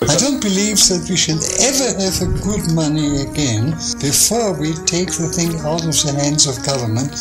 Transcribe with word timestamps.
I 0.00 0.16
don't 0.16 0.40
believe 0.40 0.78
that 0.88 1.06
we 1.08 1.16
should 1.16 1.38
ever 1.60 1.92
have 2.00 2.16
a 2.24 2.42
good 2.42 2.74
money 2.74 3.22
again 3.22 3.70
before 4.00 4.58
we 4.58 4.72
take 4.84 5.12
the 5.12 5.28
thing 5.28 5.54
out 5.60 5.84
of 5.84 5.92
the 5.92 6.12
hands 6.18 6.48
of 6.48 6.64
government. 6.64 7.12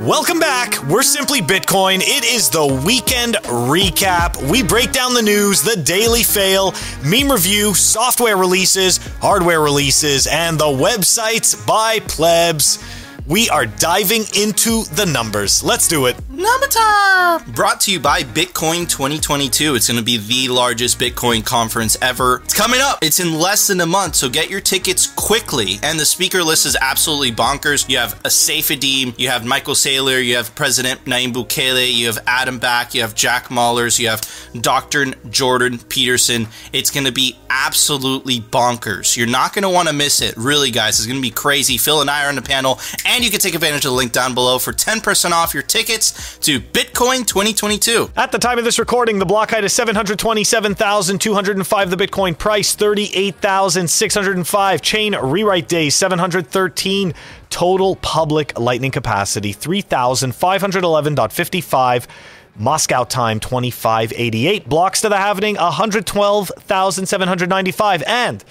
Welcome 0.00 0.38
back. 0.38 0.80
We're 0.88 1.02
Simply 1.02 1.40
Bitcoin. 1.40 1.98
It 2.00 2.24
is 2.24 2.48
the 2.48 2.66
weekend 2.86 3.34
recap. 3.44 4.40
We 4.50 4.62
break 4.62 4.92
down 4.92 5.12
the 5.12 5.22
news, 5.22 5.60
the 5.60 5.76
daily 5.76 6.22
fail, 6.22 6.72
meme 7.04 7.30
review, 7.30 7.74
software 7.74 8.36
releases, 8.36 8.98
hardware 9.20 9.60
releases, 9.60 10.26
and 10.26 10.58
the 10.58 10.64
websites 10.64 11.66
by 11.66 11.98
plebs. 12.00 12.82
We 13.26 13.50
are 13.50 13.66
diving 13.66 14.22
into 14.36 14.84
the 14.94 15.04
numbers. 15.04 15.64
Let's 15.64 15.88
do 15.88 16.06
it. 16.06 16.16
Number 16.36 16.66
time! 16.66 17.48
Brought 17.52 17.80
to 17.82 17.92
you 17.92 18.00
by 18.00 18.22
Bitcoin 18.22 18.88
2022. 18.88 19.76
It's 19.76 19.86
going 19.86 19.98
to 19.98 20.04
be 20.04 20.16
the 20.16 20.52
largest 20.52 20.98
Bitcoin 20.98 21.44
conference 21.44 21.96
ever. 22.02 22.40
It's 22.42 22.54
coming 22.54 22.80
up. 22.82 22.98
It's 23.02 23.20
in 23.20 23.38
less 23.38 23.68
than 23.68 23.80
a 23.80 23.86
month, 23.86 24.16
so 24.16 24.28
get 24.28 24.50
your 24.50 24.60
tickets 24.60 25.06
quickly. 25.06 25.78
And 25.84 25.98
the 25.98 26.04
speaker 26.04 26.42
list 26.42 26.66
is 26.66 26.76
absolutely 26.80 27.30
bonkers. 27.30 27.88
You 27.88 27.98
have 27.98 28.14
a 28.24 28.30
Saifedean, 28.30 29.16
you 29.16 29.28
have 29.28 29.46
Michael 29.46 29.74
Saylor, 29.74 30.24
you 30.24 30.34
have 30.34 30.52
President 30.56 31.04
Nayib 31.04 31.34
Bukele, 31.34 31.92
you 31.92 32.06
have 32.06 32.18
Adam 32.26 32.58
Back, 32.58 32.94
you 32.94 33.02
have 33.02 33.14
Jack 33.14 33.50
Mallers, 33.50 34.00
you 34.00 34.08
have 34.08 34.22
Dr. 34.60 35.14
Jordan 35.30 35.78
Peterson. 35.78 36.48
It's 36.72 36.90
going 36.90 37.06
to 37.06 37.12
be 37.12 37.38
absolutely 37.48 38.40
bonkers. 38.40 39.16
You're 39.16 39.28
not 39.28 39.52
going 39.52 39.62
to 39.62 39.70
want 39.70 39.86
to 39.86 39.94
miss 39.94 40.20
it. 40.20 40.36
Really, 40.36 40.72
guys, 40.72 40.98
it's 40.98 41.06
going 41.06 41.20
to 41.20 41.22
be 41.22 41.30
crazy. 41.30 41.78
Phil 41.78 42.00
and 42.00 42.10
I 42.10 42.24
are 42.24 42.28
on 42.28 42.34
the 42.34 42.42
panel, 42.42 42.80
and 43.06 43.24
you 43.24 43.30
can 43.30 43.38
take 43.38 43.54
advantage 43.54 43.84
of 43.84 43.92
the 43.92 43.96
link 43.96 44.10
down 44.10 44.34
below 44.34 44.58
for 44.58 44.72
10% 44.72 45.30
off 45.30 45.54
your 45.54 45.62
tickets 45.62 46.23
to 46.40 46.60
Bitcoin 46.60 47.26
2022. 47.26 48.10
At 48.16 48.32
the 48.32 48.38
time 48.38 48.58
of 48.58 48.64
this 48.64 48.78
recording, 48.78 49.18
the 49.18 49.26
block 49.26 49.50
height 49.50 49.64
is 49.64 49.72
727,205. 49.72 51.90
The 51.90 51.96
Bitcoin 51.96 52.38
price, 52.38 52.74
38,605. 52.74 54.82
Chain 54.82 55.14
rewrite 55.16 55.68
days, 55.68 55.94
713. 55.94 57.14
Total 57.50 57.94
public 57.96 58.58
lightning 58.58 58.90
capacity, 58.90 59.52
3,511.55. 59.54 62.06
Moscow 62.56 63.02
time 63.04 63.40
2588. 63.40 64.68
Blocks 64.68 65.00
to 65.00 65.08
the 65.08 65.16
halvening 65.16 65.56
112,795. 65.56 68.02
And 68.04 68.44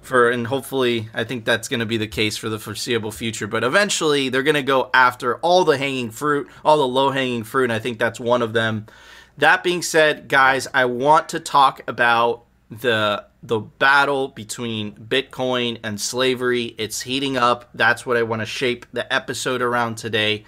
for 0.00 0.30
and 0.30 0.46
hopefully 0.46 1.08
I 1.12 1.24
think 1.24 1.44
that's 1.44 1.68
going 1.68 1.80
to 1.80 1.86
be 1.86 1.96
the 1.96 2.06
case 2.06 2.36
for 2.36 2.48
the 2.48 2.58
foreseeable 2.58 3.10
future. 3.10 3.46
But 3.46 3.64
eventually 3.64 4.28
they're 4.28 4.42
going 4.42 4.54
to 4.54 4.62
go 4.62 4.90
after 4.94 5.36
all 5.38 5.64
the 5.64 5.76
hanging 5.76 6.10
fruit 6.10 6.48
all 6.64 6.78
the 6.78 6.86
low 6.86 7.10
hanging 7.10 7.44
fruit 7.44 7.64
and 7.64 7.72
I 7.72 7.78
think 7.78 7.98
that's 7.98 8.20
one 8.20 8.42
of 8.42 8.52
them. 8.52 8.86
That 9.38 9.62
being 9.64 9.82
said 9.82 10.28
guys 10.28 10.68
I 10.72 10.84
want 10.84 11.28
to 11.30 11.40
talk 11.40 11.80
about 11.88 12.44
the 12.70 13.24
the 13.46 13.60
battle 13.60 14.28
between 14.28 14.92
Bitcoin 14.92 15.78
and 15.82 16.00
slavery. 16.00 16.74
It's 16.78 17.02
heating 17.02 17.36
up. 17.36 17.68
That's 17.74 18.04
what 18.04 18.16
I 18.16 18.22
want 18.22 18.42
to 18.42 18.46
shape 18.46 18.86
the 18.92 19.12
episode 19.12 19.62
around 19.62 19.96
today. 19.96 20.44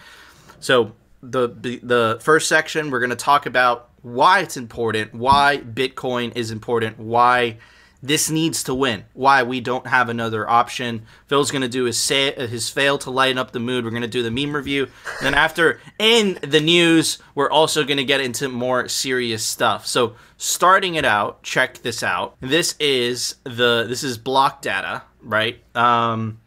So 0.60 0.92
the 1.22 1.48
the 1.48 2.18
first 2.20 2.48
section 2.48 2.90
we're 2.90 3.00
going 3.00 3.10
to 3.10 3.16
talk 3.16 3.46
about 3.46 3.90
why 4.02 4.40
it's 4.40 4.56
important 4.56 5.12
why 5.12 5.58
Bitcoin 5.58 6.36
is 6.36 6.50
important 6.52 6.98
why 6.98 7.58
this 8.02 8.30
needs 8.30 8.62
to 8.64 8.74
win. 8.74 9.04
Why 9.12 9.42
we 9.42 9.60
don't 9.60 9.86
have 9.86 10.08
another 10.08 10.48
option. 10.48 11.02
Phil's 11.26 11.50
going 11.50 11.62
to 11.62 11.68
do 11.68 11.84
his 11.84 11.98
say, 11.98 12.32
his 12.46 12.70
fail 12.70 12.96
to 12.98 13.10
lighten 13.10 13.38
up 13.38 13.50
the 13.50 13.60
mood. 13.60 13.84
We're 13.84 13.90
going 13.90 14.02
to 14.02 14.08
do 14.08 14.22
the 14.22 14.30
meme 14.30 14.54
review. 14.54 14.84
And 14.84 15.26
then 15.26 15.34
after 15.34 15.80
in 15.98 16.38
the 16.42 16.60
news, 16.60 17.18
we're 17.34 17.50
also 17.50 17.84
going 17.84 17.96
to 17.96 18.04
get 18.04 18.20
into 18.20 18.48
more 18.48 18.88
serious 18.88 19.44
stuff. 19.44 19.86
So 19.86 20.14
starting 20.36 20.94
it 20.94 21.04
out, 21.04 21.42
check 21.42 21.78
this 21.78 22.02
out. 22.02 22.36
This 22.40 22.76
is 22.78 23.36
the 23.44 23.84
this 23.88 24.04
is 24.04 24.16
block 24.16 24.62
data, 24.62 25.02
right? 25.20 25.62
Um, 25.74 26.40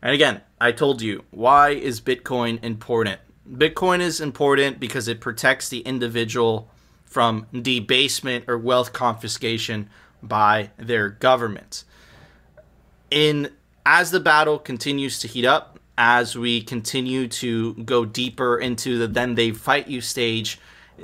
and 0.00 0.12
again, 0.12 0.40
I 0.60 0.72
told 0.72 1.02
you 1.02 1.24
why 1.30 1.70
is 1.70 2.00
Bitcoin 2.00 2.62
important? 2.64 3.20
Bitcoin 3.50 4.00
is 4.00 4.22
important 4.22 4.80
because 4.80 5.06
it 5.06 5.20
protects 5.20 5.68
the 5.68 5.80
individual 5.80 6.70
from 7.04 7.46
debasement 7.52 8.46
or 8.48 8.58
wealth 8.58 8.92
confiscation 8.92 9.88
by 10.28 10.70
their 10.76 11.08
government. 11.08 11.84
In 13.10 13.50
as 13.86 14.10
the 14.10 14.20
battle 14.20 14.58
continues 14.58 15.18
to 15.20 15.28
heat 15.28 15.44
up, 15.44 15.78
as 15.96 16.36
we 16.36 16.60
continue 16.62 17.28
to 17.28 17.74
go 17.74 18.04
deeper 18.04 18.58
into 18.58 18.98
the 18.98 19.06
then 19.06 19.34
they 19.34 19.52
fight 19.52 19.86
you 19.86 20.00
stage, 20.00 20.58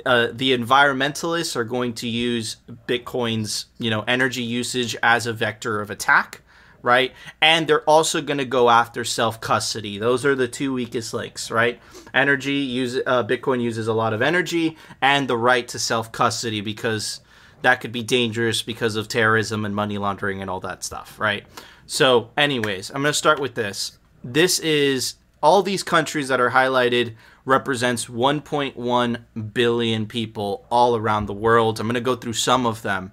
uh, 0.05 0.27
the 0.31 0.55
environmentalists 0.57 1.55
are 1.55 1.63
going 1.63 1.93
to 1.93 2.07
use 2.07 2.57
Bitcoin's 2.87 3.65
you 3.77 3.89
know 3.89 4.03
energy 4.07 4.43
usage 4.43 4.95
as 5.03 5.27
a 5.27 5.33
vector 5.33 5.81
of 5.81 5.89
attack, 5.89 6.41
right? 6.81 7.13
And 7.41 7.67
they're 7.67 7.83
also 7.83 8.21
going 8.21 8.37
to 8.37 8.45
go 8.45 8.69
after 8.69 9.03
self 9.03 9.39
custody. 9.41 9.97
Those 9.97 10.25
are 10.25 10.35
the 10.35 10.47
two 10.47 10.73
weakest 10.73 11.13
links, 11.13 11.51
right? 11.51 11.79
Energy 12.13 12.53
use 12.53 12.99
uh, 13.05 13.23
Bitcoin 13.23 13.61
uses 13.61 13.87
a 13.87 13.93
lot 13.93 14.13
of 14.13 14.21
energy 14.21 14.77
and 15.01 15.27
the 15.27 15.37
right 15.37 15.67
to 15.69 15.79
self 15.79 16.11
custody 16.11 16.61
because 16.61 17.21
that 17.61 17.81
could 17.81 17.91
be 17.91 18.03
dangerous 18.03 18.61
because 18.61 18.95
of 18.95 19.07
terrorism 19.07 19.65
and 19.65 19.75
money 19.75 19.97
laundering 19.97 20.41
and 20.41 20.49
all 20.49 20.59
that 20.61 20.83
stuff, 20.83 21.19
right? 21.19 21.45
So, 21.85 22.31
anyways, 22.37 22.89
I'm 22.89 23.01
going 23.01 23.11
to 23.11 23.17
start 23.17 23.39
with 23.39 23.55
this. 23.55 23.97
This 24.23 24.59
is 24.59 25.15
all 25.41 25.63
these 25.63 25.83
countries 25.83 26.27
that 26.27 26.39
are 26.39 26.51
highlighted 26.51 27.15
represents 27.45 28.05
1.1 28.05 29.53
billion 29.53 30.05
people 30.05 30.65
all 30.69 30.95
around 30.95 31.25
the 31.25 31.33
world. 31.33 31.79
I'm 31.79 31.87
going 31.87 31.95
to 31.95 32.01
go 32.01 32.15
through 32.15 32.33
some 32.33 32.65
of 32.65 32.81
them, 32.81 33.11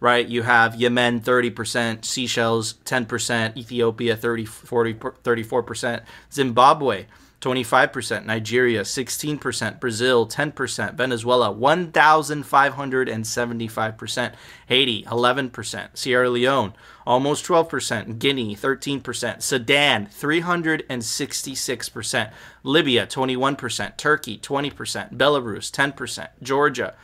right? 0.00 0.26
You 0.26 0.42
have 0.42 0.74
Yemen 0.74 1.20
30%, 1.20 2.04
Seychelles 2.04 2.74
10%, 2.84 3.56
Ethiopia 3.56 4.16
30 4.16 4.44
40 4.44 4.94
34%, 4.94 6.02
Zimbabwe 6.32 7.06
25%, 7.40 8.24
Nigeria 8.24 8.80
16%, 8.82 9.78
Brazil 9.78 10.26
10%, 10.26 10.94
Venezuela 10.94 11.54
1,575%, 11.54 14.34
Haiti 14.66 15.04
11%, 15.04 15.88
Sierra 15.94 16.28
Leone 16.28 16.72
almost 17.06 17.46
12%, 17.46 18.18
Guinea 18.18 18.56
13%, 18.56 19.40
Sudan 19.40 20.06
366%, 20.06 22.32
Libya 22.64 23.06
21%, 23.06 23.96
Turkey 23.96 24.36
20%, 24.38 25.14
Belarus 25.14 25.70
10%, 25.70 26.28
Georgia 26.42 26.94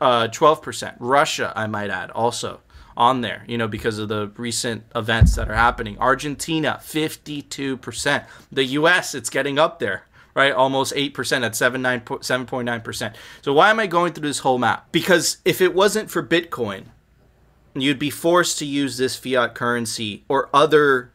uh, 0.00 0.28
12%, 0.28 0.96
Russia, 0.98 1.52
I 1.54 1.66
might 1.66 1.90
add, 1.90 2.10
also 2.10 2.60
on 2.98 3.20
there, 3.20 3.44
you 3.46 3.56
know, 3.56 3.68
because 3.68 3.98
of 3.98 4.08
the 4.08 4.30
recent 4.36 4.82
events 4.94 5.36
that 5.36 5.48
are 5.48 5.54
happening. 5.54 5.96
Argentina, 5.98 6.80
52%. 6.82 8.24
The 8.50 8.64
US, 8.64 9.14
it's 9.14 9.30
getting 9.30 9.58
up 9.58 9.78
there, 9.78 10.02
right? 10.34 10.52
Almost 10.52 10.92
8% 10.94 11.44
at 11.44 11.52
7.9%. 11.52 13.14
So 13.40 13.52
why 13.52 13.70
am 13.70 13.78
I 13.78 13.86
going 13.86 14.12
through 14.12 14.26
this 14.26 14.40
whole 14.40 14.58
map? 14.58 14.90
Because 14.90 15.38
if 15.44 15.60
it 15.60 15.74
wasn't 15.74 16.10
for 16.10 16.22
Bitcoin, 16.22 16.86
you'd 17.74 18.00
be 18.00 18.10
forced 18.10 18.58
to 18.58 18.66
use 18.66 18.98
this 18.98 19.14
fiat 19.14 19.54
currency 19.54 20.24
or 20.28 20.50
other 20.52 21.12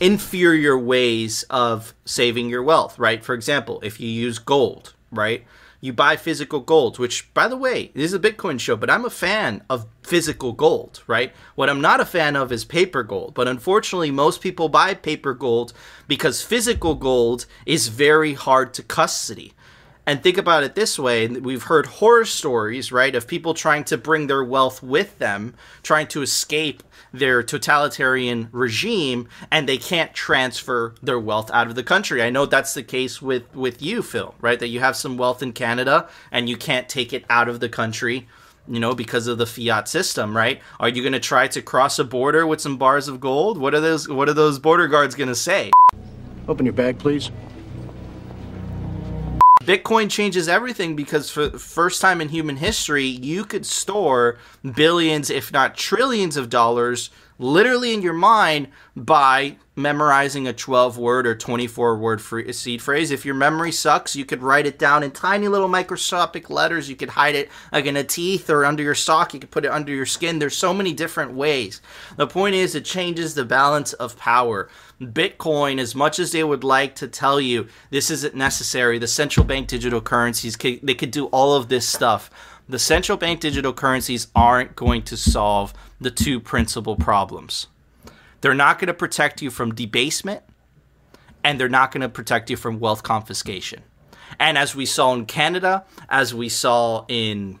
inferior 0.00 0.78
ways 0.78 1.42
of 1.50 1.92
saving 2.06 2.48
your 2.48 2.62
wealth, 2.62 2.98
right? 2.98 3.22
For 3.22 3.34
example, 3.34 3.80
if 3.82 4.00
you 4.00 4.08
use 4.08 4.38
gold, 4.38 4.94
right? 5.10 5.44
You 5.80 5.92
buy 5.92 6.16
physical 6.16 6.60
gold, 6.60 6.98
which, 6.98 7.32
by 7.34 7.46
the 7.46 7.56
way, 7.56 7.90
this 7.94 8.06
is 8.06 8.14
a 8.14 8.18
Bitcoin 8.18 8.58
show, 8.58 8.76
but 8.76 8.90
I'm 8.90 9.04
a 9.04 9.10
fan 9.10 9.62
of 9.70 9.86
physical 10.02 10.52
gold, 10.52 11.02
right? 11.06 11.32
What 11.54 11.70
I'm 11.70 11.80
not 11.80 12.00
a 12.00 12.04
fan 12.04 12.34
of 12.34 12.50
is 12.50 12.64
paper 12.64 13.02
gold. 13.02 13.34
But 13.34 13.46
unfortunately, 13.46 14.10
most 14.10 14.40
people 14.40 14.68
buy 14.68 14.94
paper 14.94 15.34
gold 15.34 15.72
because 16.08 16.42
physical 16.42 16.94
gold 16.94 17.46
is 17.64 17.88
very 17.88 18.34
hard 18.34 18.74
to 18.74 18.82
custody. 18.82 19.52
And 20.08 20.22
think 20.22 20.38
about 20.38 20.62
it 20.62 20.74
this 20.74 20.98
way 20.98 21.26
we've 21.26 21.64
heard 21.64 21.84
horror 21.84 22.24
stories, 22.24 22.90
right, 22.90 23.14
of 23.14 23.26
people 23.26 23.52
trying 23.52 23.84
to 23.84 23.98
bring 23.98 24.26
their 24.26 24.42
wealth 24.42 24.82
with 24.82 25.18
them, 25.18 25.54
trying 25.82 26.06
to 26.06 26.22
escape 26.22 26.82
their 27.12 27.42
totalitarian 27.42 28.48
regime, 28.50 29.28
and 29.50 29.68
they 29.68 29.76
can't 29.76 30.14
transfer 30.14 30.94
their 31.02 31.20
wealth 31.20 31.50
out 31.50 31.66
of 31.66 31.74
the 31.74 31.82
country. 31.82 32.22
I 32.22 32.30
know 32.30 32.46
that's 32.46 32.72
the 32.72 32.82
case 32.82 33.20
with, 33.20 33.54
with 33.54 33.82
you, 33.82 34.00
Phil, 34.00 34.34
right? 34.40 34.58
That 34.58 34.68
you 34.68 34.80
have 34.80 34.96
some 34.96 35.18
wealth 35.18 35.42
in 35.42 35.52
Canada 35.52 36.08
and 36.32 36.48
you 36.48 36.56
can't 36.56 36.88
take 36.88 37.12
it 37.12 37.26
out 37.28 37.50
of 37.50 37.60
the 37.60 37.68
country 37.68 38.26
you 38.66 38.80
know, 38.80 38.94
because 38.94 39.26
of 39.26 39.36
the 39.36 39.46
fiat 39.46 39.88
system, 39.88 40.34
right? 40.34 40.62
Are 40.80 40.88
you 40.88 41.02
going 41.02 41.12
to 41.12 41.20
try 41.20 41.48
to 41.48 41.60
cross 41.60 41.98
a 41.98 42.04
border 42.04 42.46
with 42.46 42.62
some 42.62 42.78
bars 42.78 43.08
of 43.08 43.20
gold? 43.20 43.58
What 43.58 43.74
are 43.74 43.80
those 43.80 44.08
what 44.08 44.28
are 44.28 44.34
those 44.34 44.58
border 44.58 44.88
guards 44.88 45.14
going 45.14 45.28
to 45.28 45.34
say? 45.34 45.70
Open 46.48 46.64
your 46.64 46.74
bag, 46.74 46.98
please. 46.98 47.30
Bitcoin 49.68 50.10
changes 50.10 50.48
everything 50.48 50.96
because 50.96 51.30
for 51.30 51.46
the 51.46 51.58
first 51.58 52.00
time 52.00 52.22
in 52.22 52.30
human 52.30 52.56
history, 52.56 53.04
you 53.04 53.44
could 53.44 53.66
store 53.66 54.38
billions, 54.74 55.28
if 55.28 55.52
not 55.52 55.76
trillions 55.76 56.38
of 56.38 56.48
dollars 56.48 57.10
literally 57.38 57.94
in 57.94 58.02
your 58.02 58.12
mind 58.12 58.68
by 58.96 59.56
memorizing 59.76 60.48
a 60.48 60.52
12 60.52 60.98
word 60.98 61.26
or 61.26 61.36
24 61.36 61.96
word 61.96 62.20
seed 62.54 62.82
phrase. 62.82 63.10
If 63.12 63.24
your 63.24 63.36
memory 63.36 63.70
sucks, 63.70 64.16
you 64.16 64.24
could 64.24 64.42
write 64.42 64.66
it 64.66 64.78
down 64.78 65.04
in 65.04 65.12
tiny 65.12 65.46
little 65.46 65.68
microscopic 65.68 66.50
letters. 66.50 66.90
You 66.90 66.96
could 66.96 67.10
hide 67.10 67.36
it 67.36 67.48
like 67.72 67.86
in 67.86 67.96
a 67.96 68.02
teeth 68.02 68.50
or 68.50 68.64
under 68.64 68.82
your 68.82 68.96
sock. 68.96 69.32
You 69.32 69.40
could 69.40 69.52
put 69.52 69.64
it 69.64 69.70
under 69.70 69.92
your 69.92 70.06
skin. 70.06 70.40
There's 70.40 70.56
so 70.56 70.74
many 70.74 70.92
different 70.92 71.32
ways. 71.32 71.80
The 72.16 72.26
point 72.26 72.56
is, 72.56 72.74
it 72.74 72.84
changes 72.84 73.34
the 73.34 73.44
balance 73.44 73.92
of 73.94 74.18
power. 74.18 74.68
Bitcoin, 75.00 75.78
as 75.78 75.94
much 75.94 76.18
as 76.18 76.32
they 76.32 76.42
would 76.42 76.64
like 76.64 76.96
to 76.96 77.06
tell 77.06 77.40
you 77.40 77.68
this 77.90 78.10
isn't 78.10 78.34
necessary, 78.34 78.98
the 78.98 79.06
central 79.06 79.46
bank 79.46 79.68
digital 79.68 80.00
currencies, 80.00 80.56
they 80.56 80.94
could 80.94 81.12
do 81.12 81.26
all 81.26 81.54
of 81.54 81.68
this 81.68 81.88
stuff. 81.88 82.30
The 82.68 82.80
central 82.80 83.16
bank 83.16 83.40
digital 83.40 83.72
currencies 83.72 84.26
aren't 84.34 84.74
going 84.76 85.02
to 85.04 85.16
solve 85.16 85.72
the 86.00 86.10
two 86.10 86.40
principal 86.40 86.96
problems. 86.96 87.66
They're 88.40 88.54
not 88.54 88.78
going 88.78 88.88
to 88.88 88.94
protect 88.94 89.42
you 89.42 89.50
from 89.50 89.74
debasement, 89.74 90.42
and 91.42 91.58
they're 91.58 91.68
not 91.68 91.92
going 91.92 92.02
to 92.02 92.08
protect 92.08 92.50
you 92.50 92.56
from 92.56 92.78
wealth 92.78 93.02
confiscation. 93.02 93.82
And 94.38 94.58
as 94.58 94.74
we 94.74 94.86
saw 94.86 95.14
in 95.14 95.26
Canada, 95.26 95.84
as 96.08 96.34
we 96.34 96.48
saw 96.48 97.04
in 97.08 97.58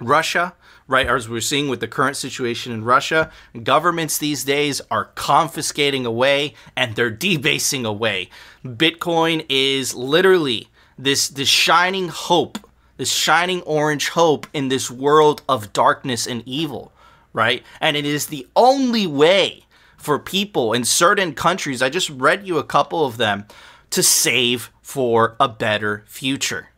Russia, 0.00 0.54
right? 0.86 1.06
As 1.06 1.28
we're 1.28 1.40
seeing 1.40 1.68
with 1.68 1.80
the 1.80 1.88
current 1.88 2.16
situation 2.16 2.72
in 2.72 2.82
Russia, 2.84 3.30
governments 3.62 4.18
these 4.18 4.44
days 4.44 4.80
are 4.90 5.06
confiscating 5.14 6.06
away 6.06 6.54
and 6.76 6.94
they're 6.94 7.10
debasing 7.10 7.84
away. 7.84 8.30
Bitcoin 8.64 9.44
is 9.48 9.94
literally 9.94 10.68
this 10.98 11.28
this 11.28 11.48
shining 11.48 12.08
hope, 12.08 12.58
this 12.96 13.12
shining 13.12 13.62
orange 13.62 14.08
hope 14.10 14.46
in 14.52 14.68
this 14.68 14.90
world 14.90 15.42
of 15.48 15.72
darkness 15.72 16.26
and 16.26 16.42
evil, 16.46 16.90
right? 17.38 17.62
And 17.80 17.96
it 17.96 18.04
is 18.04 18.26
the 18.26 18.48
only 18.56 19.06
way 19.06 19.64
for 19.96 20.18
people 20.18 20.72
in 20.72 20.84
certain 20.84 21.34
countries, 21.34 21.80
I 21.80 21.88
just 21.88 22.10
read 22.10 22.44
you 22.44 22.58
a 22.58 22.64
couple 22.64 23.06
of 23.06 23.16
them, 23.16 23.46
to 23.90 24.02
save 24.02 24.72
for 24.82 25.36
a 25.38 25.48
better 25.48 26.02
future. 26.08 26.70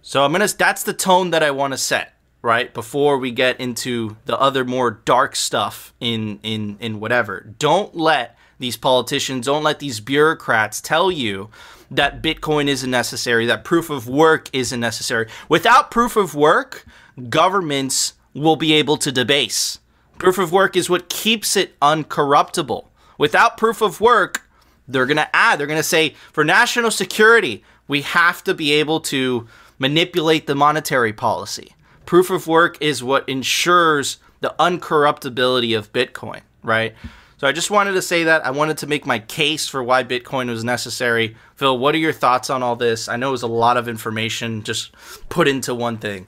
So 0.00 0.24
I'm 0.24 0.32
to 0.32 0.56
that's 0.56 0.84
the 0.84 0.94
tone 0.94 1.32
that 1.32 1.42
I 1.42 1.50
want 1.50 1.74
to 1.74 1.78
set 1.78 2.14
right 2.40 2.72
before 2.72 3.18
we 3.18 3.30
get 3.30 3.60
into 3.60 4.16
the 4.24 4.40
other 4.40 4.64
more 4.64 4.90
dark 4.90 5.36
stuff 5.36 5.92
in 6.00 6.40
in 6.42 6.78
in 6.80 6.98
whatever 6.98 7.52
don't 7.58 7.96
let 7.96 8.38
these 8.60 8.76
politicians 8.76 9.46
don't 9.46 9.64
let 9.64 9.80
these 9.80 9.98
bureaucrats 9.98 10.80
tell 10.80 11.10
you 11.10 11.50
that 11.90 12.22
bitcoin 12.22 12.68
isn't 12.68 12.92
necessary 12.92 13.44
that 13.46 13.64
proof 13.64 13.90
of 13.90 14.08
work 14.08 14.48
isn't 14.52 14.78
necessary 14.78 15.26
without 15.48 15.90
proof 15.90 16.16
of 16.16 16.36
work 16.36 16.86
governments 17.28 18.14
will 18.38 18.56
be 18.56 18.72
able 18.72 18.96
to 18.96 19.12
debase 19.12 19.78
proof 20.18 20.38
of 20.38 20.52
work 20.52 20.76
is 20.76 20.90
what 20.90 21.08
keeps 21.08 21.56
it 21.56 21.78
uncorruptible 21.80 22.86
without 23.18 23.56
proof 23.56 23.80
of 23.80 24.00
work 24.00 24.48
they're 24.86 25.06
going 25.06 25.16
to 25.16 25.36
add 25.36 25.58
they're 25.58 25.66
going 25.66 25.78
to 25.78 25.82
say 25.82 26.14
for 26.32 26.44
national 26.44 26.90
security 26.90 27.62
we 27.86 28.02
have 28.02 28.42
to 28.44 28.54
be 28.54 28.72
able 28.72 29.00
to 29.00 29.46
manipulate 29.78 30.46
the 30.46 30.54
monetary 30.54 31.12
policy 31.12 31.74
proof 32.08 32.30
of 32.30 32.46
work 32.46 32.80
is 32.80 33.04
what 33.04 33.28
ensures 33.28 34.16
the 34.40 34.54
uncorruptibility 34.58 35.76
of 35.76 35.92
Bitcoin, 35.92 36.40
right? 36.62 36.94
So 37.36 37.46
I 37.46 37.52
just 37.52 37.70
wanted 37.70 37.92
to 37.92 38.02
say 38.02 38.24
that. 38.24 38.44
I 38.46 38.50
wanted 38.50 38.78
to 38.78 38.86
make 38.86 39.04
my 39.04 39.18
case 39.18 39.68
for 39.68 39.82
why 39.82 40.04
Bitcoin 40.04 40.48
was 40.48 40.64
necessary. 40.64 41.36
Phil, 41.54 41.78
what 41.78 41.94
are 41.94 41.98
your 41.98 42.12
thoughts 42.12 42.48
on 42.48 42.62
all 42.62 42.76
this? 42.76 43.08
I 43.08 43.16
know 43.16 43.28
it 43.28 43.32
was 43.32 43.42
a 43.42 43.46
lot 43.46 43.76
of 43.76 43.88
information 43.88 44.62
just 44.62 44.92
put 45.28 45.46
into 45.46 45.74
one 45.74 45.98
thing. 45.98 46.26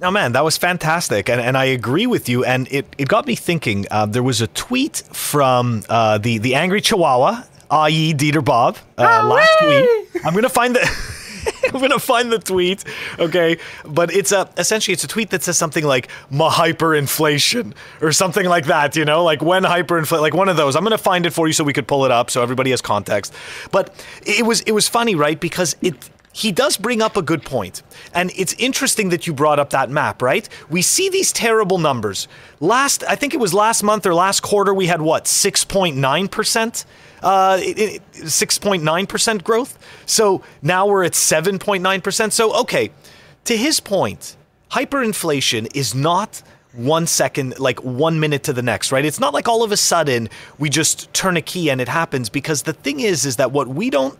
Oh 0.00 0.12
man, 0.12 0.32
that 0.32 0.44
was 0.44 0.56
fantastic, 0.56 1.28
and, 1.28 1.40
and 1.40 1.58
I 1.58 1.64
agree 1.64 2.06
with 2.06 2.28
you. 2.28 2.44
And 2.44 2.68
it, 2.70 2.86
it 2.98 3.08
got 3.08 3.26
me 3.26 3.34
thinking. 3.34 3.84
Uh, 3.90 4.06
there 4.06 4.22
was 4.22 4.40
a 4.40 4.46
tweet 4.48 5.02
from 5.12 5.82
uh, 5.88 6.18
the 6.18 6.38
the 6.38 6.54
angry 6.54 6.80
Chihuahua, 6.80 7.42
i.e. 7.70 8.14
Dieter 8.14 8.44
Bob, 8.44 8.78
uh, 8.96 9.26
last 9.26 9.60
week. 9.62 10.24
I'm 10.24 10.34
gonna 10.34 10.48
find 10.48 10.76
the. 10.76 11.14
I'm 11.74 11.80
gonna 11.80 11.98
find 11.98 12.30
the 12.30 12.38
tweet, 12.38 12.84
okay? 13.18 13.58
But 13.84 14.12
it's 14.12 14.30
a 14.30 14.48
essentially 14.56 14.92
it's 14.92 15.04
a 15.04 15.08
tweet 15.08 15.30
that 15.30 15.42
says 15.42 15.58
something 15.58 15.84
like 15.84 16.08
"ma 16.30 16.50
hyperinflation" 16.50 17.74
or 18.00 18.12
something 18.12 18.46
like 18.46 18.66
that. 18.66 18.94
You 18.94 19.04
know, 19.04 19.24
like 19.24 19.42
when 19.42 19.64
hyperinflation, 19.64 20.20
like 20.20 20.34
one 20.34 20.48
of 20.48 20.56
those. 20.56 20.76
I'm 20.76 20.84
gonna 20.84 20.96
find 20.96 21.26
it 21.26 21.32
for 21.32 21.48
you 21.48 21.52
so 21.52 21.64
we 21.64 21.72
could 21.72 21.88
pull 21.88 22.04
it 22.04 22.12
up 22.12 22.30
so 22.30 22.42
everybody 22.42 22.70
has 22.70 22.80
context. 22.80 23.34
But 23.72 23.92
it 24.24 24.46
was 24.46 24.60
it 24.62 24.72
was 24.72 24.88
funny, 24.88 25.16
right? 25.16 25.38
Because 25.38 25.74
it 25.82 25.94
he 26.32 26.52
does 26.52 26.76
bring 26.76 27.02
up 27.02 27.16
a 27.16 27.22
good 27.22 27.42
point. 27.42 27.82
And 28.14 28.30
it's 28.36 28.54
interesting 28.54 29.08
that 29.10 29.26
you 29.26 29.32
brought 29.32 29.58
up 29.58 29.70
that 29.70 29.90
map, 29.90 30.22
right? 30.22 30.48
We 30.68 30.82
see 30.82 31.08
these 31.08 31.32
terrible 31.32 31.78
numbers. 31.78 32.28
Last, 32.60 33.02
I 33.04 33.16
think 33.16 33.34
it 33.34 33.40
was 33.40 33.54
last 33.54 33.82
month 33.82 34.06
or 34.06 34.14
last 34.14 34.40
quarter, 34.40 34.72
we 34.74 34.86
had 34.86 35.02
what, 35.02 35.24
6.9%? 35.24 36.84
Uh, 37.20 37.58
6.9% 37.58 39.42
growth. 39.42 39.78
So 40.06 40.42
now 40.62 40.86
we're 40.86 41.04
at 41.04 41.12
7.9%. 41.12 42.32
So, 42.32 42.54
okay, 42.60 42.90
to 43.44 43.56
his 43.56 43.80
point, 43.80 44.36
hyperinflation 44.70 45.74
is 45.74 45.94
not 45.94 46.42
one 46.72 47.06
second, 47.06 47.58
like 47.58 47.82
one 47.82 48.20
minute 48.20 48.44
to 48.44 48.52
the 48.52 48.62
next, 48.62 48.92
right? 48.92 49.04
It's 49.04 49.18
not 49.18 49.34
like 49.34 49.48
all 49.48 49.64
of 49.64 49.72
a 49.72 49.76
sudden 49.76 50.28
we 50.58 50.70
just 50.70 51.12
turn 51.12 51.36
a 51.36 51.42
key 51.42 51.70
and 51.70 51.80
it 51.80 51.88
happens 51.88 52.28
because 52.28 52.62
the 52.62 52.72
thing 52.72 53.00
is, 53.00 53.24
is 53.24 53.36
that 53.36 53.50
what 53.50 53.68
we 53.68 53.90
don't 53.90 54.18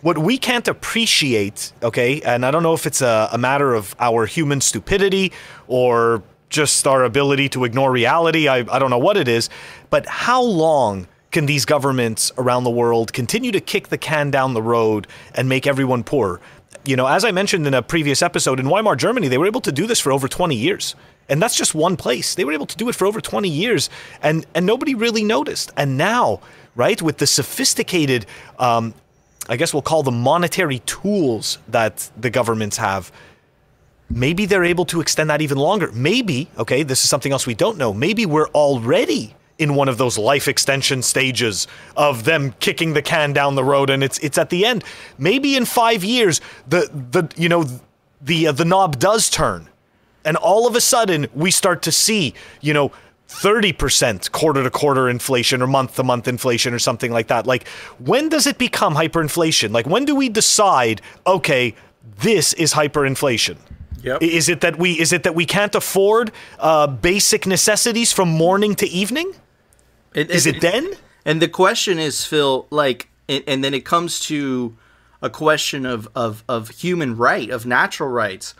what 0.00 0.18
we 0.18 0.38
can't 0.38 0.68
appreciate, 0.68 1.72
okay, 1.82 2.20
and 2.22 2.44
I 2.44 2.50
don't 2.50 2.62
know 2.62 2.74
if 2.74 2.86
it's 2.86 3.02
a, 3.02 3.28
a, 3.32 3.38
matter 3.38 3.74
of 3.74 3.94
our 3.98 4.26
human 4.26 4.60
stupidity 4.60 5.32
or 5.66 6.22
just 6.48 6.86
our 6.86 7.04
ability 7.04 7.48
to 7.50 7.64
ignore 7.64 7.90
reality, 7.90 8.48
I, 8.48 8.58
I 8.58 8.78
don't 8.78 8.90
know 8.90 8.98
what 8.98 9.16
it 9.16 9.28
is, 9.28 9.50
but 9.90 10.06
how 10.06 10.42
long 10.42 11.08
can 11.30 11.46
these 11.46 11.64
governments 11.64 12.32
around 12.38 12.64
the 12.64 12.70
world 12.70 13.12
continue 13.12 13.52
to 13.52 13.60
kick 13.60 13.88
the 13.88 13.98
can 13.98 14.30
down 14.30 14.54
the 14.54 14.62
road 14.62 15.06
and 15.34 15.48
make 15.48 15.66
everyone 15.66 16.04
poor? 16.04 16.40
You 16.84 16.96
know, 16.96 17.06
as 17.06 17.24
I 17.24 17.32
mentioned 17.32 17.66
in 17.66 17.74
a 17.74 17.82
previous 17.82 18.22
episode, 18.22 18.58
in 18.58 18.66
Weimar, 18.68 18.96
Germany, 18.96 19.28
they 19.28 19.36
were 19.36 19.46
able 19.46 19.60
to 19.62 19.72
do 19.72 19.86
this 19.86 20.00
for 20.00 20.10
over 20.10 20.26
20 20.26 20.54
years. 20.54 20.94
And 21.28 21.42
that's 21.42 21.54
just 21.54 21.74
one 21.74 21.96
place. 21.96 22.34
They 22.34 22.44
were 22.44 22.52
able 22.52 22.66
to 22.66 22.76
do 22.76 22.88
it 22.88 22.94
for 22.94 23.06
over 23.06 23.20
20 23.20 23.48
years, 23.48 23.90
and, 24.22 24.46
and 24.54 24.64
nobody 24.64 24.94
really 24.94 25.22
noticed. 25.22 25.70
And 25.76 25.98
now, 25.98 26.40
right, 26.74 27.00
with 27.02 27.18
the 27.18 27.26
sophisticated, 27.26 28.24
um, 28.58 28.94
I 29.48 29.56
guess 29.56 29.72
we'll 29.72 29.82
call 29.82 30.02
them 30.02 30.20
monetary 30.20 30.80
tools 30.80 31.58
that 31.68 32.10
the 32.16 32.30
governments 32.30 32.76
have, 32.76 33.10
maybe 34.10 34.46
they're 34.46 34.64
able 34.64 34.84
to 34.86 35.00
extend 35.00 35.30
that 35.30 35.40
even 35.40 35.58
longer. 35.58 35.90
Maybe, 35.92 36.48
okay, 36.58 36.82
this 36.82 37.02
is 37.02 37.10
something 37.10 37.32
else 37.32 37.46
we 37.46 37.54
don't 37.54 37.78
know. 37.78 37.94
Maybe 37.94 38.26
we're 38.26 38.48
already 38.48 39.34
in 39.58 39.74
one 39.74 39.88
of 39.88 39.98
those 39.98 40.16
life 40.16 40.48
extension 40.48 41.02
stages 41.02 41.66
of 41.96 42.24
them 42.24 42.54
kicking 42.60 42.92
the 42.92 43.02
can 43.02 43.32
down 43.32 43.56
the 43.56 43.64
road 43.64 43.90
and 43.90 44.04
it's 44.04 44.18
it's 44.20 44.38
at 44.38 44.50
the 44.50 44.64
end 44.64 44.84
maybe 45.18 45.56
in 45.56 45.64
5 45.64 46.04
years 46.04 46.40
the 46.68 46.88
the 47.10 47.28
you 47.36 47.48
know 47.48 47.64
the 48.20 48.46
uh, 48.46 48.52
the 48.52 48.64
knob 48.64 49.00
does 49.00 49.28
turn 49.28 49.68
and 50.24 50.36
all 50.36 50.68
of 50.68 50.76
a 50.76 50.80
sudden 50.80 51.26
we 51.34 51.50
start 51.50 51.82
to 51.82 51.90
see 51.90 52.34
you 52.60 52.72
know 52.72 52.92
30% 53.28 54.32
quarter 54.32 54.62
to 54.62 54.70
quarter 54.70 55.08
inflation 55.08 55.62
or 55.62 55.66
month 55.66 55.96
to 55.96 56.02
month 56.02 56.26
inflation 56.26 56.72
or 56.72 56.78
something 56.78 57.12
like 57.12 57.28
that 57.28 57.46
like 57.46 57.68
when 57.98 58.28
does 58.30 58.46
it 58.46 58.56
become 58.56 58.94
hyperinflation 58.94 59.70
like 59.70 59.86
when 59.86 60.06
do 60.06 60.14
we 60.14 60.30
decide 60.30 61.02
okay 61.26 61.74
this 62.20 62.52
is 62.54 62.72
hyperinflation 62.72 63.58
Yep. 64.00 64.22
Is 64.22 64.48
it 64.48 64.60
that 64.60 64.78
we 64.78 64.92
is 64.92 65.12
it 65.12 65.24
that 65.24 65.34
we 65.34 65.44
can't 65.44 65.74
afford 65.74 66.30
uh, 66.60 66.86
basic 66.86 67.48
necessities 67.48 68.12
from 68.12 68.28
morning 68.28 68.76
to 68.76 68.86
evening? 68.86 69.34
Is 70.14 70.46
it, 70.46 70.56
it, 70.56 70.60
then? 70.60 70.92
And 71.24 71.42
the 71.42 71.48
question 71.48 71.98
is, 71.98 72.24
Phil, 72.24 72.66
like, 72.70 73.08
and, 73.28 73.44
and 73.46 73.62
then 73.62 73.74
it 73.74 73.84
comes 73.84 74.20
to 74.20 74.76
a 75.20 75.28
question 75.28 75.84
of, 75.84 76.08
of, 76.14 76.44
of 76.48 76.70
human 76.70 77.16
right, 77.16 77.50
of 77.50 77.66
natural 77.66 78.08
rights. 78.08 78.54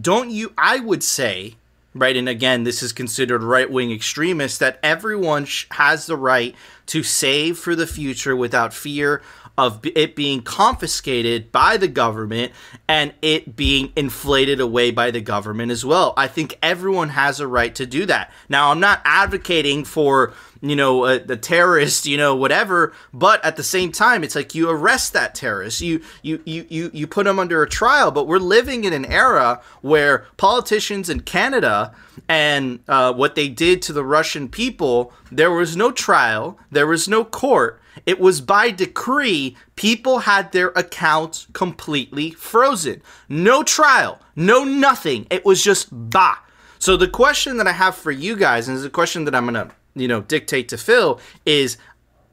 Don't 0.00 0.30
you, 0.30 0.52
I 0.56 0.80
would 0.80 1.02
say, 1.02 1.56
right, 1.98 2.16
and 2.16 2.28
again, 2.28 2.64
this 2.64 2.82
is 2.82 2.92
considered 2.92 3.42
right 3.42 3.70
wing 3.70 3.90
extremist, 3.90 4.60
that 4.60 4.78
everyone 4.82 5.44
sh- 5.44 5.66
has 5.72 6.06
the 6.06 6.16
right 6.16 6.54
to 6.86 7.02
save 7.02 7.58
for 7.58 7.74
the 7.74 7.86
future 7.86 8.36
without 8.36 8.72
fear 8.72 9.22
of 9.58 9.80
it 9.84 10.14
being 10.14 10.42
confiscated 10.42 11.50
by 11.50 11.76
the 11.76 11.88
government 11.88 12.52
and 12.88 13.14
it 13.22 13.56
being 13.56 13.92
inflated 13.96 14.60
away 14.60 14.90
by 14.90 15.10
the 15.10 15.20
government 15.20 15.72
as 15.72 15.84
well. 15.84 16.12
I 16.16 16.28
think 16.28 16.58
everyone 16.62 17.10
has 17.10 17.40
a 17.40 17.46
right 17.46 17.74
to 17.76 17.86
do 17.86 18.04
that. 18.06 18.32
Now, 18.48 18.70
I'm 18.70 18.80
not 18.80 19.00
advocating 19.04 19.84
for 19.84 20.34
you 20.62 20.74
know 20.76 21.04
uh, 21.04 21.18
the 21.18 21.36
terrorist 21.36 22.06
you 22.06 22.16
know 22.16 22.34
whatever 22.34 22.94
but 23.12 23.44
at 23.44 23.56
the 23.56 23.62
same 23.62 23.92
time 23.92 24.24
it's 24.24 24.34
like 24.34 24.54
you 24.54 24.70
arrest 24.70 25.12
that 25.12 25.34
terrorist 25.34 25.82
you 25.82 26.00
you 26.22 26.40
you 26.46 26.66
you, 26.70 26.90
you 26.94 27.06
put 27.06 27.26
him 27.26 27.38
under 27.38 27.62
a 27.62 27.68
trial 27.68 28.10
but 28.10 28.26
we're 28.26 28.38
living 28.38 28.84
in 28.84 28.92
an 28.94 29.04
era 29.04 29.60
where 29.82 30.26
politicians 30.38 31.10
in 31.10 31.20
canada 31.20 31.94
and 32.26 32.80
uh, 32.88 33.12
what 33.12 33.34
they 33.34 33.48
did 33.48 33.82
to 33.82 33.92
the 33.92 34.04
russian 34.04 34.48
people 34.48 35.12
there 35.30 35.50
was 35.50 35.76
no 35.76 35.92
trial 35.92 36.58
there 36.70 36.86
was 36.86 37.06
no 37.06 37.22
court 37.22 37.80
it 38.04 38.20
was 38.20 38.40
by 38.40 38.70
decree 38.70 39.56
people 39.76 40.20
had 40.20 40.52
their 40.52 40.68
accounts 40.68 41.46
completely 41.52 42.30
frozen 42.30 43.00
no 43.28 43.62
trial 43.62 44.20
no 44.34 44.64
nothing 44.64 45.26
it 45.30 45.44
was 45.44 45.62
just 45.62 45.88
bah 45.90 46.36
so 46.78 46.96
the 46.96 47.08
question 47.08 47.56
that 47.56 47.66
i 47.66 47.72
have 47.72 47.94
for 47.94 48.10
you 48.10 48.36
guys 48.36 48.68
and 48.68 48.76
is 48.76 48.84
a 48.84 48.90
question 48.90 49.24
that 49.24 49.34
i'm 49.34 49.44
gonna 49.44 49.70
you 49.96 50.06
know 50.06 50.20
dictate 50.20 50.68
to 50.68 50.78
Phil 50.78 51.18
is 51.44 51.78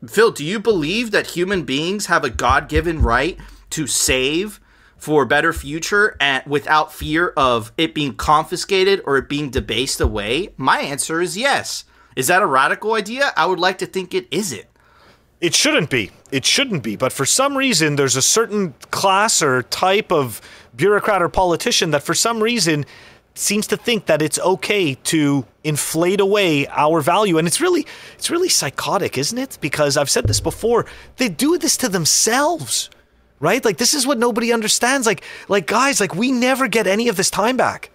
Phil, 0.08 0.32
do 0.32 0.44
you 0.44 0.60
believe 0.60 1.12
that 1.12 1.28
human 1.28 1.64
beings 1.64 2.08
have 2.08 2.26
a 2.26 2.30
God-given 2.30 3.02
right 3.02 3.40
to 3.70 3.88
save 3.88 4.60
for 4.98 5.24
a 5.24 5.28
better 5.28 5.54
future 5.54 6.18
and 6.20 6.44
without 6.46 6.92
fear 6.92 7.30
of 7.38 7.72
it 7.78 7.96
being 7.96 8.14
confiscated 8.14 9.02
or 9.06 9.18
it 9.18 9.30
being 9.30 9.50
debased 9.50 10.02
away? 10.02 10.50
My 10.58 10.80
answer 10.80 11.22
is 11.22 11.38
yes. 11.38 11.86
Is 12.18 12.28
that 12.28 12.44
a 12.44 12.48
radical 12.48 12.94
idea? 12.94 13.32
I 13.38 13.46
would 13.46 13.60
like 13.60 13.78
to 13.78 13.86
think 13.86 14.14
it 14.14 14.28
isn't. 14.30 14.66
It 15.44 15.54
shouldn't 15.54 15.90
be. 15.90 16.10
It 16.32 16.46
shouldn't 16.46 16.84
be. 16.84 16.96
But 16.96 17.12
for 17.12 17.26
some 17.26 17.58
reason, 17.58 17.98
there's 17.98 18.16
a 18.16 18.22
certain 18.22 18.76
class 18.92 19.42
or 19.42 19.64
type 19.64 20.10
of 20.10 20.40
bureaucrat 20.74 21.22
or 21.22 21.28
politician 21.28 21.92
that, 21.92 22.02
for 22.02 22.14
some 22.14 22.42
reason, 22.42 22.86
seems 23.36 23.68
to 23.68 23.76
think 23.76 24.06
that 24.06 24.22
it's 24.22 24.40
okay 24.40 24.96
to 24.96 25.46
inflate 25.66 26.22
away 26.22 26.66
our 26.68 27.02
value. 27.02 27.38
And 27.38 27.46
it's 27.46 27.60
really 27.60 27.86
it's 28.16 28.30
really 28.30 28.48
psychotic 28.48 29.18
isn't 29.18 29.38
it? 29.38 29.58
Because 29.60 29.98
i've 29.98 30.10
said 30.10 30.28
this 30.28 30.40
before 30.40 30.86
they 31.18 31.30
do 31.30 31.58
this 31.58 31.76
to 31.78 31.90
themselves 31.90 32.90
right? 33.40 33.66
Like 33.66 33.78
this 33.78 33.94
is 33.94 34.08
what 34.08 34.18
nobody 34.18 34.54
understands. 34.54 35.06
Like 35.06 35.24
like 35.50 35.68
guys 35.68 36.00
like 36.00 36.16
we 36.16 36.32
never 36.32 36.70
get 36.70 36.88
any 36.88 37.10
of 37.10 37.18
this 37.18 37.30
time 37.30 37.58
back 37.58 37.90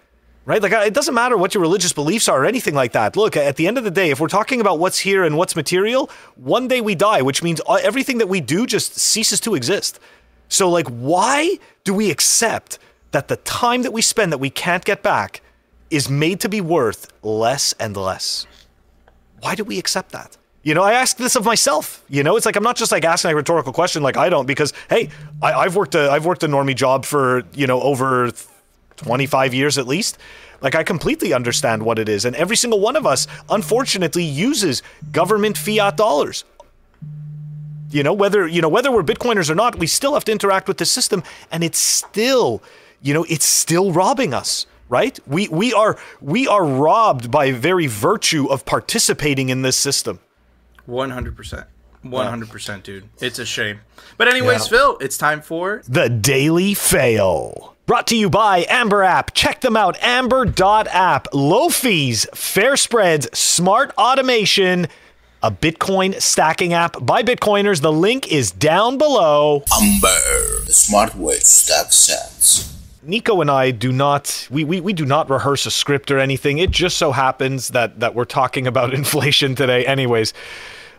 right 0.49 0.63
like 0.63 0.73
it 0.73 0.95
doesn't 0.95 1.15
matter 1.15 1.37
what 1.37 1.55
your 1.55 1.61
religious 1.61 1.93
beliefs 1.93 2.29
are 2.29 2.43
or 2.43 2.47
anything 2.47 2.75
like 2.75 2.93
that 2.93 3.17
look 3.17 3.37
at 3.37 3.57
the 3.57 3.67
end 3.69 3.79
of 3.79 3.85
the 3.85 3.91
day 3.91 4.11
if 4.11 4.19
we're 4.19 4.27
talking 4.27 4.61
about 4.61 4.79
what's 4.79 4.99
here 4.99 5.23
and 5.23 5.37
what's 5.37 5.55
material 5.55 6.11
one 6.35 6.67
day 6.67 6.81
we 6.81 6.95
die 6.95 7.23
which 7.23 7.43
means 7.43 7.61
everything 7.83 8.19
that 8.19 8.29
we 8.29 8.41
do 8.41 8.67
just 8.67 8.97
ceases 8.97 9.39
to 9.39 9.55
exist 9.55 10.01
so 10.49 10.69
like 10.69 10.89
why 10.89 11.57
do 11.85 11.95
we 11.95 12.11
accept 12.11 12.79
that 13.13 13.29
the 13.29 13.37
time 13.37 13.83
that 13.83 13.93
we 13.93 14.03
spend 14.03 14.33
that 14.33 14.39
we 14.39 14.51
can't 14.51 14.85
get 14.85 15.03
back 15.03 15.41
is 15.91 16.09
made 16.09 16.41
to 16.41 16.49
be 16.49 16.61
worth 16.61 17.13
less 17.23 17.73
and 17.75 17.97
less. 17.97 18.47
Why 19.41 19.55
do 19.55 19.65
we 19.65 19.79
accept 19.79 20.13
that? 20.13 20.37
You 20.63 20.75
know, 20.75 20.83
I 20.83 20.93
ask 20.93 21.17
this 21.17 21.37
of 21.37 21.45
myself. 21.45 22.05
You 22.09 22.23
know, 22.23 22.37
it's 22.37 22.45
like 22.45 22.57
I'm 22.57 22.63
not 22.63 22.77
just 22.77 22.93
like 22.93 23.05
asking 23.05 23.31
a 23.31 23.35
rhetorical 23.35 23.73
question 23.73 24.03
like 24.03 24.17
I 24.17 24.29
don't 24.29 24.47
because 24.47 24.73
hey, 24.91 25.09
I, 25.41 25.63
have 25.63 25.77
worked 25.77 25.95
a 25.95 26.11
I've 26.11 26.27
worked 26.27 26.43
a 26.43 26.49
normie 26.49 26.75
job 26.75 27.05
for 27.05 27.45
you 27.55 27.67
know 27.67 27.81
over 27.81 28.31
25 28.99 29.55
years 29.55 29.79
at 29.79 29.87
least. 29.87 30.19
Like 30.61 30.75
I 30.75 30.83
completely 30.83 31.33
understand 31.33 31.83
what 31.83 31.99
it 31.99 32.09
is, 32.09 32.25
and 32.25 32.35
every 32.37 32.57
single 32.57 32.81
one 32.81 32.97
of 32.97 33.07
us, 33.07 33.27
unfortunately, 33.49 34.25
uses 34.25 34.83
government 35.13 35.57
fiat 35.57 35.97
dollars. 35.97 36.45
You 37.91 38.03
know, 38.03 38.13
whether 38.13 38.47
you 38.47 38.61
know 38.61 38.69
whether 38.69 38.91
we're 38.91 39.05
Bitcoiners 39.05 39.49
or 39.51 39.55
not, 39.55 39.79
we 39.79 39.87
still 39.87 40.15
have 40.15 40.25
to 40.25 40.33
interact 40.33 40.69
with 40.69 40.79
the 40.79 40.85
system, 40.85 41.23
and 41.51 41.63
it's 41.63 41.79
still 41.79 42.63
you 43.01 43.15
know, 43.15 43.25
it's 43.29 43.45
still 43.45 43.93
robbing 43.93 44.35
us 44.35 44.67
right? 44.89 45.19
We 45.27 45.49
we 45.49 45.73
are 45.73 45.99
we 46.21 46.49
are 46.49 46.65
robbed 46.65 47.31
by 47.31 47.53
very 47.53 47.87
virtue 47.87 48.47
of 48.47 48.65
participating 48.65 49.51
in 49.51 49.63
this 49.63 49.77
system. 49.77 50.21
One 50.87 51.11
hundred 51.11 51.37
percent. 51.37 51.67
One 52.03 52.27
hundred 52.27 52.49
percent, 52.49 52.85
dude. 52.85 53.09
It's 53.21 53.39
a 53.39 53.45
shame. 53.45 53.81
But 54.17 54.29
anyways, 54.29 54.71
yeah. 54.71 54.79
Phil, 54.79 54.99
it's 55.01 55.19
time 55.19 55.43
for 55.43 55.83
the 55.87 56.09
Daily 56.09 56.75
Fail. 56.75 57.77
Brought 57.89 58.07
to 58.09 58.17
you 58.17 58.29
by 58.29 58.67
Amber 58.69 59.03
App. 59.03 59.33
Check 59.33 59.63
them 59.63 59.75
out. 59.75 59.97
Amber.app. 60.03 61.29
Low 61.33 61.71
fees, 61.71 62.27
fair 62.35 62.77
spreads, 62.77 63.27
smart 63.33 63.95
automation. 63.97 64.89
A 65.43 65.51
Bitcoin 65.51 66.21
stacking 66.21 66.75
app 66.75 66.97
by 67.01 67.23
Bitcoiners. 67.23 67.81
The 67.81 67.91
link 67.91 68.31
is 68.31 68.51
down 68.51 68.99
below. 68.99 69.63
Amber, 69.81 70.65
the 70.67 70.73
smart 70.75 71.15
way 71.15 71.39
to 71.39 71.45
stack 71.47 71.87
sats. 71.87 72.75
Nico 73.03 73.41
and 73.41 73.51
I 73.51 73.71
do 73.71 73.91
not 73.91 74.47
we, 74.51 74.65
we, 74.65 74.83
we 74.83 74.93
do 74.93 75.07
not 75.07 75.31
rehearse 75.31 75.65
a 75.65 75.71
script 75.71 76.11
or 76.11 76.19
anything. 76.19 76.59
It 76.59 76.71
just 76.71 76.99
so 76.99 77.13
happens 77.13 77.69
that 77.69 78.01
that 78.01 78.15
we're 78.15 78.27
talking 78.27 78.67
about 78.67 78.93
inflation 79.03 79.55
today 79.55 79.87
anyways. 79.87 80.35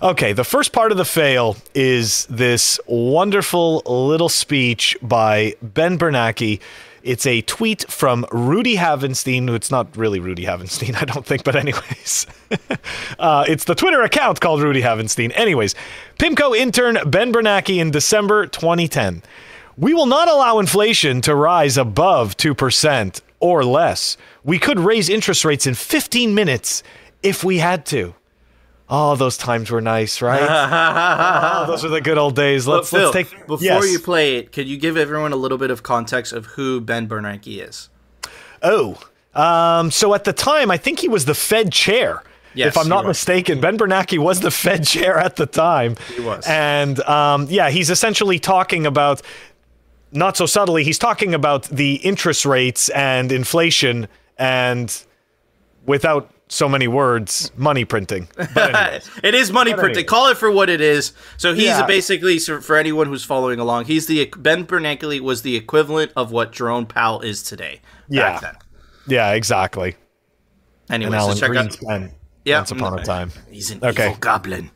Okay, 0.01 0.31
the 0.31 0.45
first 0.45 0.71
part 0.71 0.93
of 0.93 0.97
the 0.97 1.03
fail 1.03 1.57
is 1.75 2.25
this 2.27 2.79
wonderful 2.87 3.81
little 3.85 4.29
speech 4.29 4.95
by 5.01 5.55
Ben 5.61 5.97
Bernanke. 5.97 6.61
It's 7.03 7.25
a 7.25 7.41
tweet 7.41 7.91
from 7.91 8.25
Rudy 8.31 8.77
Havenstein. 8.77 9.53
It's 9.53 9.69
not 9.69 9.97
really 9.97 10.21
Rudy 10.21 10.45
Havenstein, 10.45 10.95
I 11.01 11.03
don't 11.03 11.25
think, 11.25 11.43
but 11.43 11.57
anyways. 11.57 12.27
uh, 13.19 13.43
it's 13.49 13.65
the 13.65 13.75
Twitter 13.75 14.01
account 14.01 14.39
called 14.39 14.61
Rudy 14.61 14.81
Havenstein. 14.81 15.33
Anyways, 15.35 15.75
PIMCO 16.17 16.55
intern 16.55 16.99
Ben 17.05 17.33
Bernanke 17.33 17.77
in 17.77 17.91
December 17.91 18.47
2010. 18.47 19.21
We 19.75 19.93
will 19.93 20.05
not 20.05 20.29
allow 20.29 20.59
inflation 20.59 21.19
to 21.21 21.35
rise 21.35 21.75
above 21.75 22.37
2% 22.37 23.19
or 23.41 23.65
less. 23.65 24.15
We 24.45 24.59
could 24.59 24.79
raise 24.79 25.09
interest 25.09 25.43
rates 25.43 25.67
in 25.67 25.73
15 25.73 26.33
minutes 26.33 26.83
if 27.21 27.43
we 27.43 27.57
had 27.57 27.85
to. 27.87 28.15
Oh, 28.91 29.15
those 29.15 29.37
times 29.37 29.69
were 29.69 29.81
nice, 29.81 30.21
right? 30.21 30.41
oh, 30.41 31.65
those 31.67 31.85
are 31.85 31.89
the 31.89 32.01
good 32.01 32.17
old 32.17 32.35
days. 32.35 32.67
Let's, 32.67 32.89
Phil, 32.89 33.11
let's 33.11 33.13
take. 33.13 33.45
Before 33.45 33.63
yes. 33.63 33.91
you 33.91 33.99
play 33.99 34.37
it, 34.37 34.51
could 34.51 34.67
you 34.67 34.77
give 34.77 34.97
everyone 34.97 35.31
a 35.31 35.35
little 35.35 35.59
bit 35.59 35.69
of 35.69 35.83
context 35.83 36.33
of 36.33 36.47
who 36.47 36.81
Ben 36.81 37.07
Bernanke 37.07 37.67
is? 37.67 37.89
Oh, 38.63 38.99
um, 39.35 39.91
so 39.91 40.15
at 40.15 40.23
the 40.23 40.33
time, 40.33 40.71
I 40.71 40.77
think 40.77 40.99
he 40.99 41.07
was 41.07 41.25
the 41.25 41.35
Fed 41.35 41.71
chair. 41.71 42.23
Yes, 42.55 42.69
if 42.69 42.77
I'm 42.79 42.89
not 42.89 43.05
mistaken, 43.05 43.61
Ben 43.61 43.77
Bernanke 43.77 44.17
was 44.17 44.39
the 44.39 44.49
Fed 44.49 44.83
chair 44.85 45.19
at 45.19 45.35
the 45.35 45.45
time. 45.45 45.95
He 46.15 46.21
was. 46.21 46.45
And 46.47 46.99
um, 47.01 47.45
yeah, 47.47 47.69
he's 47.69 47.91
essentially 47.91 48.39
talking 48.39 48.87
about 48.87 49.21
not 50.11 50.35
so 50.35 50.47
subtly, 50.47 50.83
he's 50.83 50.97
talking 50.97 51.35
about 51.35 51.63
the 51.65 51.95
interest 51.97 52.45
rates 52.45 52.89
and 52.89 53.31
inflation 53.31 54.07
and 54.37 55.03
without 55.85 56.31
so 56.49 56.67
many 56.67 56.87
words, 56.87 57.51
money 57.55 57.85
printing. 57.85 58.27
it 58.37 59.35
is 59.35 59.51
money 59.51 59.71
but 59.71 59.79
printing. 59.79 59.99
Anyways. 59.99 60.09
Call 60.09 60.27
it 60.29 60.37
for 60.37 60.51
what 60.51 60.69
it 60.69 60.81
is. 60.81 61.13
So 61.37 61.53
he's 61.53 61.65
yeah. 61.65 61.85
basically 61.85 62.39
for 62.39 62.75
anyone 62.75 63.07
who's 63.07 63.23
following 63.23 63.59
along, 63.59 63.85
he's 63.85 64.07
the 64.07 64.25
Ben 64.35 64.65
Bernanke 64.65 65.21
was 65.21 65.43
the 65.43 65.55
equivalent 65.55 66.11
of 66.15 66.31
what 66.31 66.51
Jerome 66.51 66.87
Powell 66.87 67.21
is 67.21 67.43
today. 67.43 67.81
Yeah. 68.09 68.39
Then. 68.39 68.55
Yeah, 69.07 69.31
exactly. 69.33 69.95
Anyway, 70.89 71.17
so 71.19 71.35
check 71.35 71.51
Greenspan, 71.51 72.05
out. 72.05 72.11
Yeah, 72.45 72.59
once 72.59 72.71
upon 72.71 72.99
a 72.99 73.03
time. 73.03 73.31
He's 73.49 73.69
an 73.69 73.79
okay. 73.83 74.07
evil 74.07 74.17
goblin. 74.17 74.71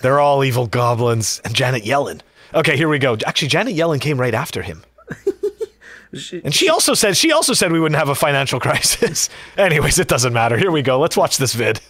They're 0.00 0.20
all 0.20 0.44
evil 0.44 0.66
goblins, 0.66 1.42
and 1.44 1.54
Janet 1.54 1.84
Yellen. 1.84 2.20
Okay, 2.54 2.76
here 2.76 2.88
we 2.88 2.98
go. 2.98 3.18
Actually, 3.26 3.48
Janet 3.48 3.74
Yellen 3.74 4.00
came 4.00 4.18
right 4.18 4.32
after 4.32 4.62
him. 4.62 4.82
And 6.12 6.54
she 6.54 6.68
also 6.68 6.94
said 6.94 7.16
she 7.16 7.32
also 7.32 7.52
said 7.52 7.70
we 7.70 7.80
wouldn't 7.80 7.98
have 7.98 8.08
a 8.08 8.14
financial 8.14 8.60
crisis. 8.66 9.28
Anyways, 9.56 9.98
it 9.98 10.08
doesn't 10.08 10.32
matter. 10.32 10.56
Here 10.56 10.70
we 10.70 10.82
go. 10.82 10.98
Let's 10.98 11.16
watch 11.16 11.36
this 11.36 11.54
vid. 11.54 11.80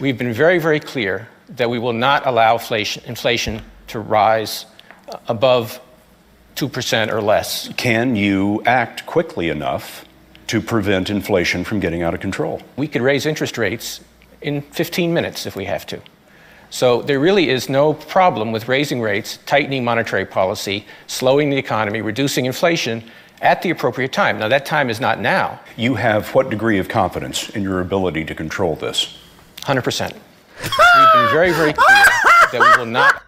We've 0.00 0.18
been 0.18 0.32
very, 0.32 0.58
very 0.58 0.80
clear 0.80 1.28
that 1.50 1.68
we 1.70 1.78
will 1.78 1.92
not 1.92 2.26
allow 2.26 2.54
inflation, 2.54 3.04
inflation 3.06 3.62
to 3.88 4.00
rise 4.00 4.66
above 5.28 5.80
2% 6.56 7.12
or 7.12 7.20
less. 7.20 7.68
Can 7.76 8.16
you 8.16 8.62
act 8.64 9.06
quickly 9.06 9.50
enough 9.50 10.04
to 10.46 10.60
prevent 10.60 11.10
inflation 11.10 11.64
from 11.64 11.80
getting 11.80 12.02
out 12.02 12.14
of 12.14 12.20
control? 12.20 12.62
We 12.76 12.88
could 12.88 13.02
raise 13.02 13.26
interest 13.26 13.58
rates 13.58 14.00
in 14.40 14.62
15 14.62 15.12
minutes 15.12 15.46
if 15.46 15.54
we 15.54 15.64
have 15.66 15.86
to. 15.86 16.00
So 16.70 17.02
there 17.02 17.20
really 17.20 17.50
is 17.50 17.68
no 17.68 17.94
problem 17.94 18.50
with 18.50 18.66
raising 18.66 19.00
rates, 19.00 19.38
tightening 19.46 19.84
monetary 19.84 20.26
policy, 20.26 20.86
slowing 21.06 21.50
the 21.50 21.56
economy, 21.56 22.00
reducing 22.00 22.46
inflation 22.46 23.04
at 23.40 23.62
the 23.62 23.70
appropriate 23.70 24.12
time. 24.12 24.38
Now, 24.38 24.48
that 24.48 24.66
time 24.66 24.90
is 24.90 25.00
not 25.00 25.20
now. 25.20 25.60
You 25.76 25.94
have 25.94 26.34
what 26.34 26.50
degree 26.50 26.78
of 26.78 26.88
confidence 26.88 27.50
in 27.50 27.62
your 27.62 27.80
ability 27.80 28.24
to 28.26 28.34
control 28.34 28.76
this? 28.76 29.18
100%. 29.62 30.12
We've 30.12 31.12
been 31.14 31.30
very, 31.32 31.52
very 31.52 31.72
clear 31.72 32.04
that 32.52 32.60
we 32.60 32.78
will 32.78 32.90
not. 32.90 33.22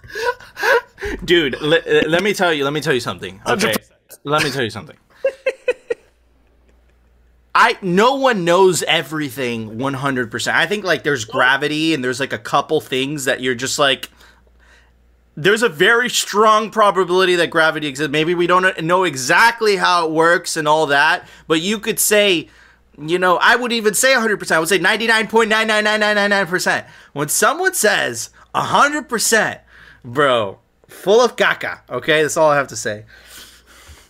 Dude, 1.24 1.60
let, 1.60 1.86
uh, 1.86 2.08
let 2.08 2.22
me 2.22 2.32
tell 2.32 2.52
you, 2.52 2.64
let 2.64 2.72
me 2.72 2.80
tell 2.80 2.94
you 2.94 3.00
something. 3.00 3.40
Okay. 3.46 3.74
let 4.24 4.42
me 4.42 4.50
tell 4.50 4.62
you 4.62 4.70
something. 4.70 4.96
I 7.58 7.78
no 7.80 8.16
one 8.16 8.44
knows 8.44 8.82
everything 8.82 9.78
100%. 9.78 10.52
I 10.52 10.66
think 10.66 10.84
like 10.84 11.04
there's 11.04 11.24
gravity 11.24 11.94
and 11.94 12.04
there's 12.04 12.20
like 12.20 12.34
a 12.34 12.38
couple 12.38 12.82
things 12.82 13.24
that 13.24 13.40
you're 13.40 13.54
just 13.54 13.78
like 13.78 14.10
there's 15.36 15.62
a 15.62 15.68
very 15.68 16.08
strong 16.08 16.70
probability 16.70 17.36
that 17.36 17.50
gravity 17.50 17.86
exists. 17.86 18.10
Maybe 18.10 18.34
we 18.34 18.46
don't 18.46 18.82
know 18.82 19.04
exactly 19.04 19.76
how 19.76 20.06
it 20.06 20.12
works 20.12 20.56
and 20.56 20.66
all 20.66 20.86
that, 20.86 21.28
but 21.46 21.60
you 21.60 21.78
could 21.78 22.00
say, 22.00 22.48
you 22.98 23.18
know, 23.18 23.36
I 23.36 23.56
would 23.56 23.72
even 23.72 23.92
say 23.92 24.14
100%. 24.14 24.50
I 24.50 24.58
would 24.58 24.68
say 24.68 24.78
99.99999%. 24.78 26.86
When 27.12 27.28
someone 27.28 27.74
says 27.74 28.30
100%, 28.54 29.60
bro, 30.02 30.58
full 30.88 31.20
of 31.20 31.36
caca, 31.36 31.80
okay? 31.90 32.22
That's 32.22 32.38
all 32.38 32.50
I 32.50 32.56
have 32.56 32.68
to 32.68 32.76
say. 32.76 33.04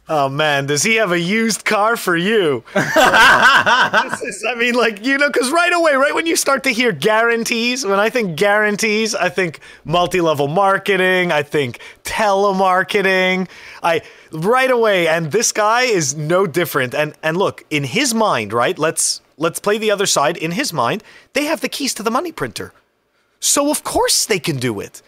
Oh 0.09 0.29
man, 0.29 0.67
does 0.67 0.85
he 0.85 0.97
have 0.97 1.11
a 1.11 1.19
used 1.19 1.65
car 1.65 1.97
for 1.97 2.17
you? 2.17 2.59
is, 2.77 2.77
I 4.49 4.55
mean, 4.57 4.75
like, 4.75 5.05
you 5.05 5.19
know, 5.19 5.29
because 5.29 5.51
right 5.51 5.73
away, 5.73 5.95
right 5.95 6.15
when 6.15 6.27
you 6.27 6.37
start 6.37 6.63
to 6.65 6.71
hear 6.71 6.93
guarantees, 6.93 7.85
when 7.85 7.99
I 7.99 8.09
think 8.09 8.37
guarantees, 8.37 9.17
I 9.17 9.31
think 9.31 9.59
multi 9.85 10.21
level 10.21 10.47
marketing, 10.47 11.33
I 11.33 11.43
think 11.43 11.81
telemarketing. 12.05 13.49
I 13.83 14.03
right 14.31 14.71
away, 14.71 15.09
and 15.09 15.33
this 15.33 15.51
guy 15.51 15.83
is 15.83 16.15
no 16.15 16.47
different. 16.47 16.95
And 16.95 17.15
and 17.25 17.37
look, 17.37 17.65
in 17.71 17.83
his 17.83 18.15
mind, 18.15 18.53
right? 18.53 18.79
Let's 18.79 19.23
let's 19.39 19.59
play 19.59 19.77
the 19.77 19.91
other 19.91 20.07
side. 20.07 20.37
In 20.37 20.53
his 20.53 20.73
mind, 20.73 21.03
they 21.33 21.47
have 21.47 21.63
the 21.63 21.69
keys 21.69 21.93
to 21.95 22.05
the 22.05 22.13
money 22.13 22.31
printer. 22.31 22.73
So 23.41 23.73
of 23.73 23.83
course 23.83 24.25
they 24.25 24.39
can 24.39 24.59
do 24.59 24.79
it. 24.79 25.03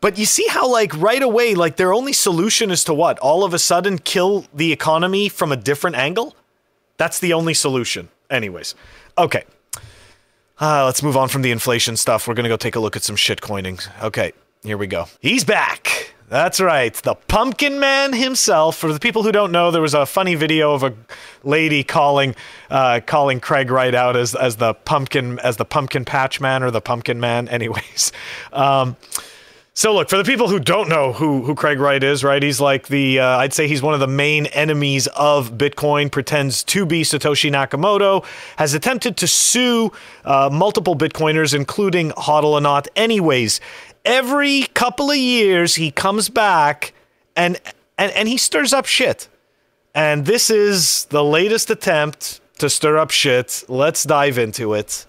But 0.00 0.16
you 0.16 0.24
see 0.24 0.46
how, 0.46 0.70
like, 0.70 0.96
right 0.96 1.22
away, 1.22 1.54
like, 1.54 1.76
their 1.76 1.92
only 1.92 2.12
solution 2.12 2.70
is 2.70 2.84
to 2.84 2.94
what? 2.94 3.18
All 3.18 3.44
of 3.44 3.52
a 3.52 3.58
sudden 3.58 3.98
kill 3.98 4.46
the 4.54 4.72
economy 4.72 5.28
from 5.28 5.52
a 5.52 5.56
different 5.56 5.96
angle? 5.96 6.34
That's 6.96 7.18
the 7.18 7.32
only 7.32 7.54
solution. 7.54 8.08
Anyways, 8.30 8.74
okay. 9.18 9.44
Uh, 10.60 10.84
let's 10.84 11.02
move 11.02 11.16
on 11.16 11.28
from 11.28 11.42
the 11.42 11.50
inflation 11.50 11.96
stuff. 11.96 12.28
We're 12.28 12.34
going 12.34 12.44
to 12.44 12.50
go 12.50 12.56
take 12.56 12.76
a 12.76 12.80
look 12.80 12.96
at 12.96 13.02
some 13.02 13.16
shit 13.16 13.40
coinings. 13.40 13.88
Okay, 14.02 14.32
here 14.62 14.76
we 14.76 14.86
go. 14.86 15.06
He's 15.20 15.44
back. 15.44 16.14
That's 16.30 16.60
right. 16.60 16.94
The 16.94 17.16
Pumpkin 17.16 17.80
Man 17.80 18.12
himself. 18.12 18.76
For 18.76 18.92
the 18.92 19.00
people 19.00 19.24
who 19.24 19.32
don't 19.32 19.50
know, 19.50 19.72
there 19.72 19.82
was 19.82 19.94
a 19.94 20.06
funny 20.06 20.36
video 20.36 20.74
of 20.74 20.84
a 20.84 20.94
lady 21.42 21.82
calling 21.82 22.36
uh, 22.70 23.00
calling 23.04 23.40
Craig 23.40 23.68
Wright 23.68 23.94
out 23.94 24.16
as 24.16 24.36
as 24.36 24.56
the 24.56 24.74
pumpkin 24.74 25.40
as 25.40 25.56
the 25.56 25.64
pumpkin 25.64 26.04
patch 26.04 26.40
man 26.40 26.62
or 26.62 26.70
the 26.70 26.80
pumpkin 26.80 27.18
man. 27.18 27.48
Anyways, 27.60 28.12
um, 28.52 28.96
so 29.80 29.94
look, 29.94 30.10
for 30.10 30.18
the 30.18 30.24
people 30.24 30.46
who 30.46 30.60
don't 30.60 30.90
know 30.90 31.14
who 31.14 31.42
who 31.42 31.54
Craig 31.54 31.80
Wright 31.80 32.04
is, 32.04 32.22
right? 32.22 32.42
He's 32.42 32.60
like 32.60 32.88
the 32.88 33.18
uh, 33.18 33.38
I'd 33.38 33.54
say 33.54 33.66
he's 33.66 33.80
one 33.80 33.94
of 33.94 34.00
the 34.00 34.06
main 34.06 34.44
enemies 34.48 35.06
of 35.16 35.52
Bitcoin. 35.52 36.12
Pretends 36.12 36.62
to 36.64 36.84
be 36.84 37.00
Satoshi 37.00 37.50
Nakamoto. 37.50 38.22
Has 38.58 38.74
attempted 38.74 39.16
to 39.16 39.26
sue 39.26 39.90
uh, 40.26 40.50
multiple 40.52 40.94
Bitcoiners, 40.96 41.54
including 41.54 42.10
Hodlonaut. 42.10 42.88
Anyways, 42.94 43.58
every 44.04 44.64
couple 44.74 45.10
of 45.10 45.16
years 45.16 45.76
he 45.76 45.90
comes 45.90 46.28
back 46.28 46.92
and 47.34 47.58
and 47.96 48.12
and 48.12 48.28
he 48.28 48.36
stirs 48.36 48.74
up 48.74 48.84
shit. 48.84 49.28
And 49.94 50.26
this 50.26 50.50
is 50.50 51.06
the 51.06 51.24
latest 51.24 51.70
attempt 51.70 52.42
to 52.58 52.68
stir 52.68 52.98
up 52.98 53.10
shit. 53.10 53.64
Let's 53.66 54.04
dive 54.04 54.36
into 54.36 54.74
it. 54.74 55.06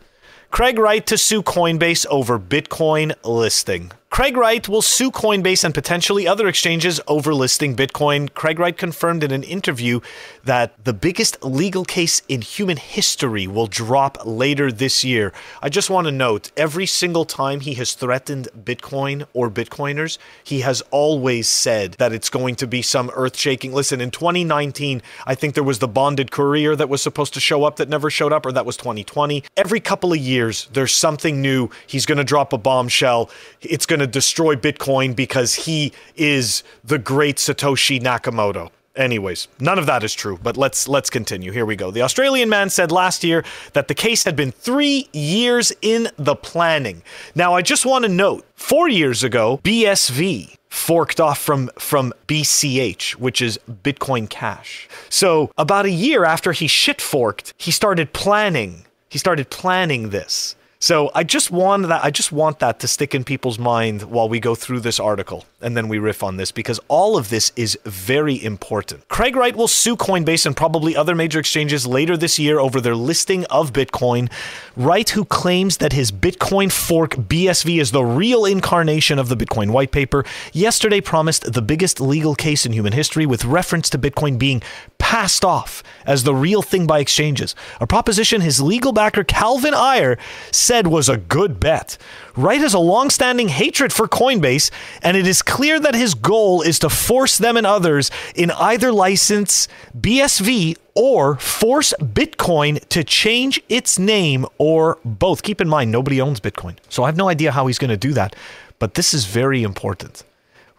Craig 0.50 0.80
Wright 0.80 1.06
to 1.08 1.18
sue 1.18 1.44
Coinbase 1.44 2.06
over 2.06 2.40
Bitcoin 2.40 3.14
listing. 3.26 3.92
Craig 4.12 4.36
Wright 4.36 4.68
will 4.68 4.82
sue 4.82 5.10
Coinbase 5.10 5.64
and 5.64 5.74
potentially 5.74 6.28
other 6.28 6.46
exchanges 6.50 7.00
over 7.08 7.34
listing 7.34 7.78
Bitcoin. 7.78 8.28
Craig 8.34 8.60
Wright 8.60 8.78
confirmed 8.78 9.24
in 9.24 9.32
an 9.32 9.42
interview 9.42 10.02
that 10.44 10.84
the 10.84 10.94
biggest 10.94 11.44
legal 11.44 11.86
case 11.86 12.22
in 12.28 12.42
human 12.42 12.78
history 12.78 13.48
will 13.48 13.68
drop 13.68 14.18
later 14.26 14.72
this 14.72 15.04
year. 15.04 15.34
I 15.62 15.70
just 15.70 15.90
want 15.90 16.08
to 16.08 16.12
note 16.12 16.52
every 16.58 16.86
single 16.86 17.26
time 17.26 17.60
he 17.60 17.74
has 17.76 17.94
threatened 17.94 18.50
Bitcoin 18.64 19.26
or 19.34 19.50
Bitcoiners, 19.50 20.18
he 20.44 20.62
has 20.62 20.82
always 20.92 21.48
said 21.48 21.94
that 21.94 22.14
it's 22.14 22.30
going 22.30 22.56
to 22.56 22.68
be 22.68 22.82
some 22.82 23.12
earth 23.14 23.38
shaking. 23.38 23.74
Listen, 23.74 24.02
in 24.02 24.12
2019, 24.12 25.02
I 25.26 25.36
think 25.36 25.54
there 25.54 25.64
was 25.64 25.80
the 25.80 25.88
bonded 25.88 26.32
courier 26.32 26.76
that 26.76 26.90
was 26.90 27.02
supposed 27.02 27.34
to 27.36 27.40
show 27.40 27.64
up 27.64 27.76
that 27.78 27.90
never 27.90 28.10
showed 28.10 28.34
up, 28.34 28.46
or 28.46 28.52
that 28.52 28.66
was 28.66 28.78
2020. 28.78 29.44
Every 29.58 29.80
couple 29.80 30.14
of 30.14 30.20
years, 30.20 30.68
there's 30.74 30.94
something 30.94 31.42
new. 31.42 31.70
He's 31.88 32.06
going 32.06 32.18
to 32.18 32.24
drop 32.24 32.54
a 32.54 32.58
bombshell. 32.58 33.30
It's 33.62 33.86
going 33.86 34.00
to 34.00 34.08
destroy 34.08 34.56
Bitcoin 34.56 35.16
because 35.16 35.56
he 35.56 35.94
is 36.16 36.64
the 36.84 36.98
great 36.98 37.38
Satoshi 37.38 38.02
Nakamoto. 38.02 38.72
Anyways, 38.96 39.48
none 39.60 39.80
of 39.80 39.86
that 39.86 40.04
is 40.04 40.14
true, 40.14 40.38
but 40.44 40.58
let's 40.58 40.88
let's 40.88 41.10
continue. 41.10 41.52
Here 41.52 41.66
we 41.66 41.78
go. 41.78 41.92
The 41.92 42.02
Australian 42.02 42.50
man 42.50 42.70
said 42.70 42.92
last 42.92 43.24
year 43.24 43.46
that 43.72 43.88
the 43.88 43.96
case 43.96 44.24
had 44.26 44.36
been 44.36 44.52
3 44.52 45.08
years 45.14 45.72
in 45.82 46.10
the 46.18 46.36
planning. 46.36 47.02
Now, 47.34 47.54
I 47.54 47.62
just 47.62 47.86
want 47.86 48.04
to 48.04 48.10
note, 48.10 48.46
4 48.56 48.90
years 48.90 49.24
ago, 49.24 49.62
BSV 49.64 50.58
forked 50.68 51.22
off 51.22 51.40
from 51.40 51.70
from 51.78 52.14
BCH, 52.28 53.16
which 53.16 53.42
is 53.42 53.58
Bitcoin 53.70 54.30
Cash. 54.30 54.90
So, 55.10 55.52
about 55.58 55.86
a 55.86 55.92
year 55.92 56.26
after 56.26 56.52
he 56.52 56.68
shit 56.68 57.00
forked, 57.00 57.54
he 57.58 57.72
started 57.72 58.12
planning. 58.12 58.86
He 59.08 59.18
started 59.18 59.50
planning 59.50 60.10
this. 60.10 60.56
So 60.80 61.12
I 61.14 61.24
just 61.24 61.52
want 61.52 61.88
that 61.90 62.04
I 62.04 62.10
just 62.10 62.32
want 62.32 62.58
that 62.60 62.80
to 62.80 62.88
stick 62.88 63.14
in 63.14 63.24
people's 63.24 63.60
mind 63.60 64.02
while 64.04 64.28
we 64.28 64.40
go 64.40 64.56
through 64.56 64.80
this 64.80 65.00
article 65.00 65.46
and 65.62 65.76
then 65.76 65.88
we 65.88 66.00
riff 66.00 66.24
on 66.24 66.38
this 66.38 66.52
because 66.52 66.80
all 66.88 67.18
of 67.18 67.30
this 67.30 67.52
is 67.56 67.78
very 67.86 68.44
important. 68.44 69.08
Craig 69.08 69.36
Wright 69.36 69.56
will 69.56 69.68
sue 69.68 69.96
Coinbase 69.96 70.46
and 70.46 70.56
probably 70.56 70.96
other 70.96 71.16
major 71.16 71.40
exchanges 71.40 71.88
later 71.88 72.18
this 72.18 72.40
year 72.40 72.60
over 72.60 72.82
their 72.82 72.96
listing 72.96 73.46
of 73.46 73.74
Bitcoin. 73.74 74.32
Wright, 74.76 75.10
who 75.10 75.26
claims 75.26 75.78
that 75.78 75.94
his 75.94 76.12
Bitcoin 76.12 76.72
fork 76.72 77.12
BSV 77.16 77.80
is 77.80 77.92
the 77.92 78.04
real 78.04 78.46
incarnation 78.46 79.20
of 79.20 79.30
the 79.30 79.38
Bitcoin 79.38 79.72
white 79.72 79.92
paper, 79.92 80.26
yesterday 80.54 81.02
promised 81.02 81.54
the 81.54 81.62
biggest 81.62 82.00
legal 82.00 82.36
case 82.36 82.66
in 82.66 82.74
human 82.74 82.94
history 82.94 83.26
with 83.26 83.46
reference 83.46 83.90
to 83.90 83.98
Bitcoin 83.98 84.38
being 84.38 84.62
passed 84.98 85.44
off 85.44 85.84
as 86.06 86.24
the 86.24 86.34
real 86.34 86.62
thing 86.62 86.88
by 86.88 87.00
exchanges, 87.00 87.56
a 87.80 87.88
proposition 87.88 88.40
his 88.40 88.62
legal 88.62 88.94
backer 88.94 89.24
Calvin 89.24 89.74
Ayre 89.74 90.18
said 90.52 90.88
was 90.88 91.10
a 91.10 91.18
good 91.18 91.60
bet. 91.60 91.98
Wright 92.38 92.62
has 92.62 92.74
a 92.74 92.80
long-standing 92.80 93.50
hatred 93.50 93.92
for 93.92 94.08
Coinbase, 94.08 94.72
and 95.02 95.18
it 95.18 95.28
is 95.28 95.42
clear 95.52 95.82
that 95.82 95.94
his 95.94 96.14
goal 96.14 96.62
is 96.62 96.80
to 96.80 96.90
force 96.90 97.38
them 97.38 97.58
and 97.58 97.68
others 97.68 98.10
in 98.36 98.52
either 98.52 98.90
license 98.90 99.68
BSV 100.00 100.78
or 100.96 101.36
force 101.36 101.94
Bitcoin 102.00 102.80
to 102.88 103.04
change 103.04 103.62
its 103.68 104.00
name 104.00 104.46
or 104.58 104.98
both. 105.04 105.44
Keep 105.44 105.60
in 105.60 105.68
mind, 105.68 105.92
nobody 105.92 106.22
owns 106.22 106.40
Bitcoin. 106.40 106.78
So 106.88 107.04
I 107.04 107.08
have 107.08 107.18
no 107.18 107.28
idea 107.28 107.52
how 107.52 107.68
he's 107.68 107.78
going 107.78 107.90
to 107.90 107.98
do 107.98 108.14
that, 108.14 108.34
but 108.80 108.94
this 108.94 109.14
is 109.14 109.26
very 109.26 109.62
important. 109.62 110.24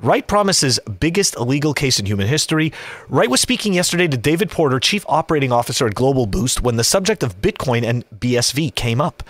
Wright 0.00 0.26
promises 0.26 0.80
biggest 0.98 1.36
illegal 1.36 1.74
case 1.74 2.00
in 2.00 2.06
human 2.06 2.26
history. 2.26 2.72
Wright 3.08 3.30
was 3.30 3.40
speaking 3.40 3.74
yesterday 3.74 4.08
to 4.08 4.16
David 4.16 4.50
Porter, 4.50 4.80
chief 4.80 5.04
operating 5.06 5.52
officer 5.52 5.86
at 5.86 5.94
Global 5.94 6.26
Boost, 6.26 6.60
when 6.62 6.76
the 6.76 6.82
subject 6.82 7.22
of 7.22 7.40
Bitcoin 7.40 7.84
and 7.84 8.08
BSV 8.10 8.74
came 8.74 9.00
up 9.02 9.22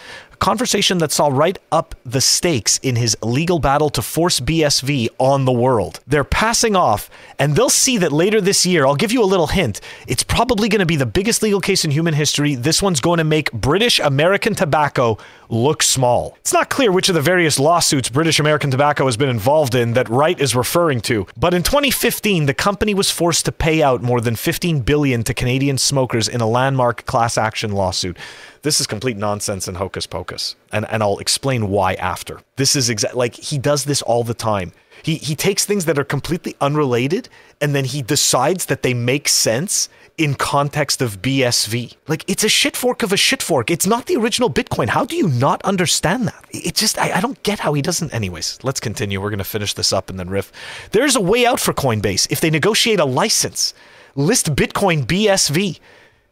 conversation 0.42 0.98
that 0.98 1.12
saw 1.12 1.28
Wright 1.28 1.56
up 1.70 1.94
the 2.04 2.20
stakes 2.20 2.78
in 2.82 2.96
his 2.96 3.16
legal 3.22 3.60
battle 3.60 3.88
to 3.90 4.02
force 4.02 4.40
BSV 4.40 5.08
on 5.18 5.44
the 5.44 5.52
world. 5.52 6.00
They're 6.04 6.24
passing 6.24 6.74
off, 6.74 7.08
and 7.38 7.54
they'll 7.54 7.70
see 7.70 7.96
that 7.98 8.10
later 8.10 8.40
this 8.40 8.66
year. 8.66 8.84
I'll 8.84 8.96
give 8.96 9.12
you 9.12 9.22
a 9.22 9.24
little 9.24 9.46
hint. 9.46 9.80
It's 10.08 10.24
probably 10.24 10.68
going 10.68 10.80
to 10.80 10.86
be 10.86 10.96
the 10.96 11.06
biggest 11.06 11.44
legal 11.44 11.60
case 11.60 11.84
in 11.84 11.92
human 11.92 12.14
history. 12.14 12.56
This 12.56 12.82
one's 12.82 13.00
going 13.00 13.18
to 13.18 13.24
make 13.24 13.52
British 13.52 14.00
American 14.00 14.56
Tobacco 14.56 15.16
look 15.48 15.80
small. 15.80 16.36
It's 16.40 16.52
not 16.52 16.70
clear 16.70 16.90
which 16.90 17.08
of 17.08 17.14
the 17.14 17.20
various 17.20 17.60
lawsuits 17.60 18.08
British 18.08 18.40
American 18.40 18.70
Tobacco 18.72 19.04
has 19.04 19.16
been 19.16 19.28
involved 19.28 19.76
in 19.76 19.92
that 19.92 20.08
Wright 20.08 20.40
is 20.40 20.56
referring 20.56 21.02
to, 21.02 21.26
but 21.36 21.54
in 21.54 21.62
2015, 21.62 22.46
the 22.46 22.54
company 22.54 22.94
was 22.94 23.10
forced 23.10 23.44
to 23.44 23.52
pay 23.52 23.80
out 23.80 24.02
more 24.02 24.20
than 24.20 24.34
15 24.34 24.80
billion 24.80 25.22
to 25.22 25.34
Canadian 25.34 25.78
smokers 25.78 26.26
in 26.26 26.40
a 26.40 26.48
landmark 26.48 27.04
class 27.04 27.38
action 27.38 27.70
lawsuit. 27.70 28.16
This 28.62 28.80
is 28.80 28.86
complete 28.86 29.16
nonsense 29.16 29.66
and 29.66 29.76
hocus 29.76 30.06
pocus. 30.06 30.54
And, 30.70 30.86
and 30.88 31.02
I'll 31.02 31.18
explain 31.18 31.68
why 31.68 31.94
after. 31.94 32.40
This 32.56 32.76
is 32.76 32.88
exactly 32.88 33.18
like 33.18 33.34
he 33.34 33.58
does 33.58 33.84
this 33.84 34.02
all 34.02 34.22
the 34.22 34.34
time. 34.34 34.72
He, 35.02 35.16
he 35.16 35.34
takes 35.34 35.64
things 35.64 35.84
that 35.86 35.98
are 35.98 36.04
completely 36.04 36.54
unrelated 36.60 37.28
and 37.60 37.74
then 37.74 37.84
he 37.84 38.02
decides 38.02 38.66
that 38.66 38.82
they 38.82 38.94
make 38.94 39.28
sense 39.28 39.88
in 40.16 40.34
context 40.34 41.02
of 41.02 41.20
BSV. 41.22 41.96
Like 42.06 42.24
it's 42.28 42.44
a 42.44 42.48
shit 42.48 42.76
fork 42.76 43.02
of 43.02 43.12
a 43.12 43.16
shit 43.16 43.42
fork. 43.42 43.68
It's 43.68 43.86
not 43.86 44.06
the 44.06 44.16
original 44.16 44.48
Bitcoin. 44.48 44.88
How 44.88 45.04
do 45.04 45.16
you 45.16 45.26
not 45.26 45.60
understand 45.62 46.28
that? 46.28 46.44
It 46.50 46.76
just, 46.76 46.98
I, 46.98 47.14
I 47.14 47.20
don't 47.20 47.42
get 47.42 47.58
how 47.58 47.74
he 47.74 47.82
doesn't. 47.82 48.14
Anyways, 48.14 48.60
let's 48.62 48.78
continue. 48.78 49.20
We're 49.20 49.30
to 49.38 49.44
finish 49.44 49.74
this 49.74 49.92
up 49.92 50.08
and 50.08 50.20
then 50.20 50.30
riff. 50.30 50.52
There's 50.92 51.16
a 51.16 51.20
way 51.20 51.46
out 51.46 51.58
for 51.58 51.74
Coinbase 51.74 52.30
if 52.30 52.40
they 52.40 52.50
negotiate 52.50 53.00
a 53.00 53.04
license. 53.04 53.74
List 54.14 54.54
Bitcoin 54.54 55.04
BSV 55.04 55.80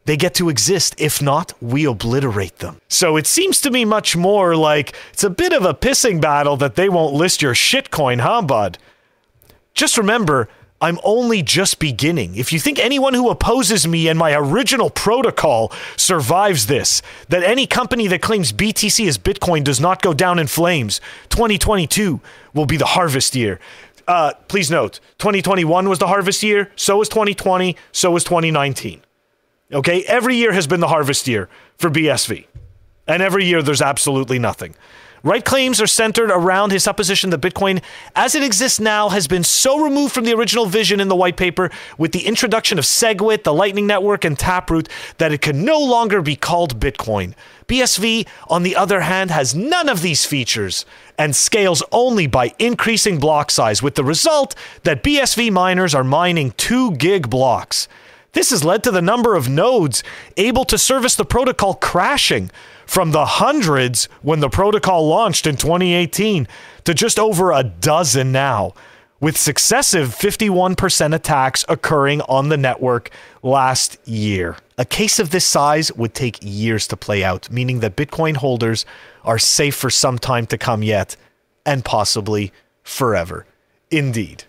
they 0.04 0.16
get 0.16 0.34
to 0.34 0.48
exist. 0.48 0.94
If 0.98 1.20
not, 1.22 1.52
we 1.60 1.84
obliterate 1.84 2.58
them. 2.58 2.80
So 2.88 3.16
it 3.16 3.26
seems 3.26 3.60
to 3.62 3.70
me 3.70 3.84
much 3.84 4.16
more 4.16 4.56
like 4.56 4.94
it's 5.12 5.24
a 5.24 5.30
bit 5.30 5.52
of 5.52 5.64
a 5.64 5.74
pissing 5.74 6.20
battle 6.20 6.56
that 6.58 6.74
they 6.74 6.88
won't 6.88 7.14
list 7.14 7.42
your 7.42 7.54
shitcoin, 7.54 8.20
huh, 8.20 8.42
bud? 8.42 8.78
Just 9.74 9.96
remember, 9.96 10.48
I'm 10.82 10.98
only 11.04 11.42
just 11.42 11.78
beginning. 11.78 12.36
If 12.36 12.52
you 12.52 12.58
think 12.58 12.78
anyone 12.78 13.12
who 13.12 13.28
opposes 13.28 13.86
me 13.86 14.08
and 14.08 14.18
my 14.18 14.34
original 14.34 14.88
protocol 14.88 15.72
survives 15.96 16.66
this, 16.66 17.02
that 17.28 17.42
any 17.42 17.66
company 17.66 18.06
that 18.06 18.22
claims 18.22 18.52
BTC 18.52 19.06
as 19.06 19.18
Bitcoin 19.18 19.62
does 19.62 19.78
not 19.78 20.00
go 20.00 20.14
down 20.14 20.38
in 20.38 20.46
flames, 20.46 21.00
2022 21.28 22.20
will 22.54 22.64
be 22.64 22.78
the 22.78 22.86
harvest 22.86 23.36
year. 23.36 23.60
Uh, 24.08 24.32
please 24.48 24.70
note, 24.70 25.00
2021 25.18 25.88
was 25.88 25.98
the 25.98 26.06
harvest 26.06 26.42
year, 26.42 26.72
so 26.76 26.96
was 26.96 27.10
2020, 27.10 27.76
so 27.92 28.10
was 28.10 28.24
2019. 28.24 29.02
Okay, 29.72 30.02
every 30.04 30.36
year 30.36 30.52
has 30.52 30.66
been 30.66 30.80
the 30.80 30.88
harvest 30.88 31.28
year 31.28 31.48
for 31.78 31.90
BSV. 31.90 32.46
And 33.06 33.22
every 33.22 33.44
year 33.44 33.62
there's 33.62 33.82
absolutely 33.82 34.38
nothing. 34.38 34.74
Wright 35.22 35.44
claims 35.44 35.82
are 35.82 35.86
centered 35.86 36.30
around 36.30 36.72
his 36.72 36.82
supposition 36.84 37.28
that 37.28 37.42
Bitcoin, 37.42 37.82
as 38.16 38.34
it 38.34 38.42
exists 38.42 38.80
now, 38.80 39.10
has 39.10 39.28
been 39.28 39.44
so 39.44 39.78
removed 39.78 40.14
from 40.14 40.24
the 40.24 40.32
original 40.32 40.64
vision 40.64 40.98
in 40.98 41.08
the 41.08 41.16
white 41.16 41.36
paper 41.36 41.70
with 41.98 42.12
the 42.12 42.26
introduction 42.26 42.78
of 42.78 42.84
SegWit, 42.86 43.42
the 43.42 43.52
Lightning 43.52 43.86
Network, 43.86 44.24
and 44.24 44.38
Taproot 44.38 44.88
that 45.18 45.30
it 45.30 45.42
can 45.42 45.62
no 45.62 45.78
longer 45.78 46.22
be 46.22 46.36
called 46.36 46.80
Bitcoin. 46.80 47.34
BSV, 47.68 48.26
on 48.48 48.62
the 48.62 48.74
other 48.74 49.02
hand, 49.02 49.30
has 49.30 49.54
none 49.54 49.90
of 49.90 50.00
these 50.00 50.24
features 50.24 50.86
and 51.18 51.36
scales 51.36 51.82
only 51.92 52.26
by 52.26 52.54
increasing 52.58 53.18
block 53.18 53.50
size, 53.50 53.82
with 53.82 53.96
the 53.96 54.04
result 54.04 54.54
that 54.84 55.02
BSV 55.02 55.50
miners 55.52 55.94
are 55.94 56.02
mining 56.02 56.52
2 56.52 56.92
gig 56.92 57.28
blocks. 57.28 57.88
This 58.32 58.50
has 58.50 58.64
led 58.64 58.84
to 58.84 58.90
the 58.90 59.02
number 59.02 59.34
of 59.34 59.48
nodes 59.48 60.02
able 60.36 60.64
to 60.66 60.78
service 60.78 61.16
the 61.16 61.24
protocol 61.24 61.74
crashing 61.74 62.50
from 62.86 63.10
the 63.10 63.24
hundreds 63.24 64.06
when 64.22 64.40
the 64.40 64.48
protocol 64.48 65.08
launched 65.08 65.46
in 65.46 65.56
2018 65.56 66.46
to 66.84 66.94
just 66.94 67.18
over 67.18 67.52
a 67.52 67.64
dozen 67.64 68.32
now, 68.32 68.74
with 69.20 69.36
successive 69.36 70.08
51% 70.08 71.14
attacks 71.14 71.64
occurring 71.68 72.20
on 72.22 72.48
the 72.48 72.56
network 72.56 73.10
last 73.42 73.98
year. 74.08 74.56
A 74.78 74.84
case 74.84 75.18
of 75.18 75.30
this 75.30 75.46
size 75.46 75.92
would 75.92 76.14
take 76.14 76.38
years 76.40 76.86
to 76.88 76.96
play 76.96 77.22
out, 77.22 77.50
meaning 77.50 77.80
that 77.80 77.96
Bitcoin 77.96 78.36
holders 78.36 78.86
are 79.24 79.38
safe 79.38 79.74
for 79.74 79.90
some 79.90 80.18
time 80.18 80.46
to 80.46 80.56
come 80.56 80.82
yet, 80.82 81.16
and 81.66 81.84
possibly 81.84 82.52
forever. 82.82 83.44
Indeed. 83.90 84.44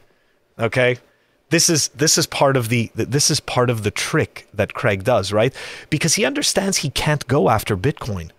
Okay? 0.57 0.97
This 1.51 1.69
is 1.69 1.89
this 1.89 2.17
is 2.17 2.25
part 2.25 2.57
of 2.57 2.69
the 2.69 2.89
this 2.95 3.29
is 3.29 3.39
part 3.39 3.69
of 3.69 3.83
the 3.83 3.91
trick 3.91 4.47
that 4.53 4.73
Craig 4.73 5.03
does, 5.03 5.31
right? 5.31 5.53
Because 5.89 6.15
he 6.15 6.25
understands 6.25 6.77
he 6.77 6.89
can't 6.89 7.27
go 7.27 7.49
after 7.49 7.77
Bitcoin. 7.77 8.31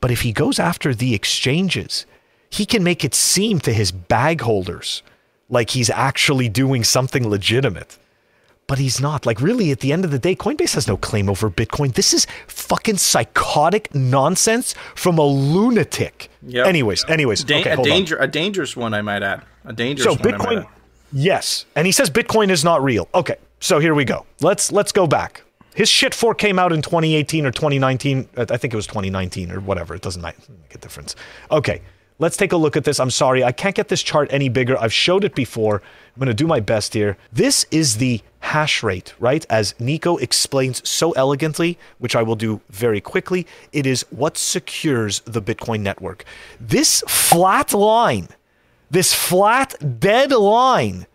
But 0.00 0.10
if 0.10 0.22
he 0.22 0.32
goes 0.32 0.58
after 0.58 0.94
the 0.94 1.14
exchanges, 1.14 2.06
he 2.50 2.66
can 2.66 2.82
make 2.82 3.04
it 3.04 3.14
seem 3.14 3.60
to 3.60 3.72
his 3.72 3.92
bag 3.92 4.40
holders 4.40 5.02
like 5.48 5.70
he's 5.70 5.90
actually 5.90 6.48
doing 6.48 6.84
something 6.84 7.28
legitimate. 7.28 7.98
But 8.66 8.78
he's 8.78 8.98
not. 8.98 9.26
Like, 9.26 9.42
really, 9.42 9.70
at 9.72 9.80
the 9.80 9.92
end 9.92 10.06
of 10.06 10.10
the 10.10 10.18
day, 10.18 10.34
Coinbase 10.34 10.74
has 10.74 10.88
no 10.88 10.96
claim 10.96 11.28
over 11.28 11.50
Bitcoin. 11.50 11.92
This 11.92 12.14
is 12.14 12.26
fucking 12.46 12.96
psychotic 12.96 13.94
nonsense 13.94 14.74
from 14.94 15.18
a 15.18 15.26
lunatic. 15.26 16.30
Yep. 16.46 16.66
Anyways, 16.66 17.04
anyways, 17.06 17.44
Da- 17.44 17.60
okay, 17.60 17.72
a 17.72 17.76
hold 17.76 17.88
on. 17.88 17.92
danger, 17.92 18.16
a 18.16 18.26
dangerous 18.26 18.74
one, 18.74 18.94
I 18.94 19.02
might 19.02 19.22
add. 19.22 19.42
A 19.66 19.74
dangerous 19.74 20.04
So 20.04 20.12
one. 20.14 20.38
Bitcoin. 20.38 20.66
Yes, 21.14 21.64
and 21.74 21.86
he 21.86 21.92
says 21.92 22.10
Bitcoin 22.10 22.50
is 22.50 22.64
not 22.64 22.82
real. 22.82 23.08
Okay, 23.14 23.36
so 23.60 23.78
here 23.78 23.94
we 23.94 24.04
go. 24.04 24.26
Let's 24.40 24.70
let's 24.70 24.92
go 24.92 25.06
back. 25.06 25.42
His 25.74 25.88
shit 25.88 26.14
fork 26.14 26.38
came 26.38 26.58
out 26.58 26.72
in 26.72 26.82
2018 26.82 27.46
or 27.46 27.50
2019. 27.50 28.28
uh, 28.36 28.46
I 28.48 28.56
think 28.56 28.72
it 28.72 28.76
was 28.76 28.86
2019 28.86 29.50
or 29.50 29.60
whatever. 29.60 29.94
It 29.94 30.02
doesn't 30.02 30.22
make 30.22 30.36
a 30.72 30.78
difference. 30.78 31.16
Okay, 31.50 31.80
let's 32.18 32.36
take 32.36 32.52
a 32.52 32.56
look 32.56 32.76
at 32.76 32.84
this. 32.84 33.00
I'm 33.00 33.10
sorry, 33.10 33.42
I 33.42 33.52
can't 33.52 33.74
get 33.74 33.88
this 33.88 34.02
chart 34.02 34.28
any 34.32 34.48
bigger. 34.48 34.78
I've 34.78 34.92
showed 34.92 35.24
it 35.24 35.34
before. 35.34 35.82
I'm 36.14 36.20
going 36.20 36.28
to 36.28 36.34
do 36.34 36.46
my 36.46 36.60
best 36.60 36.94
here. 36.94 37.16
This 37.32 37.66
is 37.72 37.96
the 37.96 38.20
hash 38.40 38.82
rate, 38.82 39.14
right? 39.18 39.44
As 39.50 39.74
Nico 39.80 40.16
explains 40.18 40.88
so 40.88 41.10
elegantly, 41.12 41.76
which 41.98 42.14
I 42.14 42.22
will 42.22 42.36
do 42.36 42.60
very 42.70 43.00
quickly. 43.00 43.46
It 43.72 43.84
is 43.86 44.06
what 44.10 44.36
secures 44.38 45.20
the 45.20 45.42
Bitcoin 45.42 45.80
network. 45.80 46.24
This 46.60 47.02
flat 47.08 47.72
line 47.72 48.28
this 48.94 49.12
flat, 49.12 49.74
dead 50.00 50.30
line 50.30 51.06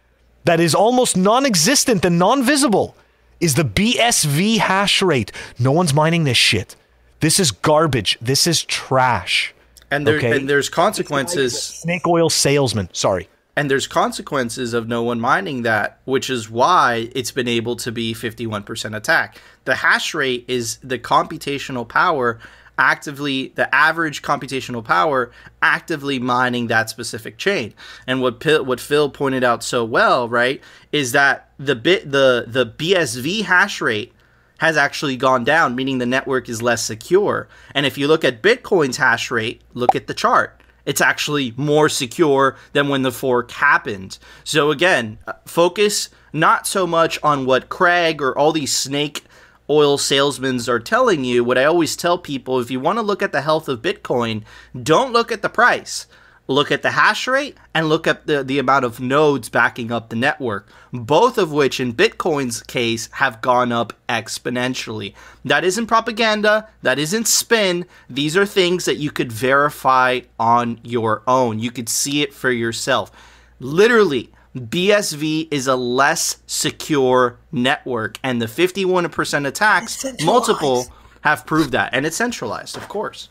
that 0.44 0.60
is 0.60 0.76
almost 0.76 1.18
non 1.18 1.46
existent 1.46 2.06
and 2.06 2.20
non 2.20 2.44
visible 2.44 2.96
is 3.40 3.56
the 3.56 3.64
BSV 3.64 4.58
hash 4.58 5.02
rate. 5.02 5.32
No 5.58 5.72
one's 5.72 5.94
mining 5.94 6.26
this 6.26 6.38
shit. 6.38 6.76
This 7.22 7.40
is 7.40 7.52
garbage. 7.52 8.18
This 8.22 8.46
is 8.46 8.64
trash. 8.64 9.54
And 9.90 10.06
there 10.06 10.18
okay. 10.18 10.38
and 10.38 10.50
there's 10.50 10.70
consequences. 10.70 11.60
Snake 11.60 12.06
oil 12.06 12.30
salesman. 12.30 12.90
Sorry. 12.94 13.28
and 13.56 13.70
there's 13.70 13.88
consequences 13.88 14.74
of 14.74 14.88
no 14.88 15.04
one 15.04 15.20
mining 15.20 15.64
that, 15.64 16.00
which 16.06 16.30
is 16.30 16.50
why 16.50 17.10
it's 17.14 17.32
been 17.32 17.48
able 17.48 17.76
to 17.76 17.92
be 17.92 18.14
51% 18.14 18.96
attack. 18.96 19.38
The 19.66 19.76
hash 19.76 20.14
rate 20.14 20.46
is 20.48 20.78
the 20.84 21.00
computational 21.00 21.88
power 21.88 22.40
actively, 22.80 23.50
the 23.56 23.74
average 23.76 24.24
computational 24.24 24.84
power 24.84 25.32
actively 25.62 26.18
mining 26.18 26.68
that 26.68 26.90
specific 26.90 27.38
chain. 27.38 27.74
And 28.08 28.22
what 28.22 28.44
what 28.66 28.80
Phil 28.80 29.10
pointed 29.10 29.44
out 29.44 29.64
so 29.64 29.86
well, 29.86 30.28
right, 30.28 30.62
is 30.92 31.12
that 31.12 31.52
the 31.60 31.76
bit 31.76 32.10
the 32.10 32.46
the 32.48 32.66
BSV 32.66 33.44
hash 33.44 33.82
rate 33.82 34.14
has 34.60 34.78
actually 34.78 35.16
gone 35.16 35.44
down, 35.44 35.76
meaning 35.76 36.00
the 36.00 36.06
network 36.06 36.50
is 36.50 36.62
less 36.62 36.84
secure. 36.84 37.48
And 37.76 37.86
if 37.86 37.98
you 37.98 38.08
look 38.08 38.26
at 38.26 38.42
Bitcoin's 38.42 38.98
hash 38.98 39.30
rate, 39.30 39.62
look 39.74 39.96
at 39.96 40.08
the 40.08 40.14
chart. 40.14 40.62
It's 40.86 41.02
actually 41.02 41.54
more 41.56 41.88
secure 41.88 42.58
than 42.74 42.90
when 42.90 43.04
the 43.04 43.12
fork 43.12 43.52
happened. 43.52 44.18
So 44.44 44.72
again, 44.72 45.20
uh, 45.28 45.34
focus 45.46 46.10
not 46.34 46.68
so 46.68 46.88
much 46.88 47.20
on 47.24 47.46
what 47.46 47.70
Craig 47.70 48.22
or 48.22 48.38
all 48.38 48.52
these 48.52 48.76
snake 48.76 49.24
oil 49.70 49.98
salesmen 49.98 50.60
are 50.68 50.80
telling 50.80 51.24
you. 51.24 51.44
What 51.44 51.58
I 51.58 51.66
always 51.66 51.96
tell 51.96 52.18
people 52.18 52.60
if 52.60 52.72
you 52.72 52.80
want 52.80 52.98
to 52.98 53.04
look 53.04 53.22
at 53.22 53.32
the 53.32 53.42
health 53.42 53.70
of 53.70 53.82
Bitcoin, 53.82 54.44
don't 54.82 55.14
look 55.14 55.32
at 55.32 55.42
the 55.42 55.50
price 55.50 56.08
look 56.50 56.72
at 56.72 56.82
the 56.82 56.92
hash 56.92 57.28
rate 57.28 57.56
and 57.76 57.88
look 57.88 58.08
at 58.08 58.26
the, 58.26 58.44
the 58.44 58.58
amount 58.60 58.84
of 58.84 59.00
nodes 59.00 59.50
backing 59.50 59.92
up 59.92 60.10
the 60.10 60.16
network, 60.16 60.68
both 60.92 61.38
of 61.38 61.52
which 61.52 61.80
in 61.80 61.94
Bitcoin's 61.94 62.64
case 62.64 63.08
have 63.14 63.40
gone 63.40 63.72
up 63.72 63.94
exponentially. 64.10 65.14
That 65.46 65.64
isn't 65.64 65.86
propaganda, 65.86 66.68
that 66.82 66.98
isn't 66.98 67.28
spin. 67.28 67.86
These 68.10 68.36
are 68.36 68.48
things 68.48 68.86
that 68.86 68.98
you 68.98 69.12
could 69.12 69.32
verify 69.32 70.22
on 70.40 70.80
your 70.84 71.22
own. 71.28 71.60
You 71.60 71.72
could 71.72 71.88
see 71.88 72.24
it 72.24 72.34
for 72.34 72.52
yourself. 72.52 73.12
Literally, 73.60 74.32
BSV 74.60 75.48
is 75.52 75.68
a 75.68 75.76
less 75.76 76.38
secure 76.48 77.38
network, 77.52 78.18
and 78.24 78.42
the 78.42 78.46
51% 78.46 79.48
attacks, 79.48 80.06
multiple, 80.24 80.86
have 81.22 81.46
proved 81.46 81.72
that. 81.72 81.94
And 81.94 82.06
it's 82.06 82.16
centralized, 82.18 82.78
of 82.78 82.88
course. 82.88 83.28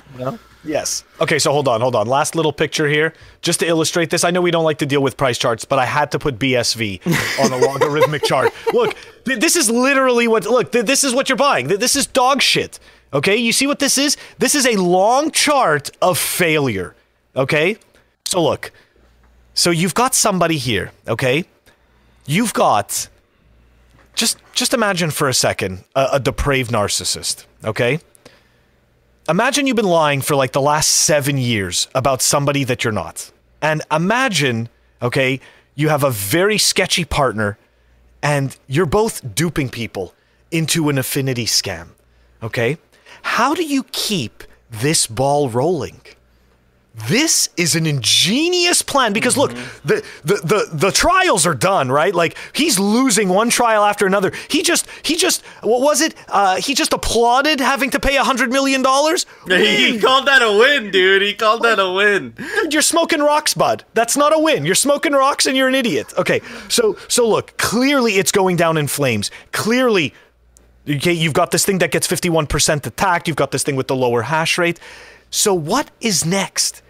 Yes. 0.65 1.05
Okay, 1.21 1.39
so 1.39 1.53
hold 1.53 1.69
on, 1.69 1.81
hold 1.81 1.95
on. 1.95 2.07
Last 2.07 2.35
little 2.35 2.53
picture 2.53 2.89
here, 2.89 3.15
just 3.43 3.61
to 3.61 3.67
illustrate 3.67 4.11
this. 4.11 4.25
I 4.25 4.31
know 4.31 4.41
we 4.43 4.51
don't 4.51 4.65
like 4.65 4.79
to 4.79 4.87
deal 4.87 5.01
with 5.03 5.17
price 5.17 5.39
charts, 5.39 5.65
but 5.65 5.79
I 5.79 5.87
had 5.87 6.11
to 6.13 6.19
put 6.19 6.39
BSV 6.39 7.01
on 7.45 7.53
a 7.53 7.57
logarithmic 7.67 8.25
chart. 8.25 8.53
Look, 8.73 8.97
th- 9.25 9.39
this 9.39 9.57
is 9.57 9.71
literally 9.71 10.27
what. 10.29 10.45
Look, 10.45 10.73
th- 10.73 10.85
this 10.85 11.05
is 11.05 11.15
what 11.15 11.29
you're 11.29 11.37
buying. 11.39 11.69
Th- 11.69 11.81
This 11.81 11.95
is 11.97 12.07
dog 12.07 12.43
shit. 12.43 12.79
Okay, 13.13 13.37
you 13.37 13.53
see 13.53 13.67
what 13.67 13.79
this 13.79 13.97
is? 13.97 14.17
This 14.39 14.55
is 14.55 14.67
a 14.67 14.77
long 14.77 15.31
chart 15.31 15.91
of 16.03 16.19
failure. 16.19 16.95
Okay, 17.37 17.79
so 18.27 18.43
look. 18.43 18.73
So 19.59 19.71
you've 19.71 19.95
got 19.95 20.15
somebody 20.15 20.57
here. 20.57 20.93
Okay, 21.07 21.45
you've 22.27 22.55
got. 22.55 23.09
Just, 24.15 24.39
just 24.53 24.75
imagine 24.75 25.11
for 25.13 25.29
a 25.29 25.35
second 25.35 25.85
a, 25.95 26.09
a 26.15 26.21
depraved 26.21 26.73
narcissist. 26.73 27.47
Okay 27.65 28.01
imagine 29.29 29.67
you've 29.67 29.77
been 29.77 29.85
lying 29.85 30.21
for 30.21 30.35
like 30.35 30.53
the 30.53 30.61
last 30.61 30.89
seven 30.89 31.37
years 31.37 31.89
about 31.95 32.23
somebody 32.23 32.65
that 32.65 32.83
you're 32.83 32.93
not. 32.93 33.31
And 33.61 33.83
imagine, 33.93 34.69
okay, 35.03 35.41
you 35.75 35.89
have 35.91 36.03
a 36.03 36.11
very 36.11 36.59
sketchy 36.59 37.05
partner 37.05 37.59
and 38.23 38.57
you're 38.67 38.87
both 38.87 39.35
duping 39.35 39.69
people 39.69 40.15
into 40.51 40.89
an 40.89 40.99
affinity 40.99 41.45
scam. 41.45 41.89
Okay? 42.43 42.79
How 43.23 43.55
do 43.55 43.65
you 43.65 43.85
keep 43.93 44.45
this 44.71 45.07
ball 45.07 45.49
rolling? 45.51 46.01
This 47.07 47.49
is 47.57 47.75
an 47.77 47.87
ingenious 47.87 48.83
plan 48.83 49.13
because 49.13 49.37
look, 49.37 49.53
the, 49.85 50.05
the 50.25 50.35
the 50.35 50.69
the 50.73 50.91
trials 50.91 51.47
are 51.47 51.55
done, 51.55 51.93
right? 51.93 52.15
Like 52.15 52.37
he's 52.53 52.79
losing 52.79 53.29
one 53.29 53.51
trial 53.51 53.85
after 53.85 54.07
another. 54.07 54.33
He 54.49 54.63
just 54.63 54.87
he 55.03 55.17
just 55.17 55.45
what 55.63 55.81
was 55.81 56.01
it? 56.01 56.15
Uh, 56.29 56.57
he 56.57 56.75
just 56.75 56.93
applauded 56.93 57.61
having 57.61 57.91
to 57.91 58.01
pay 58.01 58.17
a 58.17 58.25
hundred 58.25 58.51
million 58.51 58.83
dollars. 58.83 59.27
He 59.69 59.99
called 60.01 60.27
that 60.27 60.43
a 60.43 60.51
win, 60.59 60.91
dude. 60.91 61.23
He 61.23 61.35
called 61.35 61.63
that 61.63 61.79
a 61.79 61.93
win. 61.93 62.31
Dude, 62.31 62.73
you're 62.73 62.83
smoking 62.83 63.21
rocks, 63.21 63.55
bud. 63.55 63.85
That's 63.95 64.17
not 64.17 64.35
a 64.35 64.39
win. 64.39 64.65
You're 64.65 64.75
smoking 64.75 65.13
rocks 65.13 65.47
and 65.47 65.57
you're 65.57 65.69
an 65.69 65.75
idiot. 65.75 66.13
Okay, 66.17 66.41
so 66.69 66.97
so 67.09 67.29
look, 67.29 67.57
clearly 67.59 68.15
it's 68.15 68.33
going 68.33 68.57
down 68.57 68.77
in 68.77 68.89
flames. 68.89 69.31
Clearly, 69.53 70.15
okay, 70.89 71.13
you've 71.13 71.33
got 71.35 71.51
this 71.51 71.65
thing 71.65 71.79
that 71.79 71.91
gets 71.91 72.07
51% 72.07 72.87
attacked. 72.87 73.29
You've 73.29 73.37
got 73.37 73.51
this 73.51 73.63
thing 73.63 73.77
with 73.77 73.89
the 73.89 73.97
lower 73.97 74.23
hash 74.23 74.59
rate. 74.59 74.81
So 75.31 75.53
what 75.55 75.91
is 76.01 76.25
next? 76.25 76.83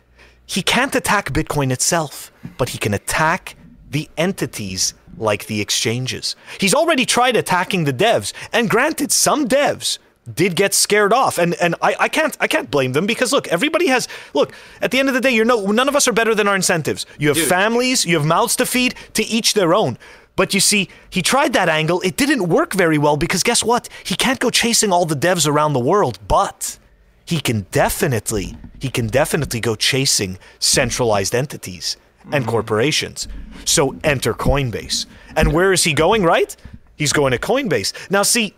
He 0.48 0.62
can't 0.62 0.94
attack 0.94 1.30
Bitcoin 1.32 1.70
itself, 1.70 2.32
but 2.56 2.70
he 2.70 2.78
can 2.78 2.94
attack 2.94 3.54
the 3.90 4.08
entities 4.16 4.94
like 5.18 5.46
the 5.46 5.60
exchanges. 5.60 6.36
He's 6.58 6.74
already 6.74 7.04
tried 7.04 7.36
attacking 7.36 7.84
the 7.84 7.92
devs, 7.92 8.32
and 8.50 8.70
granted, 8.70 9.12
some 9.12 9.46
devs 9.46 9.98
did 10.34 10.56
get 10.56 10.74
scared 10.74 11.12
off 11.12 11.38
and 11.38 11.54
and 11.54 11.74
I, 11.80 11.96
I 12.00 12.08
can't 12.08 12.36
I 12.38 12.46
can't 12.48 12.70
blame 12.70 12.92
them 12.92 13.06
because 13.06 13.32
look 13.32 13.48
everybody 13.48 13.86
has 13.86 14.08
look 14.34 14.52
at 14.82 14.90
the 14.90 14.98
end 14.98 15.08
of 15.08 15.14
the 15.14 15.22
day 15.22 15.30
you're 15.30 15.46
no 15.46 15.64
none 15.72 15.88
of 15.88 15.96
us 15.96 16.06
are 16.06 16.12
better 16.12 16.34
than 16.34 16.46
our 16.46 16.54
incentives 16.54 17.06
you 17.18 17.28
have 17.28 17.38
Dude. 17.38 17.48
families 17.48 18.04
you 18.04 18.14
have 18.14 18.26
mouths 18.26 18.54
to 18.56 18.66
feed 18.66 18.94
to 19.14 19.22
each 19.24 19.54
their 19.54 19.72
own 19.72 19.96
but 20.36 20.52
you 20.52 20.60
see 20.60 20.90
he 21.08 21.22
tried 21.22 21.54
that 21.54 21.70
angle 21.70 22.02
it 22.02 22.18
didn't 22.18 22.46
work 22.46 22.74
very 22.74 22.98
well 22.98 23.16
because 23.16 23.42
guess 23.42 23.64
what 23.64 23.88
he 24.04 24.14
can't 24.16 24.38
go 24.38 24.50
chasing 24.50 24.92
all 24.92 25.06
the 25.06 25.16
devs 25.16 25.48
around 25.48 25.72
the 25.72 25.80
world 25.80 26.18
but 26.28 26.78
he 27.28 27.40
can 27.40 27.66
definitely 27.72 28.56
he 28.80 28.88
can 28.88 29.06
definitely 29.06 29.60
go 29.60 29.74
chasing 29.74 30.38
centralized 30.60 31.34
entities 31.34 31.98
and 32.32 32.44
mm-hmm. 32.44 32.50
corporations. 32.50 33.28
So 33.66 33.96
enter 34.02 34.32
coinbase. 34.32 35.04
And 35.36 35.52
where 35.52 35.74
is 35.74 35.84
he 35.84 35.92
going 35.92 36.22
right? 36.22 36.56
He's 36.96 37.12
going 37.12 37.32
to 37.32 37.38
coinbase. 37.38 37.92
Now 38.10 38.22
see 38.22 38.54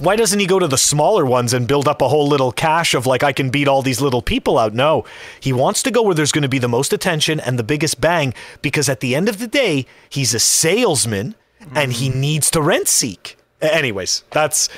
why 0.00 0.16
doesn't 0.16 0.40
he 0.40 0.46
go 0.46 0.58
to 0.58 0.66
the 0.66 0.76
smaller 0.76 1.24
ones 1.24 1.52
and 1.52 1.68
build 1.68 1.86
up 1.86 2.02
a 2.02 2.08
whole 2.08 2.26
little 2.26 2.50
cache 2.50 2.94
of 2.94 3.06
like 3.06 3.22
I 3.22 3.32
can 3.32 3.50
beat 3.50 3.68
all 3.68 3.80
these 3.80 4.00
little 4.00 4.22
people 4.22 4.58
out? 4.58 4.74
No. 4.74 5.04
He 5.38 5.52
wants 5.52 5.80
to 5.84 5.92
go 5.92 6.02
where 6.02 6.16
there's 6.16 6.32
going 6.32 6.42
to 6.42 6.48
be 6.48 6.58
the 6.58 6.68
most 6.68 6.92
attention 6.92 7.38
and 7.38 7.60
the 7.60 7.62
biggest 7.62 8.00
bang 8.00 8.34
because 8.60 8.88
at 8.88 8.98
the 8.98 9.14
end 9.14 9.28
of 9.28 9.38
the 9.38 9.46
day, 9.46 9.86
he's 10.08 10.34
a 10.34 10.40
salesman 10.40 11.36
and 11.76 11.92
he 11.92 12.10
mm. 12.10 12.16
needs 12.16 12.50
to 12.50 12.60
rent 12.60 12.88
seek. 12.88 13.36
Anyways, 13.60 14.24
that's 14.32 14.68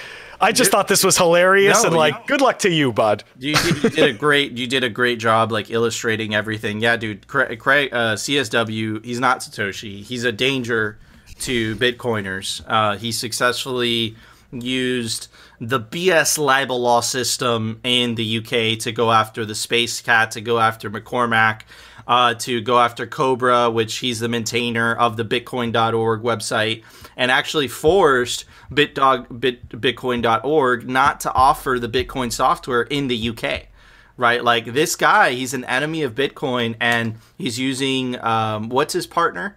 I 0.41 0.53
just 0.53 0.71
thought 0.71 0.89
this 0.89 1.03
was 1.05 1.17
hilarious 1.17 1.83
No, 1.83 1.89
and 1.89 1.97
like 1.97 2.27
good 2.27 2.41
luck 2.41 2.59
to 2.61 2.71
you, 2.71 2.93
bud. 2.93 3.25
You, 3.39 3.55
did- 3.57 3.83
you 3.85 3.91
did 3.91 4.11
a 4.11 4.13
great 4.13 4.53
you 4.53 4.67
did 4.67 4.85
a 4.85 4.89
great 4.91 5.19
job 5.19 5.51
like 5.53 5.71
illustrating 5.71 6.35
everything. 6.35 6.81
Yeah, 6.81 6.97
dude. 6.97 7.27
Craig, 7.27 7.59
Craig 7.59 7.89
uh, 7.93 8.15
CSW, 8.15 9.05
he's 9.05 9.21
not 9.21 9.41
Satoshi. 9.41 10.03
He's 10.03 10.25
a 10.25 10.33
danger 10.33 10.99
to 11.41 11.77
Bitcoiners. 11.77 12.63
Uh, 12.67 12.97
he 12.97 13.13
successfully 13.13 14.17
used 14.53 15.29
the 15.61 15.81
BS 15.81 16.39
libel 16.39 16.81
law 16.81 17.01
system 17.01 17.81
in 17.83 18.15
the 18.15 18.39
UK 18.39 18.79
to 18.81 18.93
go 18.93 19.13
after 19.13 19.45
the 19.45 19.55
Space 19.55 20.01
Cat, 20.01 20.31
to 20.33 20.41
go 20.41 20.59
after 20.59 20.91
McCormack, 20.91 21.63
uh, 22.07 22.35
to 22.35 22.61
go 22.61 22.79
after 22.79 23.07
Cobra, 23.07 23.71
which 23.71 23.99
he's 23.99 24.21
the 24.21 24.29
maintainer 24.29 24.95
of 24.95 25.17
the 25.17 25.25
Bitcoin.org 25.25 26.23
website, 26.23 26.83
and 27.17 27.31
actually 27.31 27.69
forced 27.69 28.45
BitDog, 28.71 29.41
Bit, 29.41 29.69
Bitcoin.org 29.69 30.89
not 30.89 31.21
to 31.21 31.33
offer 31.33 31.79
the 31.81 31.89
Bitcoin 31.89 32.33
software 32.33 32.83
in 32.83 33.09
the 33.09 33.31
UK 33.31 33.69
right? 34.17 34.43
Like 34.43 34.73
this 34.73 34.97
guy, 34.97 35.33
he's 35.33 35.55
an 35.55 35.65
enemy 35.65 36.03
of 36.03 36.15
Bitcoin, 36.15 36.77
and 36.81 37.17
he's 37.37 37.59
using 37.59 38.19
um, 38.25 38.69
what's 38.69 38.95
his 38.95 39.07
partner? 39.07 39.57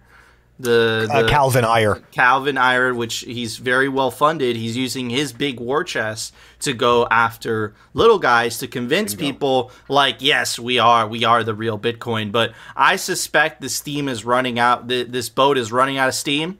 The, 0.60 1.08
Uh, 1.10 1.28
Calvin 1.28 1.64
Ayre. 1.64 2.02
Calvin 2.12 2.58
Ayre, 2.58 2.92
which 2.92 3.20
he's 3.20 3.56
very 3.56 3.88
well 3.88 4.10
funded. 4.10 4.56
He's 4.56 4.76
using 4.76 5.08
his 5.10 5.32
big 5.32 5.58
war 5.58 5.82
chest 5.84 6.34
to 6.60 6.72
go 6.74 7.06
after 7.10 7.74
little 7.94 8.18
guys 8.18 8.58
to 8.58 8.68
convince 8.68 9.14
people, 9.14 9.72
like, 9.88 10.16
yes, 10.20 10.58
we 10.58 10.78
are, 10.78 11.06
we 11.08 11.24
are 11.24 11.42
the 11.42 11.54
real 11.54 11.78
Bitcoin. 11.78 12.30
But 12.30 12.52
I 12.76 12.96
suspect 12.96 13.60
the 13.62 13.68
steam 13.70 14.08
is 14.08 14.24
running 14.24 14.58
out. 14.58 14.88
The, 14.88 15.04
this 15.04 15.28
boat 15.30 15.56
is 15.56 15.72
running 15.72 15.96
out 15.96 16.08
of 16.08 16.14
steam. 16.14 16.58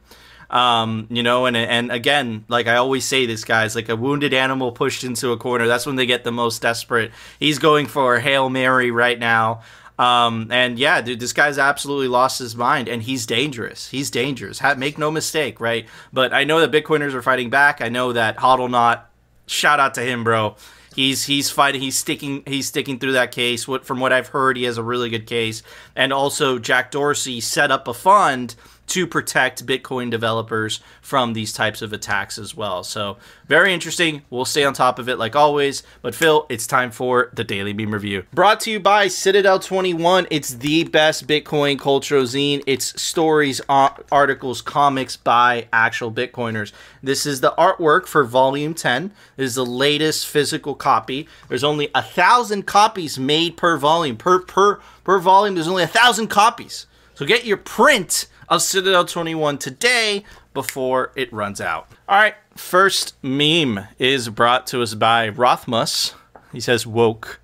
Um, 0.48 1.06
you 1.10 1.22
know, 1.22 1.46
and 1.46 1.56
and 1.56 1.92
again, 1.92 2.44
like 2.48 2.66
I 2.66 2.74
always 2.74 3.04
say, 3.04 3.24
this 3.24 3.44
guy's 3.44 3.76
like 3.76 3.88
a 3.88 3.94
wounded 3.94 4.34
animal 4.34 4.72
pushed 4.72 5.04
into 5.04 5.30
a 5.30 5.36
corner. 5.36 5.68
That's 5.68 5.86
when 5.86 5.94
they 5.94 6.06
get 6.06 6.24
the 6.24 6.32
most 6.32 6.60
desperate. 6.60 7.12
He's 7.38 7.60
going 7.60 7.86
for 7.86 8.16
a 8.16 8.20
hail 8.20 8.50
mary 8.50 8.90
right 8.90 9.16
now. 9.16 9.60
Um, 10.00 10.48
and 10.50 10.78
yeah, 10.78 11.02
dude, 11.02 11.20
this 11.20 11.34
guy's 11.34 11.58
absolutely 11.58 12.08
lost 12.08 12.38
his 12.38 12.56
mind, 12.56 12.88
and 12.88 13.02
he's 13.02 13.26
dangerous. 13.26 13.90
He's 13.90 14.10
dangerous. 14.10 14.60
Ha- 14.60 14.76
make 14.76 14.96
no 14.96 15.10
mistake, 15.10 15.60
right? 15.60 15.86
But 16.10 16.32
I 16.32 16.44
know 16.44 16.64
that 16.64 16.72
Bitcoiners 16.72 17.12
are 17.12 17.20
fighting 17.20 17.50
back. 17.50 17.82
I 17.82 17.90
know 17.90 18.14
that 18.14 18.38
Hodlonaut. 18.38 19.02
shout 19.46 19.78
out 19.78 19.92
to 19.94 20.00
him, 20.00 20.24
bro. 20.24 20.56
He's 20.96 21.26
he's 21.26 21.50
fighting. 21.50 21.82
He's 21.82 21.98
sticking. 21.98 22.42
He's 22.46 22.66
sticking 22.66 22.98
through 22.98 23.12
that 23.12 23.30
case. 23.30 23.68
What 23.68 23.84
from 23.84 24.00
what 24.00 24.10
I've 24.10 24.28
heard, 24.28 24.56
he 24.56 24.64
has 24.64 24.78
a 24.78 24.82
really 24.82 25.10
good 25.10 25.26
case. 25.26 25.62
And 25.94 26.14
also, 26.14 26.58
Jack 26.58 26.90
Dorsey 26.90 27.40
set 27.40 27.70
up 27.70 27.86
a 27.86 27.94
fund 27.94 28.54
to 28.90 29.06
protect 29.06 29.64
Bitcoin 29.66 30.10
developers 30.10 30.80
from 31.00 31.32
these 31.32 31.52
types 31.52 31.82
of 31.82 31.92
attacks 31.92 32.38
as 32.38 32.54
well. 32.54 32.82
So 32.82 33.16
very 33.46 33.72
interesting. 33.72 34.22
We'll 34.30 34.44
stay 34.44 34.64
on 34.64 34.74
top 34.74 34.98
of 34.98 35.08
it 35.08 35.16
like 35.16 35.34
always. 35.34 35.82
But 36.02 36.14
Phil, 36.14 36.46
it's 36.48 36.66
time 36.66 36.90
for 36.90 37.30
the 37.32 37.44
Daily 37.44 37.72
Meme 37.72 37.92
Review. 37.92 38.24
Brought 38.32 38.60
to 38.60 38.70
you 38.70 38.80
by 38.80 39.08
Citadel 39.08 39.58
21. 39.58 40.26
It's 40.30 40.54
the 40.54 40.84
best 40.84 41.26
Bitcoin 41.26 41.78
cultural 41.78 42.24
zine. 42.24 42.62
It's 42.66 43.00
stories, 43.00 43.60
articles, 43.68 44.60
comics 44.60 45.16
by 45.16 45.68
actual 45.72 46.12
Bitcoiners. 46.12 46.72
This 47.02 47.26
is 47.26 47.40
the 47.40 47.52
artwork 47.56 48.06
for 48.06 48.24
Volume 48.24 48.74
10. 48.74 49.12
This 49.36 49.50
is 49.50 49.54
the 49.54 49.66
latest 49.66 50.26
physical 50.26 50.74
copy. 50.74 51.28
There's 51.48 51.64
only 51.64 51.90
a 51.94 52.02
thousand 52.02 52.66
copies 52.66 53.18
made 53.18 53.56
per 53.56 53.76
volume. 53.76 54.16
Per 54.16 54.40
per 54.40 54.80
per 55.04 55.18
volume, 55.18 55.54
there's 55.54 55.68
only 55.68 55.82
a 55.82 55.88
thousand 55.88 56.28
copies. 56.28 56.86
So 57.14 57.26
get 57.26 57.44
your 57.44 57.58
print 57.58 58.26
of 58.50 58.60
Citadel 58.62 59.04
21 59.04 59.58
today 59.58 60.24
before 60.52 61.12
it 61.14 61.32
runs 61.32 61.60
out. 61.60 61.88
All 62.08 62.18
right, 62.18 62.34
first 62.56 63.14
meme 63.22 63.86
is 63.98 64.28
brought 64.28 64.66
to 64.68 64.82
us 64.82 64.94
by 64.94 65.28
Rothmus. 65.28 66.14
He 66.52 66.60
says, 66.60 66.86
woke. 66.86 67.40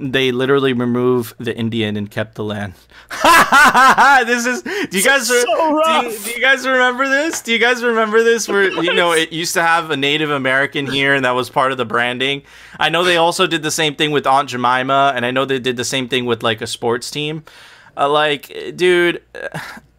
They 0.00 0.30
literally 0.30 0.74
remove 0.74 1.34
the 1.38 1.56
Indian 1.56 1.96
and 1.96 2.08
kept 2.08 2.36
the 2.36 2.44
land. 2.44 2.74
this 4.26 4.46
is. 4.46 4.62
Do 4.62 4.96
you 4.96 5.02
guys? 5.02 5.28
re- 5.28 5.42
do, 5.42 6.06
you, 6.06 6.18
do 6.24 6.30
you 6.30 6.40
guys 6.40 6.64
remember 6.64 7.08
this? 7.08 7.40
Do 7.40 7.52
you 7.52 7.58
guys 7.58 7.82
remember 7.82 8.22
this? 8.22 8.46
Where 8.46 8.70
you 8.84 8.94
know 8.94 9.10
it 9.10 9.32
used 9.32 9.54
to 9.54 9.62
have 9.62 9.90
a 9.90 9.96
Native 9.96 10.30
American 10.30 10.86
here, 10.86 11.14
and 11.14 11.24
that 11.24 11.32
was 11.32 11.50
part 11.50 11.72
of 11.72 11.78
the 11.78 11.84
branding. 11.84 12.42
I 12.78 12.90
know 12.90 13.02
they 13.02 13.16
also 13.16 13.48
did 13.48 13.64
the 13.64 13.72
same 13.72 13.96
thing 13.96 14.12
with 14.12 14.24
Aunt 14.24 14.50
Jemima, 14.50 15.14
and 15.16 15.26
I 15.26 15.32
know 15.32 15.44
they 15.44 15.58
did 15.58 15.76
the 15.76 15.84
same 15.84 16.08
thing 16.08 16.26
with 16.26 16.44
like 16.44 16.60
a 16.60 16.68
sports 16.68 17.10
team. 17.10 17.42
Uh, 17.96 18.08
like, 18.08 18.76
dude, 18.76 19.20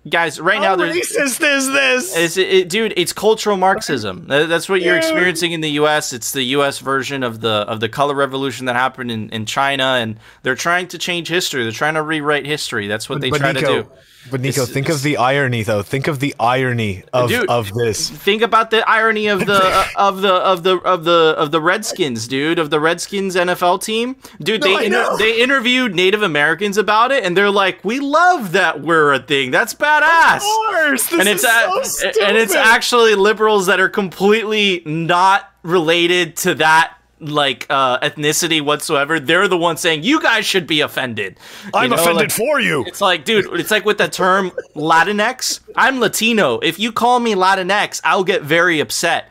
guys, 0.08 0.40
right 0.40 0.62
now 0.62 0.76
there's 0.76 0.96
racist 0.96 1.42
is 1.42 1.68
this? 1.68 2.16
it's, 2.16 2.38
it, 2.38 2.70
dude, 2.70 2.94
it's 2.96 3.14
cultural 3.14 3.58
Marxism. 3.58 4.26
That's 4.28 4.70
what 4.70 4.82
you're 4.82 4.94
Yeah. 4.96 5.00
experiencing 5.02 5.52
in 5.52 5.62
the 5.62 5.72
U.S. 5.72 6.14
It's 6.14 6.32
the 6.32 6.44
U.S. 6.44 6.80
version 6.80 7.24
of 7.24 7.42
the 7.42 7.50
of 7.68 7.80
the 7.80 7.90
color 7.90 8.16
revolution 8.16 8.66
that 8.68 8.76
happened 8.76 9.12
in, 9.12 9.30
in 9.30 9.46
China, 9.46 9.84
and 10.00 10.18
they're 10.44 10.56
trying 10.56 10.88
to 10.90 10.98
change 10.98 11.28
history. 11.28 11.64
They're 11.64 11.72
trying 11.72 11.96
to 11.96 12.04
rewrite 12.04 12.46
history. 12.46 12.88
That's 12.88 13.10
what 13.10 13.22
they 13.22 13.30
try 13.32 13.54
to 13.54 13.60
do. 13.60 13.88
But 14.30 14.42
Nico, 14.42 14.64
It's- 14.64 14.74
think 14.74 14.90
of 14.90 15.02
the 15.02 15.16
irony 15.16 15.64
though. 15.64 15.82
Think 15.82 16.08
of 16.08 16.20
the 16.20 16.36
irony 16.40 17.04
of, 17.14 17.30
Dude. 17.30 17.48
of 17.50 17.72
this. 17.74 18.10
Think 18.10 18.42
about 18.42 18.70
the 18.70 18.88
irony 18.88 19.28
of 19.28 19.46
the 19.46 19.60
uh, 19.64 19.86
of 19.96 20.22
the 20.22 20.34
of 20.34 20.64
the 20.64 20.76
of 20.80 21.06
the 21.06 21.34
of 21.38 21.52
the 21.52 21.62
Redskins, 21.62 22.28
dude, 22.28 22.60
of 22.60 22.70
the 22.70 22.82
Redskins 22.82 23.36
NFL 23.38 23.82
team, 23.82 24.18
dude. 24.42 24.62
I 24.64 24.68
they 24.80 24.86
inter- 24.88 25.18
they 25.18 25.42
interviewed 25.42 25.96
Native 25.96 26.22
Americans 26.22 26.78
about 26.78 27.12
it, 27.14 27.24
and 27.24 27.36
they're 27.36 27.50
like, 27.50 27.84
"We 27.86 28.02
love 28.02 28.52
that 28.52 28.82
we're 28.82 29.14
a 29.14 29.20
thing. 29.20 29.52
That's 29.52 29.74
badass." 29.90 31.12
and 31.20 31.28
it's 31.28 31.44
a- 31.44 32.24
and 32.24 32.38
it's 32.38 32.56
actually 32.56 33.16
liberals 33.16 33.66
that 33.68 33.80
are 33.80 33.90
completely 33.90 34.82
not 34.86 35.50
related 35.64 36.36
to 36.38 36.56
that 36.56 36.94
like 37.22 37.66
uh 37.70 38.00
ethnicity 38.00 38.62
whatsoever 38.62 39.20
they're 39.20 39.50
the 39.50 39.58
ones 39.58 39.82
saying 39.82 40.02
you 40.04 40.22
guys 40.22 40.46
should 40.46 40.66
be 40.66 40.80
offended 40.80 41.38
You 41.66 41.72
I'm 41.74 41.90
know, 41.90 41.98
offended 41.98 42.16
like- 42.16 42.32
for 42.32 42.62
you. 42.62 42.86
it's 42.86 43.02
like, 43.02 43.26
dude, 43.26 43.46
it's 43.60 43.72
like 43.72 43.84
with 43.84 43.98
the 43.98 44.08
term 44.08 44.52
Latinx. 44.74 45.60
I'm 45.76 46.00
Latino. 46.00 46.60
If 46.60 46.80
you 46.80 46.94
call 46.94 47.20
me 47.20 47.34
Latinx, 47.36 48.00
I'll 48.06 48.24
get 48.24 48.44
very 48.44 48.80
upset. 48.80 49.30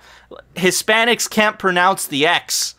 Hispanics 0.54 1.30
can't 1.30 1.58
pronounce 1.58 2.06
the 2.06 2.26
X, 2.26 2.74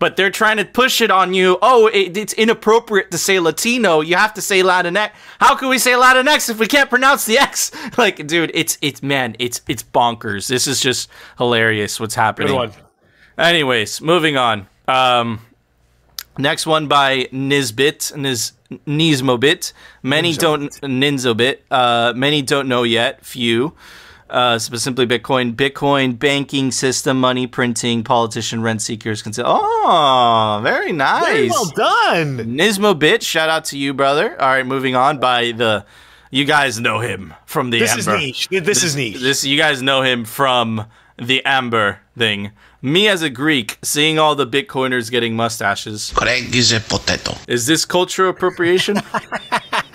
but 0.00 0.16
they're 0.16 0.30
trying 0.30 0.56
to 0.56 0.64
push 0.64 1.00
it 1.00 1.10
on 1.10 1.32
you. 1.34 1.58
Oh, 1.62 1.86
it, 1.86 2.16
it's 2.16 2.32
inappropriate 2.32 3.12
to 3.12 3.18
say 3.18 3.38
Latino. 3.38 4.00
You 4.00 4.16
have 4.16 4.34
to 4.34 4.42
say 4.42 4.62
Latinx. 4.62 5.10
How 5.38 5.54
can 5.54 5.68
we 5.68 5.78
say 5.78 5.92
Latinx 5.92 6.48
if 6.48 6.58
we 6.58 6.66
can't 6.66 6.90
pronounce 6.90 7.24
the 7.26 7.38
X? 7.38 7.70
Like, 7.98 8.26
dude, 8.26 8.50
it's 8.54 8.78
it's 8.80 9.02
man, 9.02 9.36
it's 9.38 9.60
it's 9.68 9.82
bonkers. 9.82 10.48
This 10.48 10.66
is 10.66 10.80
just 10.80 11.10
hilarious. 11.36 12.00
What's 12.00 12.14
happening? 12.14 12.48
Anyways, 13.36 14.00
moving 14.00 14.38
on. 14.38 14.68
Um, 14.88 15.40
next 16.38 16.66
one 16.66 16.88
by 16.88 17.24
Nizbit, 17.24 18.14
Niz, 18.16 18.52
Nizmobit. 18.86 19.72
Many 20.02 20.32
don't 20.32 20.70
Ninzobit. 20.80 21.58
Uh, 21.70 22.14
many 22.16 22.40
don't 22.40 22.68
know 22.68 22.84
yet. 22.84 23.24
Few. 23.24 23.74
Uh, 24.30 24.58
sp- 24.62 24.76
simply 24.76 25.06
Bitcoin, 25.06 25.54
Bitcoin 25.54 26.18
banking 26.18 26.70
system, 26.70 27.18
money 27.20 27.46
printing, 27.46 28.04
politician, 28.04 28.62
rent 28.62 28.80
seekers. 28.82 29.22
Consider. 29.22 29.46
Oh, 29.48 30.60
very 30.62 30.92
nice. 30.92 31.24
Very 31.24 31.48
well 31.50 31.70
done. 31.74 32.38
Nizmobit, 32.56 33.22
shout 33.22 33.48
out 33.50 33.64
to 33.66 33.78
you, 33.78 33.92
brother. 33.92 34.40
All 34.40 34.48
right, 34.48 34.66
moving 34.66 34.94
on 34.96 35.18
by 35.18 35.52
the. 35.52 35.84
You 36.32 36.44
guys 36.44 36.78
know 36.78 37.00
him 37.00 37.34
from 37.44 37.70
the 37.70 37.80
This 37.80 37.96
is 37.96 38.06
Amber. 38.06 38.18
niche. 38.20 38.48
This 38.50 38.84
is 38.84 38.94
niche. 38.94 39.18
This 39.20 39.44
you 39.44 39.56
guys 39.58 39.82
know 39.82 40.02
him 40.02 40.24
from 40.24 40.86
the 41.18 41.44
Amber 41.44 41.98
thing. 42.16 42.52
Me 42.82 43.08
as 43.08 43.20
a 43.22 43.28
Greek, 43.28 43.78
seeing 43.82 44.18
all 44.20 44.36
the 44.36 44.46
Bitcoiners 44.46 45.10
getting 45.10 45.34
mustaches. 45.34 46.12
Craig 46.14 46.54
is 46.54 46.70
a 46.72 46.78
potato. 46.80 47.34
Is 47.48 47.66
this 47.66 47.84
cultural 47.84 48.30
appropriation? 48.30 48.96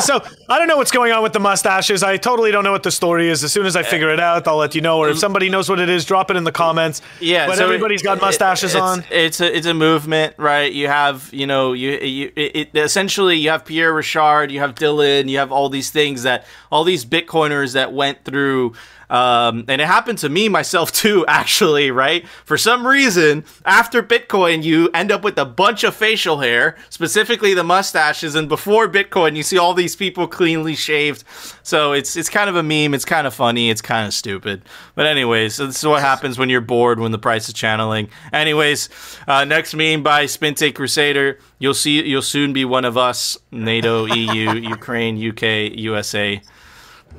so 0.00 0.22
I 0.48 0.58
don't 0.58 0.68
know 0.68 0.76
what's 0.76 0.90
going 0.90 1.12
on 1.12 1.22
with 1.22 1.32
the 1.32 1.40
mustaches. 1.40 2.02
I 2.02 2.16
totally 2.16 2.50
don't 2.50 2.64
know 2.64 2.72
what 2.72 2.82
the 2.82 2.90
story 2.90 3.28
is. 3.28 3.42
As 3.42 3.52
soon 3.52 3.66
as 3.66 3.76
I 3.76 3.80
eh. 3.80 3.84
figure 3.84 4.10
it 4.10 4.20
out, 4.20 4.46
I'll 4.46 4.56
let 4.56 4.74
you 4.74 4.80
know. 4.80 4.98
Or 4.98 5.08
if 5.08 5.16
mm. 5.16 5.20
somebody 5.20 5.48
knows 5.48 5.68
what 5.68 5.80
it 5.80 5.88
is, 5.88 6.04
drop 6.04 6.30
it 6.30 6.36
in 6.36 6.44
the 6.44 6.52
comments. 6.52 7.00
Yeah, 7.20 7.46
but 7.46 7.56
so 7.56 7.64
everybody's 7.64 8.02
got 8.02 8.18
it- 8.18 8.20
mustaches 8.20 8.74
it's, 8.74 8.80
on. 8.80 9.04
It's 9.10 9.40
a 9.40 9.56
it's 9.56 9.66
a 9.66 9.74
movement, 9.74 10.34
right? 10.36 10.72
You 10.72 10.88
have 10.88 11.30
you 11.32 11.46
know 11.46 11.72
you 11.72 11.92
you 11.92 12.32
it, 12.36 12.56
it, 12.56 12.76
essentially 12.76 13.36
you 13.36 13.50
have 13.50 13.64
Pierre 13.64 13.92
Rochard, 13.92 14.50
you 14.50 14.60
have 14.60 14.74
Dylan, 14.74 15.28
you 15.28 15.38
have 15.38 15.52
all 15.52 15.68
these 15.68 15.90
things 15.90 16.22
that 16.24 16.46
all 16.70 16.84
these 16.84 17.04
Bitcoiners 17.04 17.74
that 17.74 17.92
went 17.92 18.24
through. 18.24 18.74
Um, 19.10 19.64
and 19.68 19.80
it 19.80 19.86
happened 19.86 20.18
to 20.18 20.28
me 20.28 20.48
myself 20.48 20.92
too, 21.02 21.24
actually, 21.26 21.90
right? 21.90 22.26
For 22.44 22.58
some 22.58 22.86
reason, 22.86 23.44
after 23.64 24.02
Bitcoin, 24.02 24.62
you 24.62 24.90
end 24.94 25.10
up 25.10 25.22
with 25.22 25.38
a 25.38 25.44
bunch 25.44 25.84
of 25.84 25.94
facial 25.94 26.38
hair, 26.38 26.76
specifically 26.90 27.54
the 27.54 27.64
mustaches, 27.64 28.34
and 28.34 28.48
before 28.48 28.88
Bitcoin, 28.88 29.36
you 29.36 29.42
see 29.42 29.58
all 29.58 29.74
these 29.74 29.96
people 29.96 30.26
cleanly 30.26 30.74
shaved. 30.74 31.24
So 31.62 31.92
it's 31.92 32.16
it's 32.16 32.28
kind 32.28 32.48
of 32.48 32.56
a 32.56 32.62
meme. 32.62 32.94
It's 32.94 33.04
kind 33.04 33.26
of 33.26 33.34
funny. 33.34 33.70
It's 33.70 33.82
kind 33.82 34.06
of 34.06 34.14
stupid. 34.14 34.62
But 34.94 35.06
anyways, 35.06 35.56
this 35.58 35.78
is 35.78 35.86
what 35.86 36.00
happens 36.00 36.38
when 36.38 36.48
you're 36.48 36.60
bored 36.60 37.00
when 37.00 37.12
the 37.12 37.18
price 37.18 37.48
is 37.48 37.54
channeling. 37.54 38.08
Anyways, 38.32 38.88
uh, 39.26 39.44
next 39.44 39.74
meme 39.74 40.02
by 40.02 40.24
Spinte 40.24 40.74
Crusader. 40.74 41.38
You'll 41.58 41.74
see. 41.74 42.02
You'll 42.04 42.22
soon 42.22 42.52
be 42.52 42.64
one 42.64 42.84
of 42.84 42.96
us. 42.96 43.38
NATO, 43.50 44.06
EU, 44.06 44.54
Ukraine, 44.68 45.16
UK, 45.16 45.76
USA. 45.78 46.40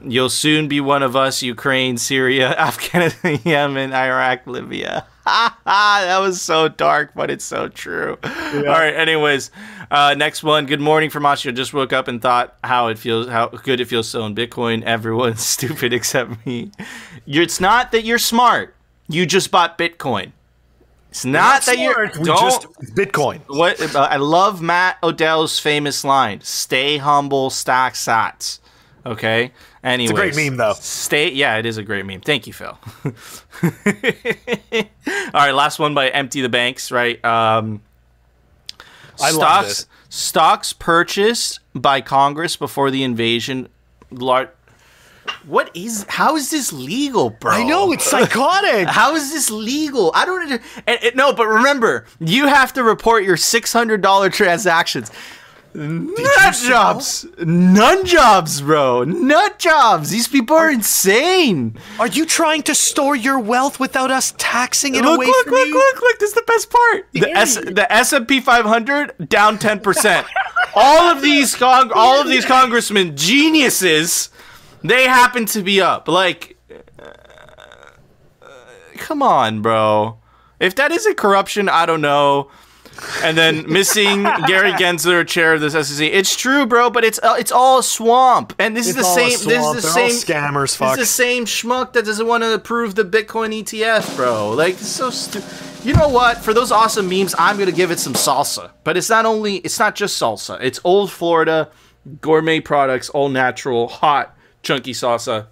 You'll 0.03 0.29
soon 0.29 0.67
be 0.67 0.81
one 0.81 1.03
of 1.03 1.15
us. 1.15 1.41
Ukraine, 1.41 1.97
Syria, 1.97 2.49
Afghanistan, 2.57 3.39
Yemen, 3.45 3.93
Iraq, 3.93 4.47
Libya. 4.47 5.05
that 5.25 6.17
was 6.19 6.41
so 6.41 6.67
dark, 6.67 7.11
but 7.15 7.29
it's 7.29 7.45
so 7.45 7.67
true. 7.67 8.17
All 8.23 8.63
right. 8.63 8.93
Anyways, 8.95 9.51
uh, 9.91 10.15
next 10.17 10.43
one. 10.43 10.65
Good 10.65 10.81
morning 10.81 11.09
from 11.09 11.25
Austria. 11.25 11.53
Just 11.53 11.73
woke 11.73 11.93
up 11.93 12.07
and 12.07 12.21
thought 12.21 12.55
how 12.63 12.87
it 12.87 12.97
feels, 12.97 13.27
how 13.27 13.47
good 13.47 13.79
it 13.79 13.85
feels 13.85 14.09
selling 14.09 14.35
Bitcoin. 14.35 14.83
Everyone's 14.83 15.41
stupid 15.45 15.93
except 15.93 16.45
me. 16.45 16.71
You're, 17.25 17.43
it's 17.43 17.59
not 17.59 17.91
that 17.91 18.03
you're 18.05 18.17
smart. 18.17 18.75
You 19.07 19.25
just 19.25 19.51
bought 19.51 19.77
Bitcoin. 19.77 20.31
It's 21.09 21.25
not, 21.25 21.63
that 21.63 21.79
you're. 21.79 21.93
smart, 21.93 22.17
we 22.17 22.25
don't. 22.25 22.39
just 22.39 22.67
Bitcoin. 22.95 23.41
What 23.47 23.95
uh, 23.95 23.99
I 23.99 24.17
love 24.17 24.61
Matt 24.61 24.97
Odell's 25.01 25.57
famous 25.57 26.03
line: 26.03 26.41
"Stay 26.41 26.97
humble, 26.97 27.49
stack 27.49 27.95
sats." 27.95 28.59
Okay. 29.05 29.51
Anyways, 29.83 30.11
it's 30.11 30.19
a 30.19 30.21
great 30.21 30.35
meme, 30.35 30.57
though. 30.57 30.73
Stay. 30.73 31.31
Yeah, 31.31 31.57
it 31.57 31.65
is 31.65 31.77
a 31.77 31.83
great 31.83 32.05
meme. 32.05 32.21
Thank 32.21 32.47
you, 32.47 32.53
Phil. 32.53 32.77
All 33.05 33.11
right, 35.33 35.51
last 35.51 35.79
one 35.79 35.93
by 35.93 36.09
Empty 36.09 36.41
the 36.41 36.49
Banks. 36.49 36.91
Right. 36.91 37.23
Um, 37.23 37.81
I 39.21 39.31
love 39.31 39.33
stocks. 39.33 39.67
this. 39.67 39.87
Stocks 40.09 40.73
purchased 40.73 41.59
by 41.73 42.01
Congress 42.01 42.55
before 42.55 42.91
the 42.91 43.03
invasion. 43.03 43.69
Lar- 44.11 44.51
what 45.45 45.69
is? 45.75 46.05
How 46.09 46.35
is 46.35 46.49
this 46.49 46.73
legal, 46.73 47.29
bro? 47.29 47.51
I 47.51 47.63
know 47.63 47.91
it's 47.91 48.05
psychotic. 48.05 48.87
How 48.89 49.15
is 49.15 49.31
this 49.31 49.49
legal? 49.51 50.11
I 50.15 50.25
don't. 50.25 50.51
And, 50.51 50.61
and, 50.87 51.15
no, 51.15 51.33
but 51.33 51.47
remember, 51.47 52.05
you 52.19 52.47
have 52.47 52.73
to 52.73 52.83
report 52.83 53.23
your 53.23 53.37
six 53.37 53.71
hundred 53.71 54.01
dollar 54.01 54.29
transactions. 54.29 55.11
Nut 55.73 56.55
jobs, 56.65 57.27
none 57.37 58.03
jobs, 58.05 58.61
bro. 58.61 59.03
Nut 59.03 59.59
jobs. 59.59 60.09
These 60.09 60.27
people 60.27 60.55
are 60.55 60.69
insane. 60.69 61.77
Are 61.99 62.07
you 62.07 62.25
trying 62.25 62.63
to 62.63 62.73
store 62.73 63.15
your 63.15 63.37
wealth 63.39 63.79
without 63.79 64.09
us 64.09 64.33
taxing 64.37 64.95
it 64.95 65.03
Look, 65.03 65.17
away 65.17 65.27
look, 65.27 65.43
from 65.45 65.53
look, 65.53 65.67
you? 65.67 65.73
look, 65.75 66.01
look. 66.01 66.19
This 66.19 66.29
is 66.29 66.35
the 66.35 66.43
best 66.47 66.71
part. 66.71 67.07
The 67.13 67.29
S 67.31 67.55
the 67.55 67.87
S 67.91 68.13
and 68.13 68.27
P 68.27 68.39
500 68.39 69.29
down 69.29 69.59
ten 69.59 69.79
percent. 69.79 70.25
all 70.75 71.11
of 71.11 71.21
these 71.21 71.55
con- 71.55 71.91
all 71.93 72.19
of 72.21 72.27
these 72.27 72.45
congressmen 72.45 73.15
geniuses. 73.15 74.29
They 74.83 75.03
happen 75.07 75.45
to 75.47 75.61
be 75.61 75.81
up. 75.81 76.07
Like, 76.07 76.57
uh, 76.99 78.47
come 78.97 79.21
on, 79.21 79.61
bro. 79.61 80.17
If 80.59 80.75
that 80.75 80.91
isn't 80.91 81.15
corruption, 81.17 81.69
I 81.69 81.85
don't 81.85 82.01
know. 82.01 82.49
And 83.23 83.37
then 83.37 83.71
missing 83.71 84.23
Gary 84.47 84.71
Gensler, 84.73 85.27
chair 85.27 85.53
of 85.53 85.61
this 85.61 85.73
SEC. 85.87 86.07
It's 86.11 86.35
true, 86.35 86.65
bro, 86.65 86.89
but 86.89 87.03
it's 87.03 87.19
uh, 87.21 87.35
it's 87.39 87.51
all 87.51 87.81
swamp. 87.81 88.53
And 88.59 88.75
this 88.75 88.87
is 88.87 88.95
the 88.95 89.03
same. 89.03 89.29
This 89.29 89.41
is 89.43 89.47
the 89.47 89.81
They're 89.81 90.09
same 90.09 90.11
scammers, 90.11 90.61
This 90.63 90.75
fuck. 90.75 90.91
is 90.93 90.97
the 90.97 91.05
same 91.05 91.45
schmuck 91.45 91.93
that 91.93 92.05
doesn't 92.05 92.27
want 92.27 92.43
to 92.43 92.53
approve 92.53 92.95
the 92.95 93.03
Bitcoin 93.03 93.57
ETF, 93.61 94.15
bro. 94.15 94.51
Like, 94.51 94.73
it's 94.75 94.87
so 94.87 95.09
stupid. 95.09 95.49
You 95.83 95.93
know 95.93 96.09
what? 96.09 96.37
For 96.37 96.53
those 96.53 96.71
awesome 96.71 97.07
memes, 97.09 97.33
I'm 97.37 97.57
gonna 97.57 97.71
give 97.71 97.91
it 97.91 97.99
some 97.99 98.13
salsa. 98.13 98.71
But 98.83 98.97
it's 98.97 99.09
not 99.09 99.25
only. 99.25 99.57
It's 99.57 99.79
not 99.79 99.95
just 99.95 100.21
salsa. 100.21 100.59
It's 100.61 100.79
old 100.83 101.11
Florida 101.11 101.69
gourmet 102.21 102.59
products, 102.59 103.09
all 103.09 103.29
natural, 103.29 103.87
hot, 103.87 104.35
chunky 104.63 104.93
salsa. 104.93 105.47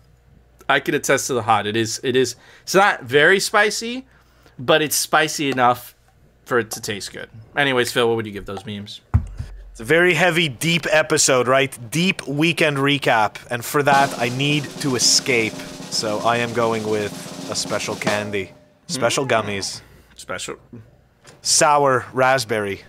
I 0.69 0.79
can 0.81 0.95
attest 0.95 1.27
to 1.27 1.33
the 1.33 1.43
hot. 1.43 1.65
It 1.65 1.75
is. 1.77 2.01
It 2.03 2.15
is. 2.15 2.35
It's 2.63 2.75
not 2.75 3.03
very 3.03 3.39
spicy, 3.39 4.05
but 4.59 4.81
it's 4.81 4.95
spicy 4.95 5.49
enough 5.49 5.95
for 6.47 6.59
it 6.59 6.71
to 6.71 6.81
taste 6.81 7.11
good. 7.11 7.29
Anyways, 7.55 7.91
Phil, 7.91 8.07
what 8.07 8.15
would 8.15 8.25
you 8.25 8.31
give 8.31 8.45
those 8.45 8.65
memes? 8.65 9.01
It's 9.71 9.81
a 9.81 9.83
very 9.83 10.15
heavy, 10.15 10.49
deep 10.49 10.87
episode, 10.89 11.47
right? 11.47 11.77
Deep 11.91 12.27
weekend 12.27 12.77
recap. 12.77 13.37
And 13.51 13.63
for 13.63 13.83
that, 13.83 14.17
I 14.17 14.29
need 14.29 14.63
to 14.81 14.95
escape. 14.95 15.53
So 15.91 16.19
I 16.19 16.37
am 16.37 16.51
going 16.53 16.89
with 16.89 17.13
a 17.51 17.55
special 17.55 17.95
candy. 17.95 18.51
Special 18.87 19.25
hmm. 19.25 19.31
gummies. 19.31 19.81
Special. 20.15 20.55
Sour 21.43 22.05
raspberry. 22.11 22.81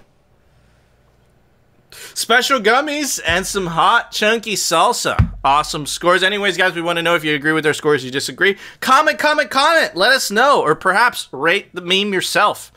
Special 1.91 2.61
gummies 2.61 3.21
and 3.27 3.47
some 3.47 3.67
hot 3.67 4.13
chunky 4.13 4.55
salsa. 4.55 5.35
Awesome 5.45 5.85
scores. 5.85 6.23
Anyways, 6.23 6.57
guys, 6.57 6.75
we 6.75 6.83
want 6.83 6.97
to 6.97 7.03
know 7.03 7.15
if 7.15 7.25
you 7.25 7.35
agree 7.35 7.53
with 7.53 7.67
our 7.67 7.75
scores, 7.75 8.05
you 8.05 8.11
disagree. 8.11 8.57
Comment, 8.81 9.19
comment, 9.19 9.51
comment. 9.51 9.95
Let 9.95 10.13
us 10.13 10.31
know, 10.31 10.63
or 10.63 10.75
perhaps 10.75 11.29
rate 11.33 11.75
the 11.75 11.81
meme 11.81 12.13
yourself. 12.13 12.73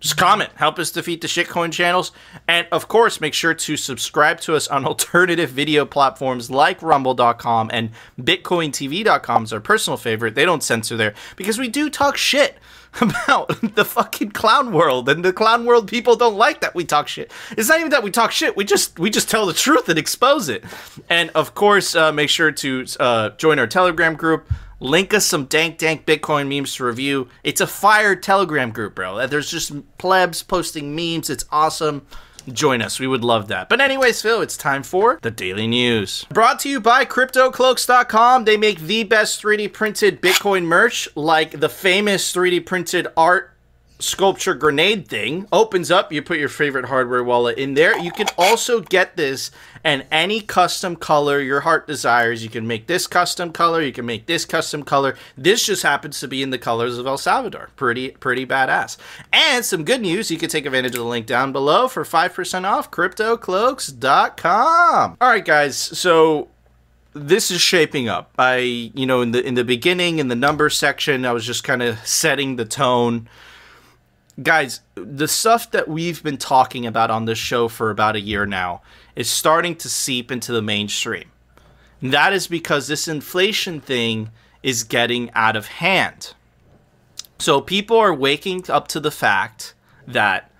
Just 0.00 0.16
comment. 0.16 0.50
Help 0.56 0.78
us 0.78 0.90
defeat 0.90 1.20
the 1.20 1.28
shitcoin 1.28 1.72
channels. 1.72 2.12
And 2.46 2.66
of 2.72 2.88
course, 2.88 3.20
make 3.20 3.34
sure 3.34 3.54
to 3.54 3.76
subscribe 3.76 4.40
to 4.40 4.54
us 4.54 4.68
on 4.68 4.84
alternative 4.86 5.50
video 5.50 5.84
platforms 5.84 6.50
like 6.50 6.82
rumble.com 6.82 7.70
and 7.72 7.90
bitcointv.com 8.20 9.44
is 9.44 9.52
our 9.52 9.60
personal 9.60 9.96
favorite. 9.96 10.34
They 10.34 10.44
don't 10.44 10.62
censor 10.62 10.96
there 10.96 11.14
because 11.36 11.58
we 11.58 11.68
do 11.68 11.90
talk 11.90 12.16
shit 12.16 12.58
about 13.00 13.48
the 13.74 13.84
fucking 13.84 14.30
clown 14.30 14.72
world 14.72 15.08
and 15.08 15.24
the 15.24 15.32
clown 15.32 15.64
world 15.64 15.88
people 15.88 16.14
don't 16.16 16.36
like 16.36 16.60
that 16.60 16.74
we 16.74 16.84
talk 16.84 17.08
shit. 17.08 17.32
It's 17.52 17.68
not 17.68 17.80
even 17.80 17.90
that 17.90 18.02
we 18.02 18.10
talk 18.10 18.30
shit. 18.30 18.56
We 18.56 18.64
just 18.64 18.98
we 18.98 19.10
just 19.10 19.28
tell 19.28 19.46
the 19.46 19.52
truth 19.52 19.88
and 19.88 19.98
expose 19.98 20.48
it. 20.48 20.64
And 21.08 21.30
of 21.30 21.54
course, 21.54 21.96
uh, 21.96 22.12
make 22.12 22.30
sure 22.30 22.52
to 22.52 22.86
uh, 23.00 23.30
join 23.30 23.58
our 23.58 23.66
Telegram 23.66 24.14
group. 24.14 24.48
Link 24.80 25.14
us 25.14 25.24
some 25.26 25.44
dank 25.46 25.78
dank 25.78 26.06
Bitcoin 26.06 26.48
memes 26.48 26.74
to 26.76 26.84
review. 26.84 27.28
It's 27.42 27.60
a 27.60 27.66
fire 27.66 28.16
Telegram 28.16 28.70
group, 28.70 28.94
bro. 28.94 29.18
Uh, 29.18 29.26
there's 29.26 29.50
just 29.50 29.72
plebs 29.98 30.42
posting 30.42 30.94
memes. 30.94 31.30
It's 31.30 31.44
awesome. 31.50 32.06
Join 32.52 32.82
us. 32.82 33.00
We 33.00 33.06
would 33.06 33.24
love 33.24 33.48
that. 33.48 33.68
But 33.68 33.80
anyways, 33.80 34.20
Phil, 34.20 34.42
it's 34.42 34.56
time 34.56 34.82
for 34.82 35.18
the 35.22 35.30
daily 35.30 35.66
news. 35.66 36.26
Brought 36.30 36.60
to 36.60 36.68
you 36.68 36.80
by 36.80 37.04
CryptoCloaks.com. 37.06 38.44
They 38.44 38.56
make 38.56 38.80
the 38.80 39.04
best 39.04 39.42
3D 39.42 39.72
printed 39.72 40.20
Bitcoin 40.20 40.64
merch, 40.64 41.08
like 41.14 41.58
the 41.60 41.70
famous 41.70 42.34
3D 42.34 42.66
printed 42.66 43.08
art 43.16 43.53
sculpture 43.98 44.54
grenade 44.54 45.08
thing 45.08 45.46
opens 45.52 45.90
up 45.90 46.12
you 46.12 46.20
put 46.20 46.38
your 46.38 46.48
favorite 46.48 46.86
hardware 46.86 47.24
wallet 47.24 47.58
in 47.58 47.74
there. 47.74 47.98
You 47.98 48.10
can 48.10 48.26
also 48.36 48.80
get 48.80 49.16
this 49.16 49.50
and 49.82 50.04
any 50.10 50.40
custom 50.40 50.96
color 50.96 51.40
your 51.40 51.60
heart 51.60 51.86
desires. 51.86 52.42
You 52.42 52.50
can 52.50 52.66
make 52.66 52.86
this 52.86 53.06
custom 53.06 53.52
color 53.52 53.82
you 53.82 53.92
can 53.92 54.06
make 54.06 54.26
this 54.26 54.44
custom 54.44 54.82
color. 54.82 55.16
This 55.36 55.66
just 55.66 55.82
happens 55.82 56.20
to 56.20 56.28
be 56.28 56.42
in 56.42 56.50
the 56.50 56.58
colors 56.58 56.98
of 56.98 57.06
el 57.06 57.18
salvador. 57.18 57.70
Pretty 57.76 58.10
pretty 58.10 58.46
badass. 58.46 58.96
And 59.32 59.64
some 59.64 59.84
good 59.84 60.00
news 60.00 60.30
you 60.30 60.38
can 60.38 60.50
take 60.50 60.66
advantage 60.66 60.94
of 60.94 61.00
the 61.00 61.04
link 61.04 61.26
down 61.26 61.52
below 61.52 61.88
for 61.88 62.04
5% 62.04 62.64
off 62.64 62.90
cryptocloaks.com 62.90 65.16
all 65.20 65.28
right 65.28 65.44
guys 65.44 65.76
so 65.76 66.48
this 67.14 67.50
is 67.50 67.60
shaping 67.60 68.08
up. 68.08 68.32
I, 68.38 68.90
you 68.94 69.06
know, 69.06 69.22
in 69.22 69.30
the 69.30 69.46
in 69.46 69.54
the 69.54 69.64
beginning 69.64 70.18
in 70.18 70.28
the 70.28 70.34
number 70.34 70.68
section, 70.68 71.24
I 71.24 71.32
was 71.32 71.46
just 71.46 71.64
kind 71.64 71.82
of 71.82 72.04
setting 72.06 72.56
the 72.56 72.64
tone. 72.64 73.28
Guys, 74.42 74.80
the 74.96 75.28
stuff 75.28 75.70
that 75.70 75.86
we've 75.86 76.22
been 76.22 76.36
talking 76.36 76.86
about 76.86 77.10
on 77.10 77.24
this 77.24 77.38
show 77.38 77.68
for 77.68 77.90
about 77.90 78.16
a 78.16 78.20
year 78.20 78.46
now 78.46 78.82
is 79.14 79.30
starting 79.30 79.76
to 79.76 79.88
seep 79.88 80.32
into 80.32 80.52
the 80.52 80.62
mainstream. 80.62 81.30
And 82.00 82.12
that 82.12 82.32
is 82.32 82.48
because 82.48 82.88
this 82.88 83.06
inflation 83.06 83.80
thing 83.80 84.30
is 84.62 84.82
getting 84.82 85.30
out 85.34 85.54
of 85.54 85.66
hand. 85.68 86.34
So 87.38 87.60
people 87.60 87.96
are 87.96 88.12
waking 88.12 88.68
up 88.68 88.88
to 88.88 89.00
the 89.00 89.10
fact 89.10 89.74
that 90.06 90.50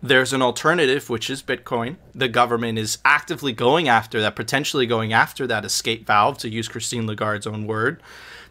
there's 0.00 0.32
an 0.32 0.42
alternative, 0.42 1.10
which 1.10 1.28
is 1.28 1.42
Bitcoin. 1.42 1.96
The 2.14 2.28
government 2.28 2.78
is 2.78 2.98
actively 3.04 3.52
going 3.52 3.88
after 3.88 4.20
that, 4.20 4.36
potentially 4.36 4.86
going 4.86 5.12
after 5.12 5.46
that 5.48 5.64
escape 5.64 6.06
valve, 6.06 6.38
to 6.38 6.48
use 6.48 6.68
Christine 6.68 7.06
Lagarde's 7.06 7.48
own 7.48 7.66
word. 7.66 8.00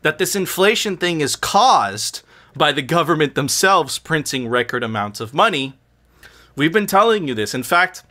That 0.01 0.17
this 0.17 0.35
inflation 0.35 0.97
thing 0.97 1.21
is 1.21 1.37
caused 1.37 2.21
by 2.57 2.71
the 2.71 2.81
government 2.81 3.35
themselves 3.35 3.99
printing 3.99 4.47
record 4.47 4.83
amounts 4.83 5.19
of 5.19 5.33
money. 5.33 5.73
We've 6.55 6.73
been 6.73 6.87
telling 6.87 7.27
you 7.27 7.33
this. 7.35 7.53
In 7.53 7.63
fact, 7.63 8.03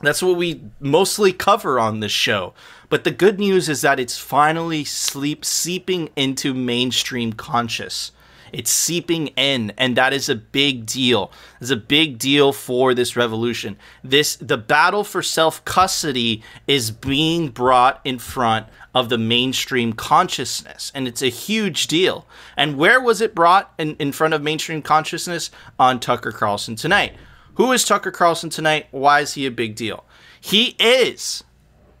That's 0.00 0.22
what 0.22 0.36
we 0.36 0.62
mostly 0.80 1.32
cover 1.32 1.78
on 1.80 2.00
this 2.00 2.12
show. 2.12 2.54
But 2.88 3.04
the 3.04 3.10
good 3.10 3.38
news 3.38 3.68
is 3.68 3.82
that 3.82 3.98
it's 3.98 4.16
finally 4.18 4.84
sleep 4.84 5.44
seeping 5.44 6.10
into 6.16 6.54
mainstream 6.54 7.32
conscious. 7.32 8.12
It's 8.52 8.70
seeping 8.70 9.28
in, 9.28 9.72
and 9.76 9.96
that 9.96 10.12
is 10.12 10.28
a 10.28 10.34
big 10.34 10.86
deal. 10.86 11.30
It's 11.60 11.70
a 11.70 11.76
big 11.76 12.18
deal 12.18 12.52
for 12.52 12.94
this 12.94 13.16
revolution. 13.16 13.76
This 14.02 14.36
the 14.36 14.58
battle 14.58 15.04
for 15.04 15.22
self 15.22 15.64
custody 15.64 16.42
is 16.66 16.90
being 16.90 17.48
brought 17.48 18.00
in 18.04 18.18
front 18.18 18.66
of 18.94 19.08
the 19.08 19.18
mainstream 19.18 19.92
consciousness, 19.92 20.90
and 20.94 21.06
it's 21.06 21.22
a 21.22 21.28
huge 21.28 21.86
deal. 21.86 22.26
And 22.56 22.76
where 22.76 23.00
was 23.00 23.20
it 23.20 23.34
brought 23.34 23.72
in, 23.78 23.96
in 23.96 24.12
front 24.12 24.34
of 24.34 24.42
mainstream 24.42 24.82
consciousness? 24.82 25.50
On 25.78 26.00
Tucker 26.00 26.32
Carlson 26.32 26.76
tonight. 26.76 27.14
Who 27.54 27.72
is 27.72 27.84
Tucker 27.84 28.10
Carlson 28.10 28.50
tonight? 28.50 28.86
Why 28.90 29.20
is 29.20 29.34
he 29.34 29.44
a 29.46 29.50
big 29.50 29.74
deal? 29.74 30.04
He 30.40 30.76
is 30.78 31.42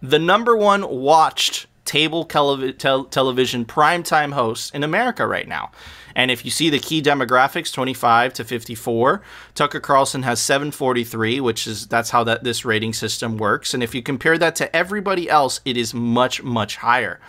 the 0.00 0.18
number 0.18 0.56
one 0.56 0.88
watched 0.88 1.66
table 1.84 2.26
telev- 2.26 2.78
tel- 2.78 3.04
television 3.04 3.64
primetime 3.64 4.32
host 4.32 4.74
in 4.74 4.84
America 4.84 5.26
right 5.26 5.48
now. 5.48 5.70
And 6.18 6.32
if 6.32 6.44
you 6.44 6.50
see 6.50 6.68
the 6.68 6.80
key 6.80 7.00
demographics, 7.00 7.72
25 7.72 8.32
to 8.34 8.44
54, 8.44 9.22
Tucker 9.54 9.78
Carlson 9.78 10.24
has 10.24 10.40
743, 10.40 11.38
which 11.38 11.68
is 11.68 11.86
that's 11.86 12.10
how 12.10 12.24
that 12.24 12.42
this 12.42 12.64
rating 12.64 12.92
system 12.92 13.38
works. 13.38 13.72
And 13.72 13.84
if 13.84 13.94
you 13.94 14.02
compare 14.02 14.36
that 14.36 14.56
to 14.56 14.76
everybody 14.76 15.30
else, 15.30 15.60
it 15.64 15.76
is 15.76 15.94
much 15.94 16.42
much 16.42 16.74
higher. 16.76 17.20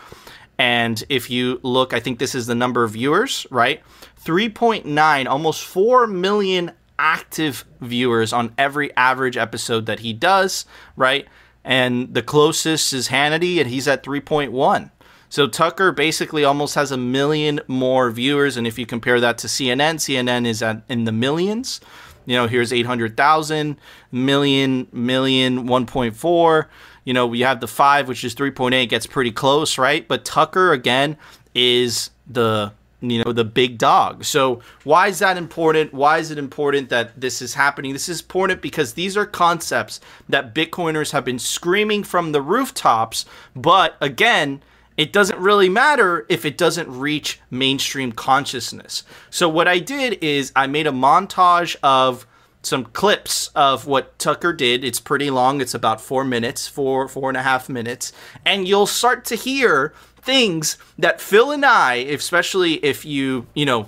And 0.58 1.04
if 1.08 1.30
you 1.30 1.60
look, 1.62 1.94
I 1.94 2.00
think 2.00 2.18
this 2.18 2.34
is 2.34 2.48
the 2.48 2.56
number 2.56 2.84
of 2.84 2.92
viewers, 2.92 3.46
right? 3.52 3.84
3.9, 4.26 5.28
almost 5.28 5.64
4 5.64 6.08
million 6.08 6.72
active 6.98 7.66
viewers 7.80 8.34
on 8.34 8.56
every 8.58 8.94
average 8.98 9.38
episode 9.38 9.86
that 9.86 10.00
he 10.00 10.14
does, 10.14 10.66
right? 10.96 11.28
And 11.64 12.14
the 12.14 12.24
closest 12.24 12.92
is 12.94 13.10
Hannity, 13.10 13.60
and 13.60 13.70
he's 13.70 13.88
at 13.88 14.04
3.1. 14.04 14.90
So 15.30 15.48
Tucker 15.48 15.92
basically 15.92 16.44
almost 16.44 16.76
has 16.76 16.92
a 16.92 16.98
million 16.98 17.62
more 17.68 18.10
viewers, 18.10 18.58
and 18.58 18.66
if 18.66 18.80
you 18.80 18.86
compare 18.86 19.20
that 19.20 19.38
to 19.40 19.48
CNN, 19.48 19.96
CNN 19.96 20.46
is 20.46 20.62
at 20.62 20.82
in 20.90 21.06
the 21.06 21.12
millions. 21.12 21.80
You 22.26 22.36
know, 22.36 22.48
here's 22.48 22.72
800,000, 22.74 23.78
million, 24.12 24.88
million, 24.92 25.68
1.4. 25.68 26.66
You 27.06 27.14
know, 27.14 27.26
we 27.26 27.40
have 27.42 27.60
the 27.60 27.68
five, 27.68 28.08
which 28.08 28.24
is 28.24 28.36
3.8, 28.36 28.88
gets 28.90 29.08
pretty 29.08 29.32
close, 29.32 29.78
right? 29.80 30.08
But 30.08 30.26
Tucker 30.26 30.72
again 30.72 31.18
is 31.56 32.12
the 32.28 32.72
you 33.02 33.24
know 33.24 33.32
the 33.32 33.46
big 33.46 33.78
dog. 33.78 34.26
So 34.26 34.62
why 34.84 35.08
is 35.08 35.20
that 35.20 35.38
important? 35.38 35.94
Why 35.94 36.18
is 36.18 36.32
it 36.32 36.38
important 36.38 36.90
that 36.90 37.20
this 37.20 37.42
is 37.42 37.54
happening? 37.54 37.94
This 37.94 38.10
is 38.10 38.20
important 38.22 38.62
because 38.62 38.94
these 38.94 39.16
are 39.16 39.26
concepts 39.26 40.02
that 40.28 40.54
Bitcoiners 40.54 41.12
have 41.12 41.24
been 41.24 41.40
screaming 41.40 42.04
from 42.04 42.32
the 42.32 42.42
rooftops, 42.42 43.26
but 43.56 43.96
again, 44.02 44.62
it 45.00 45.14
doesn't 45.14 45.40
really 45.40 45.70
matter 45.70 46.26
if 46.28 46.44
it 46.44 46.58
doesn't 46.58 46.90
reach 46.90 47.40
mainstream 47.50 48.12
consciousness. 48.12 49.06
So, 49.30 49.48
what 49.48 49.66
I 49.66 49.80
did 49.80 50.22
is 50.22 50.52
I 50.58 50.68
made 50.68 50.88
a 50.88 50.92
montage 50.92 51.78
of 51.82 52.28
some 52.64 52.84
clips 52.84 53.48
of 53.56 53.88
what 53.88 54.20
Tucker 54.20 54.52
did. 54.52 54.84
It's 54.84 55.00
pretty 55.00 55.30
long, 55.30 55.62
it's 55.62 55.74
about 55.74 56.02
four 56.02 56.26
minutes, 56.26 56.68
four, 56.68 57.08
four 57.08 57.30
and 57.30 57.38
a 57.38 57.44
half 57.44 57.70
minutes. 57.70 58.12
And 58.44 58.68
you'll 58.68 58.88
start 58.88 59.24
to 59.26 59.36
hear 59.36 59.94
things 60.22 60.78
that 60.98 61.22
Phil 61.22 61.52
and 61.52 61.66
I, 61.66 61.94
especially 61.94 62.74
if 62.84 63.06
you, 63.06 63.48
you 63.54 63.66
know, 63.66 63.88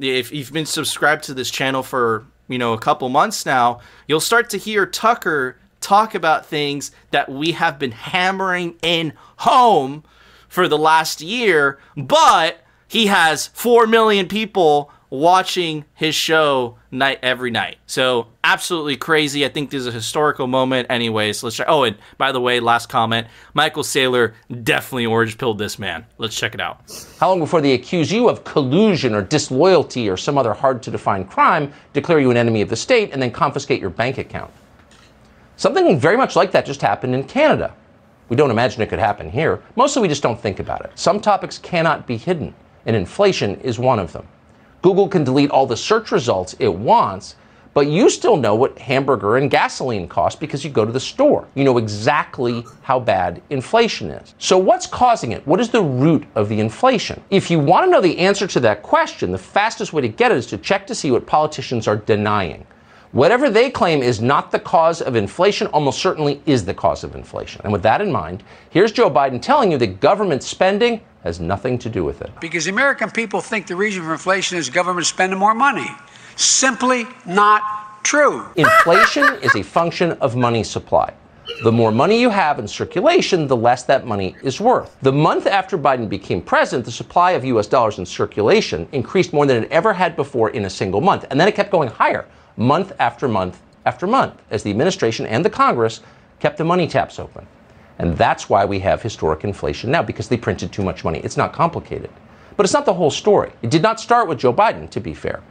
if 0.00 0.30
you've 0.30 0.52
been 0.52 0.66
subscribed 0.66 1.24
to 1.24 1.34
this 1.34 1.50
channel 1.50 1.82
for, 1.82 2.26
you 2.46 2.58
know, 2.58 2.74
a 2.74 2.78
couple 2.78 3.08
months 3.08 3.44
now, 3.44 3.80
you'll 4.06 4.20
start 4.20 4.50
to 4.50 4.56
hear 4.56 4.86
Tucker 4.86 5.56
talk 5.80 6.14
about 6.14 6.46
things 6.46 6.92
that 7.10 7.28
we 7.28 7.50
have 7.52 7.76
been 7.76 7.90
hammering 7.90 8.76
in 8.82 9.14
home 9.38 10.04
for 10.54 10.68
the 10.68 10.78
last 10.78 11.20
year, 11.20 11.80
but 11.96 12.58
he 12.86 13.06
has 13.06 13.48
4 13.48 13.88
million 13.88 14.28
people 14.28 14.92
watching 15.10 15.84
his 15.94 16.14
show 16.14 16.78
night 16.92 17.18
every 17.24 17.50
night. 17.50 17.76
So 17.86 18.28
absolutely 18.44 18.96
crazy. 18.96 19.44
I 19.44 19.48
think 19.48 19.70
this 19.70 19.80
is 19.80 19.88
a 19.88 19.90
historical 19.90 20.46
moment. 20.46 20.86
Anyways, 20.90 21.42
let's 21.42 21.56
try. 21.56 21.66
Oh, 21.66 21.82
and 21.82 21.96
by 22.18 22.30
the 22.30 22.40
way, 22.40 22.60
last 22.60 22.88
comment: 22.88 23.26
Michael 23.52 23.82
Saylor 23.82 24.34
definitely 24.62 25.06
orange 25.06 25.38
pilled 25.38 25.58
this 25.58 25.76
man. 25.76 26.06
Let's 26.18 26.36
check 26.36 26.54
it 26.54 26.60
out. 26.60 26.82
How 27.18 27.30
long 27.30 27.40
before 27.40 27.60
they 27.60 27.72
accuse 27.72 28.12
you 28.12 28.28
of 28.28 28.44
collusion 28.44 29.12
or 29.12 29.22
disloyalty 29.22 30.08
or 30.08 30.16
some 30.16 30.38
other 30.38 30.54
hard 30.54 30.84
to 30.84 30.90
define 30.92 31.24
crime, 31.24 31.72
declare 31.92 32.20
you 32.20 32.30
an 32.30 32.36
enemy 32.36 32.62
of 32.62 32.68
the 32.68 32.76
state, 32.76 33.12
and 33.12 33.20
then 33.20 33.32
confiscate 33.32 33.80
your 33.80 33.90
bank 33.90 34.18
account? 34.18 34.52
Something 35.56 35.98
very 35.98 36.16
much 36.16 36.36
like 36.36 36.52
that 36.52 36.64
just 36.64 36.80
happened 36.80 37.12
in 37.16 37.24
Canada. 37.24 37.74
We 38.28 38.36
don't 38.36 38.50
imagine 38.50 38.82
it 38.82 38.88
could 38.88 38.98
happen 38.98 39.30
here. 39.30 39.62
Mostly 39.76 40.02
we 40.02 40.08
just 40.08 40.22
don't 40.22 40.40
think 40.40 40.60
about 40.60 40.84
it. 40.84 40.92
Some 40.94 41.20
topics 41.20 41.58
cannot 41.58 42.06
be 42.06 42.16
hidden, 42.16 42.54
and 42.86 42.96
inflation 42.96 43.60
is 43.60 43.78
one 43.78 43.98
of 43.98 44.12
them. 44.12 44.26
Google 44.82 45.08
can 45.08 45.24
delete 45.24 45.50
all 45.50 45.66
the 45.66 45.76
search 45.76 46.12
results 46.12 46.54
it 46.58 46.72
wants, 46.72 47.36
but 47.74 47.88
you 47.88 48.08
still 48.08 48.36
know 48.36 48.54
what 48.54 48.78
hamburger 48.78 49.36
and 49.36 49.50
gasoline 49.50 50.06
cost 50.06 50.38
because 50.38 50.64
you 50.64 50.70
go 50.70 50.84
to 50.84 50.92
the 50.92 51.00
store. 51.00 51.48
You 51.54 51.64
know 51.64 51.76
exactly 51.76 52.64
how 52.82 53.00
bad 53.00 53.42
inflation 53.50 54.10
is. 54.10 54.34
So, 54.38 54.56
what's 54.56 54.86
causing 54.86 55.32
it? 55.32 55.44
What 55.46 55.58
is 55.58 55.70
the 55.70 55.82
root 55.82 56.24
of 56.36 56.48
the 56.48 56.60
inflation? 56.60 57.22
If 57.30 57.50
you 57.50 57.58
want 57.58 57.86
to 57.86 57.90
know 57.90 58.00
the 58.00 58.18
answer 58.18 58.46
to 58.46 58.60
that 58.60 58.82
question, 58.82 59.32
the 59.32 59.38
fastest 59.38 59.92
way 59.92 60.02
to 60.02 60.08
get 60.08 60.30
it 60.30 60.38
is 60.38 60.46
to 60.46 60.58
check 60.58 60.86
to 60.86 60.94
see 60.94 61.10
what 61.10 61.26
politicians 61.26 61.88
are 61.88 61.96
denying. 61.96 62.64
Whatever 63.14 63.48
they 63.48 63.70
claim 63.70 64.02
is 64.02 64.20
not 64.20 64.50
the 64.50 64.58
cause 64.58 65.00
of 65.00 65.14
inflation 65.14 65.68
almost 65.68 66.00
certainly 66.00 66.42
is 66.46 66.64
the 66.64 66.74
cause 66.74 67.04
of 67.04 67.14
inflation. 67.14 67.60
And 67.62 67.72
with 67.72 67.84
that 67.84 68.00
in 68.00 68.10
mind, 68.10 68.42
here's 68.70 68.90
Joe 68.90 69.08
Biden 69.08 69.40
telling 69.40 69.70
you 69.70 69.78
that 69.78 70.00
government 70.00 70.42
spending 70.42 71.00
has 71.22 71.38
nothing 71.38 71.78
to 71.78 71.88
do 71.88 72.02
with 72.02 72.22
it. 72.22 72.32
Because 72.40 72.64
the 72.64 72.72
American 72.72 73.12
people 73.12 73.40
think 73.40 73.68
the 73.68 73.76
reason 73.76 74.02
for 74.02 74.10
inflation 74.10 74.58
is 74.58 74.68
government 74.68 75.06
spending 75.06 75.38
more 75.38 75.54
money. 75.54 75.86
Simply 76.34 77.06
not 77.24 77.62
true. 78.02 78.46
Inflation 78.56 79.22
is 79.42 79.54
a 79.54 79.62
function 79.62 80.10
of 80.14 80.34
money 80.34 80.64
supply. 80.64 81.14
The 81.62 81.70
more 81.70 81.92
money 81.92 82.20
you 82.20 82.30
have 82.30 82.58
in 82.58 82.66
circulation, 82.66 83.46
the 83.46 83.56
less 83.56 83.84
that 83.84 84.08
money 84.08 84.34
is 84.42 84.60
worth. 84.60 84.96
The 85.02 85.12
month 85.12 85.46
after 85.46 85.78
Biden 85.78 86.08
became 86.08 86.42
president, 86.42 86.84
the 86.84 86.90
supply 86.90 87.30
of 87.32 87.44
US 87.44 87.68
dollars 87.68 88.00
in 88.00 88.06
circulation 88.06 88.88
increased 88.90 89.32
more 89.32 89.46
than 89.46 89.62
it 89.62 89.70
ever 89.70 89.92
had 89.92 90.16
before 90.16 90.50
in 90.50 90.64
a 90.64 90.70
single 90.70 91.00
month. 91.00 91.26
And 91.30 91.38
then 91.38 91.46
it 91.46 91.54
kept 91.54 91.70
going 91.70 91.88
higher 91.88 92.26
month 92.56 92.92
after 92.98 93.28
month 93.28 93.60
after 93.86 94.06
month 94.06 94.40
as 94.50 94.62
the 94.62 94.70
administration 94.70 95.26
and 95.26 95.44
the 95.44 95.50
Congress 95.50 96.00
kept 96.40 96.56
the 96.56 96.64
money 96.64 96.86
taps 96.86 97.18
open. 97.18 97.46
And 97.98 98.16
that's 98.16 98.48
why 98.48 98.64
we 98.64 98.80
have 98.80 99.02
historic 99.02 99.44
inflation 99.44 99.90
now, 99.90 100.02
because 100.02 100.28
they 100.28 100.36
printed 100.36 100.72
too 100.72 100.82
much 100.82 101.04
money. 101.04 101.20
It's 101.20 101.36
not 101.36 101.52
complicated. 101.52 102.10
But 102.56 102.64
it's 102.64 102.72
not 102.72 102.86
the 102.86 102.94
whole 102.94 103.10
story. 103.10 103.52
It 103.62 103.70
did 103.70 103.82
not 103.82 104.00
start 104.00 104.28
with 104.28 104.38
Joe 104.38 104.52
Biden, 104.52 104.90
to 104.90 105.00
be 105.00 105.14
fair. 105.14 105.42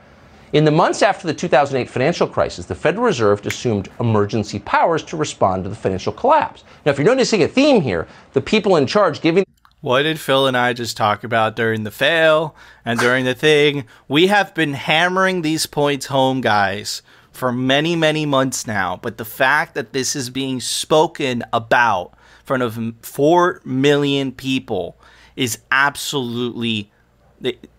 In 0.52 0.66
the 0.66 0.72
months 0.72 1.02
after 1.02 1.26
the 1.26 1.34
2008 1.34 1.90
financial 1.90 2.28
crisis, 2.28 2.66
the 2.66 2.76
Federal 2.76 3.06
Reserve 3.06 3.46
assumed 3.46 3.90
emergency 4.00 4.60
powers 4.60 5.04
to 5.04 5.18
respond 5.18 5.64
to 5.64 5.70
the 5.70 5.76
financial 5.76 6.14
collapse. 6.14 6.64
Now, 6.86 6.92
if 6.92 7.00
you're 7.00 7.08
noticing 7.08 7.44
a 7.44 7.48
theme 7.48 7.82
here, 7.82 8.08
the 8.34 8.42
people 8.42 8.76
in 8.76 8.86
charge 8.86 9.20
giving 9.20 9.46
what 9.84 10.04
did 10.04 10.18
Phil 10.18 10.48
and 10.48 10.56
I 10.56 10.72
just 10.72 10.96
talk 10.96 11.26
about 11.26 11.58
during 11.58 11.84
the 11.84 11.92
fail 11.92 12.56
and 12.86 12.98
during 12.98 13.26
the 13.26 13.36
thing? 13.36 13.84
We 14.08 14.28
have 14.28 14.56
been 14.56 14.76
hammering 14.76 15.42
these 15.42 15.66
points 15.66 16.06
home, 16.06 16.40
guys, 16.40 17.02
for 17.34 17.52
many, 17.52 17.98
many 17.98 18.26
months 18.26 18.66
now. 18.66 18.96
But 18.96 19.18
the 19.18 19.26
fact 19.26 19.74
that 19.74 19.92
this 19.92 20.16
is 20.16 20.30
being 20.30 20.62
spoken 20.62 21.44
about 21.52 22.14
in 22.14 22.46
front 22.46 22.64
of 22.64 22.80
4 23.02 23.62
million 23.66 24.32
people 24.32 24.98
is 25.36 25.60
absolutely 25.70 26.90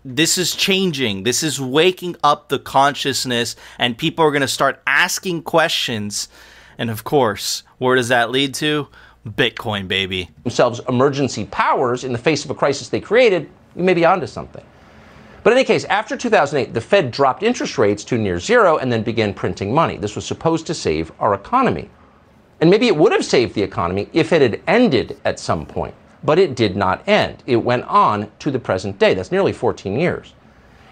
this 0.03 0.37
is 0.37 0.55
changing. 0.55 1.23
This 1.23 1.41
is 1.41 1.59
waking 1.59 2.17
up 2.23 2.49
the 2.49 2.59
consciousness, 2.59 3.55
and 3.79 3.97
people 3.97 4.23
are 4.23 4.29
going 4.29 4.41
to 4.41 4.47
start 4.47 4.79
asking 4.85 5.41
questions. 5.41 6.29
And 6.77 6.91
of 6.91 7.03
course, 7.03 7.63
where 7.79 7.95
does 7.95 8.09
that 8.09 8.29
lead 8.29 8.53
to? 8.55 8.89
Bitcoin, 9.27 9.87
baby. 9.87 10.29
Themselves 10.43 10.81
emergency 10.87 11.45
powers 11.45 12.03
in 12.03 12.11
the 12.11 12.17
face 12.19 12.45
of 12.45 12.51
a 12.51 12.55
crisis 12.55 12.89
they 12.89 13.01
created, 13.01 13.49
you 13.75 13.83
may 13.83 13.95
be 13.95 14.05
onto 14.05 14.27
something. 14.27 14.63
But 15.43 15.53
in 15.53 15.57
any 15.57 15.65
case, 15.65 15.83
after 15.85 16.15
2008, 16.15 16.73
the 16.73 16.81
Fed 16.81 17.11
dropped 17.11 17.43
interest 17.43 17.77
rates 17.77 18.03
to 18.05 18.17
near 18.17 18.39
zero 18.39 18.77
and 18.77 18.91
then 18.91 19.03
began 19.03 19.33
printing 19.33 19.73
money. 19.73 19.97
This 19.97 20.15
was 20.15 20.25
supposed 20.25 20.67
to 20.67 20.73
save 20.73 21.11
our 21.19 21.33
economy. 21.33 21.89
And 22.61 22.69
maybe 22.69 22.87
it 22.87 22.95
would 22.95 23.11
have 23.11 23.25
saved 23.25 23.55
the 23.55 23.63
economy 23.63 24.09
if 24.13 24.31
it 24.31 24.41
had 24.41 24.61
ended 24.67 25.19
at 25.25 25.39
some 25.39 25.65
point. 25.65 25.93
But 26.23 26.39
it 26.39 26.55
did 26.55 26.75
not 26.75 27.07
end. 27.07 27.43
It 27.45 27.57
went 27.57 27.83
on 27.85 28.31
to 28.39 28.49
the 28.49 28.59
present 28.59 28.97
day. 28.97 29.13
That's 29.13 29.31
nearly 29.31 29.53
14 29.53 29.99
years. 29.99 30.33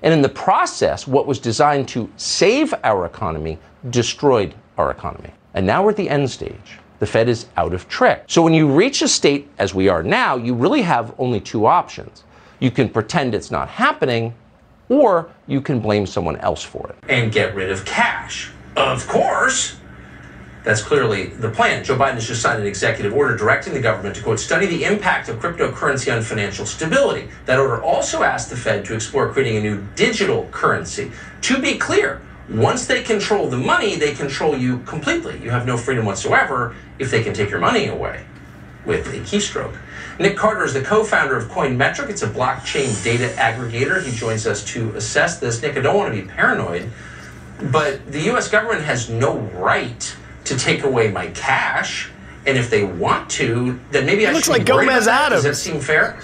And 0.02 0.14
in 0.14 0.22
the 0.22 0.30
process, 0.30 1.08
what 1.08 1.26
was 1.26 1.40
designed 1.40 1.88
to 1.90 2.12
save 2.18 2.74
our 2.84 3.06
economy 3.06 3.58
destroyed 3.90 4.54
our 4.78 4.92
economy. 4.92 5.32
And 5.54 5.66
now 5.66 5.84
we're 5.84 5.92
at 5.92 5.98
the 5.98 6.10
end 6.10 6.30
stage 6.30 6.80
the 7.04 7.08
Fed 7.08 7.28
is 7.28 7.48
out 7.58 7.74
of 7.74 7.90
trick. 7.90 8.24
So 8.28 8.42
when 8.42 8.54
you 8.54 8.66
reach 8.66 9.02
a 9.02 9.10
state 9.10 9.50
as 9.58 9.76
we 9.76 9.90
are 9.90 10.02
now, 10.02 10.38
you 10.38 10.54
really 10.54 10.84
have 10.84 11.14
only 11.18 11.42
two 11.42 11.66
options. 11.66 12.24
You 12.62 12.72
can 12.72 12.88
pretend 12.88 13.36
it's 13.36 13.52
not 13.52 13.68
happening, 13.68 14.34
or 14.88 15.30
you 15.46 15.60
can 15.60 15.82
blame 15.82 16.06
someone 16.06 16.38
else 16.38 16.64
for 16.64 16.88
it. 16.88 16.96
And 17.10 17.30
get 17.30 17.56
rid 17.56 17.70
of 17.72 17.84
cash. 17.84 18.52
Of 18.78 19.06
course. 19.06 19.76
That's 20.64 20.82
clearly 20.82 21.26
the 21.26 21.50
plan. 21.50 21.84
Joe 21.84 21.98
Biden 21.98 22.14
has 22.14 22.26
just 22.26 22.42
signed 22.42 22.62
an 22.62 22.68
executive 22.68 23.14
order 23.14 23.36
directing 23.36 23.74
the 23.74 23.82
government 23.82 24.16
to, 24.16 24.24
quote, 24.24 24.40
study 24.40 24.66
the 24.66 24.86
impact 24.86 25.28
of 25.28 25.40
cryptocurrency 25.40 26.16
on 26.16 26.22
financial 26.22 26.66
stability. 26.66 27.28
That 27.48 27.60
order 27.60 27.84
also 27.84 28.24
asked 28.24 28.50
the 28.50 28.56
Fed 28.56 28.86
to 28.86 28.96
explore 28.96 29.30
creating 29.30 29.58
a 29.58 29.62
new 29.62 29.86
digital 29.96 30.48
currency. 30.52 31.12
To 31.42 31.62
be 31.62 31.78
clear, 31.78 32.22
once 32.50 32.86
they 32.86 33.02
control 33.02 33.48
the 33.50 33.58
money, 33.58 33.96
they 33.96 34.14
control 34.14 34.58
you 34.58 34.80
completely. 34.80 35.42
You 35.42 35.50
have 35.50 35.66
no 35.66 35.78
freedom 35.78 36.06
whatsoever 36.06 36.76
if 37.00 37.10
they 37.10 37.24
can 37.24 37.34
take 37.34 37.50
your 37.50 37.60
money 37.60 37.88
away 37.88 38.26
with 38.86 39.08
a 39.08 39.20
keystroke. 39.20 39.78
Nick 40.20 40.38
Carter 40.38 40.64
is 40.64 40.74
the 40.74 40.82
co-founder 40.82 41.36
of 41.36 41.46
Coinmetric. 41.46 42.10
It's 42.10 42.22
a 42.22 42.28
blockchain 42.28 43.02
data 43.04 43.30
aggregator. 43.38 44.04
He 44.04 44.12
joins 44.16 44.46
us 44.46 44.64
to 44.66 44.94
assess 44.96 45.40
this. 45.40 45.62
Nick, 45.62 45.78
I 45.78 45.82
don't 45.82 45.96
want 45.98 46.14
to 46.14 46.22
be 46.22 46.28
paranoid, 46.28 46.90
but 47.72 48.06
the 48.12 48.22
U.S. 48.24 48.50
government 48.50 48.84
has 48.84 49.10
no 49.10 49.38
right 49.38 50.16
to 50.46 50.58
take 50.58 50.84
away 50.84 51.10
my 51.10 51.28
cash. 51.28 52.12
And 52.46 52.58
if 52.58 52.70
they 52.70 52.84
want 52.84 53.30
to, 53.32 53.80
then 53.92 54.06
maybe 54.06 54.26
It 54.26 54.30
I 54.30 54.34
looks 54.34 54.46
should 54.46 54.52
like 54.52 54.66
Gomez 54.66 55.06
that. 55.06 55.30
Does 55.30 55.44
that 55.44 55.56
seem 55.56 55.80
fair? 55.80 56.20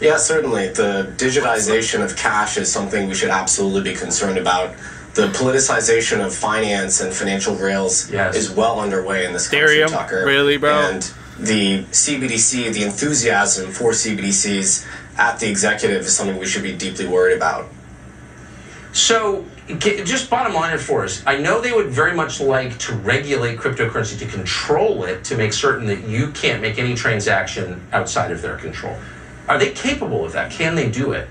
Yeah, 0.00 0.16
certainly. 0.16 0.68
The 0.68 1.12
digitization 1.16 2.04
of 2.04 2.16
cash 2.16 2.56
is 2.58 2.70
something 2.70 3.08
we 3.08 3.14
should 3.14 3.30
absolutely 3.30 3.92
be 3.92 3.96
concerned 3.96 4.38
about. 4.38 4.74
The 5.14 5.28
politicization 5.28 6.24
of 6.24 6.34
finance 6.34 7.00
and 7.00 7.12
financial 7.12 7.56
rails 7.56 8.10
Yes. 8.10 8.36
is 8.36 8.50
well 8.50 8.80
underway 8.80 9.24
in 9.24 9.32
this 9.32 9.48
country, 9.48 9.78
Ethereum? 9.78 9.88
Tucker. 9.90 10.24
Really, 10.26 10.58
bro? 10.58 10.72
And 10.72 11.10
the 11.38 11.84
CBDC, 11.84 12.72
the 12.74 12.82
enthusiasm 12.82 13.70
for 13.70 13.92
CBDCs 13.92 14.84
at 15.16 15.38
the 15.40 15.48
executive 15.48 16.02
is 16.02 16.14
something 16.14 16.38
we 16.38 16.46
should 16.46 16.62
be 16.62 16.72
deeply 16.76 17.06
worried 17.06 17.36
about. 17.36 17.68
So, 18.92 19.44
just 19.80 20.30
bottom 20.30 20.54
line 20.54 20.74
it 20.74 20.78
for 20.80 21.04
us. 21.04 21.22
I 21.26 21.38
know 21.38 21.60
they 21.60 21.72
would 21.72 21.88
very 21.88 22.14
much 22.14 22.40
like 22.40 22.78
to 22.80 22.94
regulate 22.94 23.58
cryptocurrency 23.58 24.18
to 24.18 24.26
control 24.26 25.04
it 25.04 25.24
to 25.24 25.36
make 25.36 25.52
certain 25.52 25.86
that 25.86 26.04
you 26.04 26.30
can't 26.32 26.62
make 26.62 26.78
any 26.78 26.94
transaction 26.94 27.82
outside 27.92 28.30
of 28.30 28.42
their 28.42 28.56
control. 28.56 28.96
Are 29.48 29.58
they 29.58 29.70
capable 29.70 30.24
of 30.24 30.32
that? 30.32 30.50
Can 30.50 30.74
they 30.74 30.90
do 30.90 31.12
it? 31.12 31.28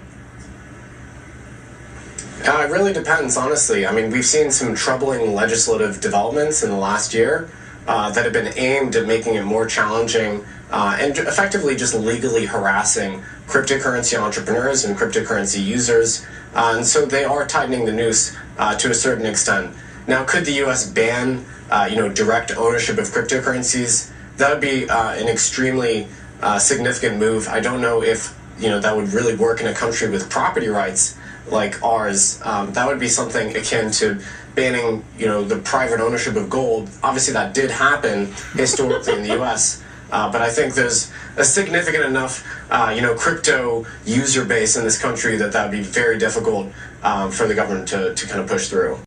Uh, 2.47 2.61
it 2.61 2.71
really 2.71 2.93
depends, 2.93 3.37
honestly. 3.37 3.87
I 3.87 3.91
mean, 3.91 4.11
we've 4.11 4.25
seen 4.25 4.51
some 4.51 4.75
troubling 4.75 5.33
legislative 5.33 5.99
developments 5.99 6.63
in 6.63 6.69
the 6.69 6.77
last 6.77 7.13
year 7.13 7.49
uh, 7.87 8.11
that 8.11 8.23
have 8.23 8.33
been 8.33 8.53
aimed 8.57 8.95
at 8.95 9.05
making 9.07 9.35
it 9.35 9.43
more 9.43 9.65
challenging 9.65 10.45
uh, 10.71 10.97
and 10.99 11.17
effectively 11.17 11.75
just 11.75 11.93
legally 11.93 12.45
harassing 12.45 13.21
cryptocurrency 13.47 14.17
entrepreneurs 14.17 14.85
and 14.85 14.95
cryptocurrency 14.95 15.63
users. 15.63 16.25
Uh, 16.53 16.75
and 16.77 16.85
so 16.85 17.05
they 17.05 17.23
are 17.23 17.45
tightening 17.45 17.85
the 17.85 17.91
noose 17.91 18.35
uh, 18.57 18.75
to 18.75 18.89
a 18.89 18.93
certain 18.93 19.25
extent. 19.25 19.75
Now, 20.07 20.23
could 20.23 20.45
the 20.45 20.53
U.S. 20.53 20.87
ban, 20.89 21.43
uh, 21.69 21.87
you 21.89 21.95
know, 21.95 22.09
direct 22.09 22.51
ownership 22.51 22.97
of 22.97 23.07
cryptocurrencies? 23.07 24.11
That 24.37 24.51
would 24.51 24.61
be 24.61 24.85
an 24.89 25.27
extremely 25.27 26.07
uh, 26.41 26.59
significant 26.59 27.17
move. 27.17 27.47
I 27.47 27.59
don't 27.59 27.81
know 27.81 28.03
if 28.03 28.37
you 28.59 28.69
know 28.69 28.79
that 28.79 28.95
would 28.95 29.09
really 29.09 29.35
work 29.35 29.61
in 29.61 29.67
a 29.67 29.73
country 29.73 30.09
with 30.09 30.29
property 30.29 30.67
rights 30.67 31.17
like 31.49 31.81
ours. 31.83 32.41
Um, 32.43 32.73
that 32.73 32.87
would 32.87 32.99
be 32.99 33.07
something 33.07 33.55
akin 33.55 33.91
to 33.91 34.21
banning, 34.55 35.03
you 35.17 35.27
know, 35.27 35.43
the 35.43 35.57
private 35.57 35.99
ownership 35.99 36.35
of 36.35 36.49
gold. 36.49 36.89
Obviously, 37.03 37.33
that 37.33 37.53
did 37.53 37.69
happen 37.69 38.33
historically 38.53 39.13
in 39.13 39.23
the 39.23 39.29
U.S. 39.39 39.83
Uh, 40.11 40.31
but 40.31 40.41
I 40.41 40.49
think 40.49 40.73
there's 40.73 41.11
a 41.37 41.43
significant 41.43 42.05
enough, 42.05 42.45
uh, 42.71 42.93
you 42.95 43.01
know, 43.01 43.15
crypto 43.15 43.85
user 44.05 44.45
base 44.45 44.77
in 44.77 44.83
this 44.83 45.01
country 45.01 45.35
that 45.37 45.51
that 45.51 45.69
would 45.69 45.77
be 45.77 45.83
very 45.83 46.17
difficult 46.17 46.71
um, 47.03 47.31
for 47.31 47.47
the 47.47 47.55
government 47.55 47.87
to, 47.89 48.13
to 48.13 48.27
kind 48.27 48.39
of 48.39 48.47
push 48.47 48.69
through. 48.69 48.99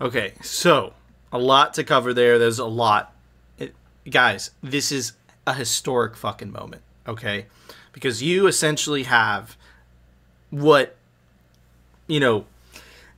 Okay, 0.00 0.34
so 0.42 0.94
a 1.32 1.38
lot 1.38 1.74
to 1.74 1.84
cover 1.84 2.14
there. 2.14 2.38
There's 2.38 2.58
a 2.58 2.66
lot. 2.66 3.14
It, 3.58 3.74
guys, 4.08 4.50
this 4.62 4.92
is 4.92 5.12
a 5.46 5.54
historic 5.54 6.16
fucking 6.16 6.52
moment, 6.52 6.82
okay? 7.06 7.46
Because 7.92 8.22
you 8.22 8.46
essentially 8.46 9.04
have 9.04 9.56
what, 10.50 10.96
you 12.06 12.20
know, 12.20 12.46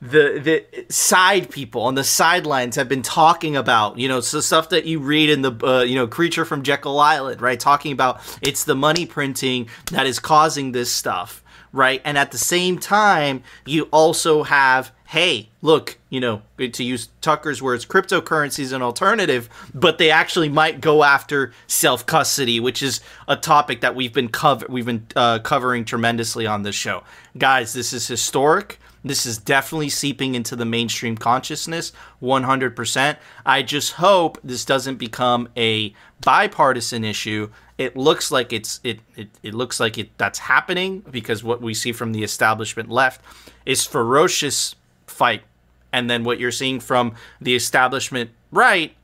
the 0.01 0.39
the 0.39 0.93
side 0.93 1.49
people 1.49 1.81
on 1.81 1.95
the 1.95 2.05
sidelines 2.05 2.77
have 2.77 2.87
been 2.87 3.01
talking 3.01 3.57
about, 3.57 3.97
you 3.99 4.07
know, 4.07 4.21
so 4.21 4.39
stuff 4.39 4.69
that 4.69 4.85
you 4.85 4.99
read 4.99 5.29
in 5.29 5.41
the 5.41 5.51
uh, 5.61 5.81
you 5.81 5.95
know 5.95 6.07
creature 6.07 6.45
from 6.45 6.63
Jekyll 6.63 6.99
Island, 6.99 7.41
right? 7.41 7.59
Talking 7.59 7.91
about 7.91 8.21
it's 8.41 8.63
the 8.63 8.75
money 8.75 9.05
printing 9.05 9.67
that 9.91 10.05
is 10.05 10.19
causing 10.19 10.71
this 10.71 10.89
stuff, 10.93 11.43
right? 11.71 12.01
And 12.03 12.17
at 12.17 12.31
the 12.31 12.37
same 12.37 12.79
time, 12.79 13.43
you 13.65 13.83
also 13.91 14.43
have, 14.43 14.91
hey, 15.07 15.49
look, 15.61 15.97
you 16.09 16.19
know, 16.19 16.41
to 16.57 16.83
use 16.83 17.09
Tucker's 17.21 17.61
words, 17.61 17.85
cryptocurrency 17.85 18.59
is 18.59 18.71
an 18.71 18.81
alternative, 18.81 19.49
but 19.73 19.97
they 19.97 20.11
actually 20.11 20.49
might 20.49 20.81
go 20.81 21.03
after 21.03 21.51
self 21.67 22.05
custody, 22.05 22.59
which 22.59 22.81
is 22.81 23.01
a 23.27 23.35
topic 23.35 23.81
that 23.81 23.95
we've 23.95 24.13
been 24.13 24.29
cover 24.29 24.65
we've 24.69 24.85
been 24.85 25.05
uh, 25.15 25.39
covering 25.39 25.85
tremendously 25.85 26.47
on 26.47 26.63
this 26.63 26.75
show, 26.75 27.03
guys. 27.37 27.73
This 27.73 27.93
is 27.93 28.07
historic. 28.07 28.79
This 29.03 29.25
is 29.25 29.37
definitely 29.37 29.89
seeping 29.89 30.35
into 30.35 30.55
the 30.55 30.65
mainstream 30.65 31.15
consciousness 31.15 31.93
100%. 32.21 33.17
I 33.45 33.61
just 33.61 33.93
hope 33.93 34.37
this 34.43 34.65
doesn't 34.65 34.97
become 34.97 35.47
a 35.55 35.93
bipartisan 36.21 37.03
issue. 37.03 37.49
It 37.77 37.95
looks 37.95 38.31
like 38.31 38.51
it's 38.51 38.79
it 38.83 38.99
it, 39.15 39.29
it 39.43 39.53
looks 39.53 39.79
like 39.79 39.97
it 39.97 40.09
that's 40.17 40.39
happening 40.39 40.99
because 41.09 41.43
what 41.43 41.61
we 41.61 41.73
see 41.73 41.91
from 41.91 42.11
the 42.11 42.23
establishment 42.23 42.89
left 42.89 43.21
is 43.65 43.85
ferocious 43.85 44.75
fight. 45.07 45.43
And 45.91 46.09
then 46.09 46.23
what 46.23 46.39
you're 46.39 46.51
seeing 46.51 46.79
from 46.79 47.15
the 47.41 47.55
establishment 47.55 48.31
right 48.51 48.95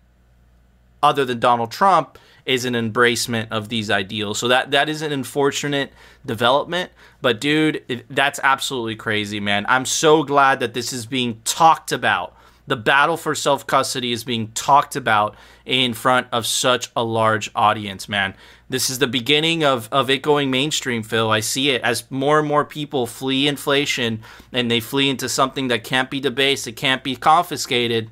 other 1.02 1.26
than 1.26 1.40
Donald 1.40 1.72
Trump 1.72 2.18
is 2.46 2.64
an 2.64 2.74
embracement 2.74 3.48
of 3.50 3.70
these 3.70 3.90
ideals. 3.90 4.38
So 4.40 4.48
that 4.48 4.72
that 4.72 4.88
is 4.88 5.02
an 5.02 5.12
unfortunate 5.12 5.92
development, 6.26 6.92
but 7.22 7.42
dude, 7.42 7.84
it, 7.88 8.06
that's 8.10 8.40
absolutely 8.44 8.96
crazy, 8.96 9.40
man. 9.40 9.66
I'm 9.68 9.86
so 9.86 10.24
glad 10.24 10.60
that 10.60 10.74
this 10.74 10.94
is 10.94 11.06
being 11.06 11.42
talked 11.44 11.92
about. 11.92 12.36
The 12.68 12.76
battle 12.76 13.18
for 13.18 13.36
self-custody 13.36 14.12
is 14.12 14.24
being 14.24 14.52
talked 14.54 14.96
about 14.96 15.36
in 15.66 15.94
front 15.94 16.28
of 16.32 16.48
such 16.48 16.90
a 16.96 17.04
large 17.04 17.52
audience, 17.56 18.10
man. 18.10 18.36
This 18.70 18.90
is 18.90 19.00
the 19.00 19.08
beginning 19.08 19.64
of, 19.64 19.88
of 19.92 20.10
it 20.10 20.22
going 20.24 20.50
mainstream, 20.50 21.04
Phil. 21.04 21.30
I 21.30 21.42
see 21.42 21.70
it 21.70 21.82
as 21.84 22.10
more 22.10 22.40
and 22.40 22.48
more 22.48 22.66
people 22.66 23.06
flee 23.06 23.48
inflation 23.48 24.22
and 24.52 24.72
they 24.72 24.80
flee 24.80 25.10
into 25.10 25.30
something 25.30 25.68
that 25.68 25.84
can't 25.84 26.10
be 26.10 26.20
debased, 26.20 26.68
it 26.68 26.74
can't 26.74 27.04
be 27.04 27.16
confiscated. 27.16 28.10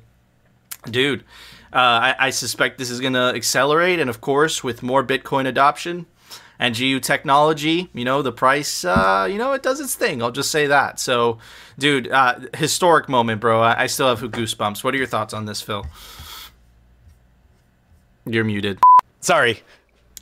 Dude, 0.88 1.24
uh, 1.72 1.78
I, 1.78 2.16
I 2.18 2.30
suspect 2.30 2.78
this 2.78 2.90
is 2.90 3.00
going 3.00 3.14
to 3.14 3.32
accelerate, 3.34 3.98
and 3.98 4.08
of 4.08 4.20
course, 4.20 4.62
with 4.62 4.82
more 4.82 5.02
Bitcoin 5.02 5.46
adoption 5.46 6.06
and 6.58 6.76
GU 6.76 7.00
technology, 7.00 7.88
you 7.94 8.04
know, 8.04 8.22
the 8.22 8.32
price, 8.32 8.84
uh, 8.84 9.26
you 9.30 9.38
know, 9.38 9.52
it 9.52 9.62
does 9.62 9.80
its 9.80 9.94
thing. 9.94 10.22
I'll 10.22 10.30
just 10.30 10.50
say 10.50 10.66
that. 10.68 11.00
So, 11.00 11.38
dude, 11.78 12.10
uh, 12.10 12.38
historic 12.56 13.08
moment, 13.08 13.40
bro. 13.40 13.60
I, 13.60 13.82
I 13.82 13.86
still 13.86 14.08
have 14.08 14.20
goosebumps. 14.20 14.84
What 14.84 14.94
are 14.94 14.96
your 14.98 15.06
thoughts 15.06 15.34
on 15.34 15.46
this, 15.46 15.60
Phil? 15.60 15.84
You're 18.26 18.44
muted. 18.44 18.78
Sorry. 19.20 19.62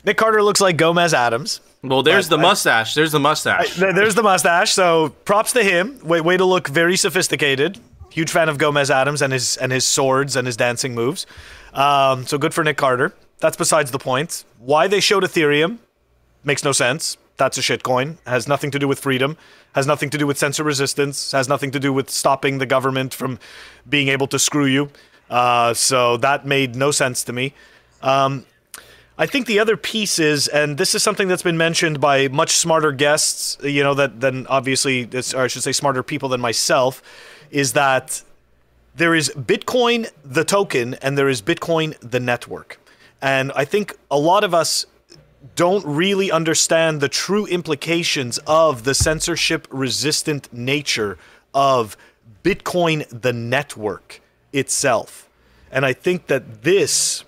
Nick 0.05 0.17
Carter 0.17 0.43
looks 0.43 0.59
like 0.59 0.75
Gomez 0.77 1.13
Addams. 1.13 1.61
Well, 1.83 2.03
there's 2.03 2.29
the 2.29 2.37
mustache. 2.37 2.93
There's 2.93 3.11
the 3.11 3.19
mustache. 3.19 3.75
There- 3.75 3.93
There's 3.93 4.15
the 4.15 4.23
mustache. 4.23 4.71
So 4.73 5.09
props 5.25 5.53
to 5.53 5.63
him. 5.63 5.99
Way, 6.03 6.21
way 6.21 6.37
to 6.37 6.45
look 6.45 6.67
very 6.67 6.95
sophisticated. 6.97 7.79
Huge 8.09 8.29
fan 8.31 8.47
of 8.49 8.57
Gomez 8.57 8.91
Addams 8.91 9.21
and 9.21 9.33
his 9.33 9.57
and 9.57 9.71
his 9.71 9.85
swords 9.85 10.35
and 10.35 10.45
his 10.45 10.55
dancing 10.55 10.93
moves. 10.93 11.25
Um, 11.73 12.25
so 12.27 12.37
good 12.37 12.53
for 12.53 12.63
Nick 12.63 12.77
Carter. 12.77 13.13
That's 13.39 13.57
besides 13.57 13.91
the 13.91 13.97
point. 13.99 14.45
Why 14.59 14.87
they 14.87 14.99
showed 14.99 15.23
Ethereum 15.23 15.79
makes 16.43 16.63
no 16.63 16.71
sense. 16.71 17.17
That's 17.37 17.57
a 17.57 17.61
shitcoin. 17.61 18.17
Has 18.27 18.47
nothing 18.47 18.71
to 18.71 18.79
do 18.79 18.87
with 18.87 18.99
freedom. 18.99 19.37
Has 19.73 19.87
nothing 19.87 20.09
to 20.11 20.17
do 20.17 20.27
with 20.27 20.37
censor 20.37 20.63
resistance. 20.63 21.31
Has 21.31 21.49
nothing 21.49 21.71
to 21.71 21.79
do 21.79 21.91
with 21.91 22.09
stopping 22.09 22.59
the 22.59 22.65
government 22.65 23.13
from 23.13 23.39
being 23.89 24.07
able 24.07 24.27
to 24.27 24.37
screw 24.37 24.65
you. 24.65 24.89
Uh, 25.29 25.73
so 25.73 26.17
that 26.17 26.45
made 26.45 26.75
no 26.75 26.91
sense 26.91 27.23
to 27.23 27.33
me. 27.33 27.53
Um, 28.01 28.45
I 29.17 29.27
think 29.27 29.45
the 29.45 29.59
other 29.59 29.77
piece 29.77 30.17
is, 30.17 30.47
and 30.47 30.77
this 30.77 30.95
is 30.95 31.03
something 31.03 31.27
that's 31.27 31.43
been 31.43 31.57
mentioned 31.57 32.01
by 32.01 32.27
much 32.29 32.51
smarter 32.51 32.91
guests, 32.91 33.57
you 33.63 33.83
know, 33.83 33.93
that 33.93 34.19
than 34.19 34.47
obviously, 34.47 35.07
or 35.35 35.43
I 35.43 35.47
should 35.47 35.61
say, 35.61 35.71
smarter 35.71 36.01
people 36.01 36.29
than 36.29 36.41
myself, 36.41 37.01
is 37.51 37.73
that 37.73 38.23
there 38.95 39.13
is 39.13 39.29
Bitcoin 39.29 40.09
the 40.23 40.43
token 40.43 40.95
and 40.95 41.15
there 41.15 41.29
is 41.29 41.43
Bitcoin 41.43 41.95
the 41.99 42.19
network, 42.19 42.79
and 43.21 43.51
I 43.55 43.65
think 43.65 43.95
a 44.09 44.17
lot 44.17 44.43
of 44.43 44.55
us 44.55 44.87
don't 45.55 45.85
really 45.85 46.31
understand 46.31 47.01
the 47.01 47.09
true 47.09 47.45
implications 47.45 48.39
of 48.47 48.83
the 48.83 48.93
censorship 48.93 49.67
resistant 49.69 50.51
nature 50.53 51.17
of 51.53 51.97
Bitcoin 52.43 53.07
the 53.09 53.33
network 53.33 54.21
itself. 54.51 55.29
And 55.71 55.85
I 55.85 55.93
think 55.93 56.27
that 56.27 56.63
this 56.63 57.25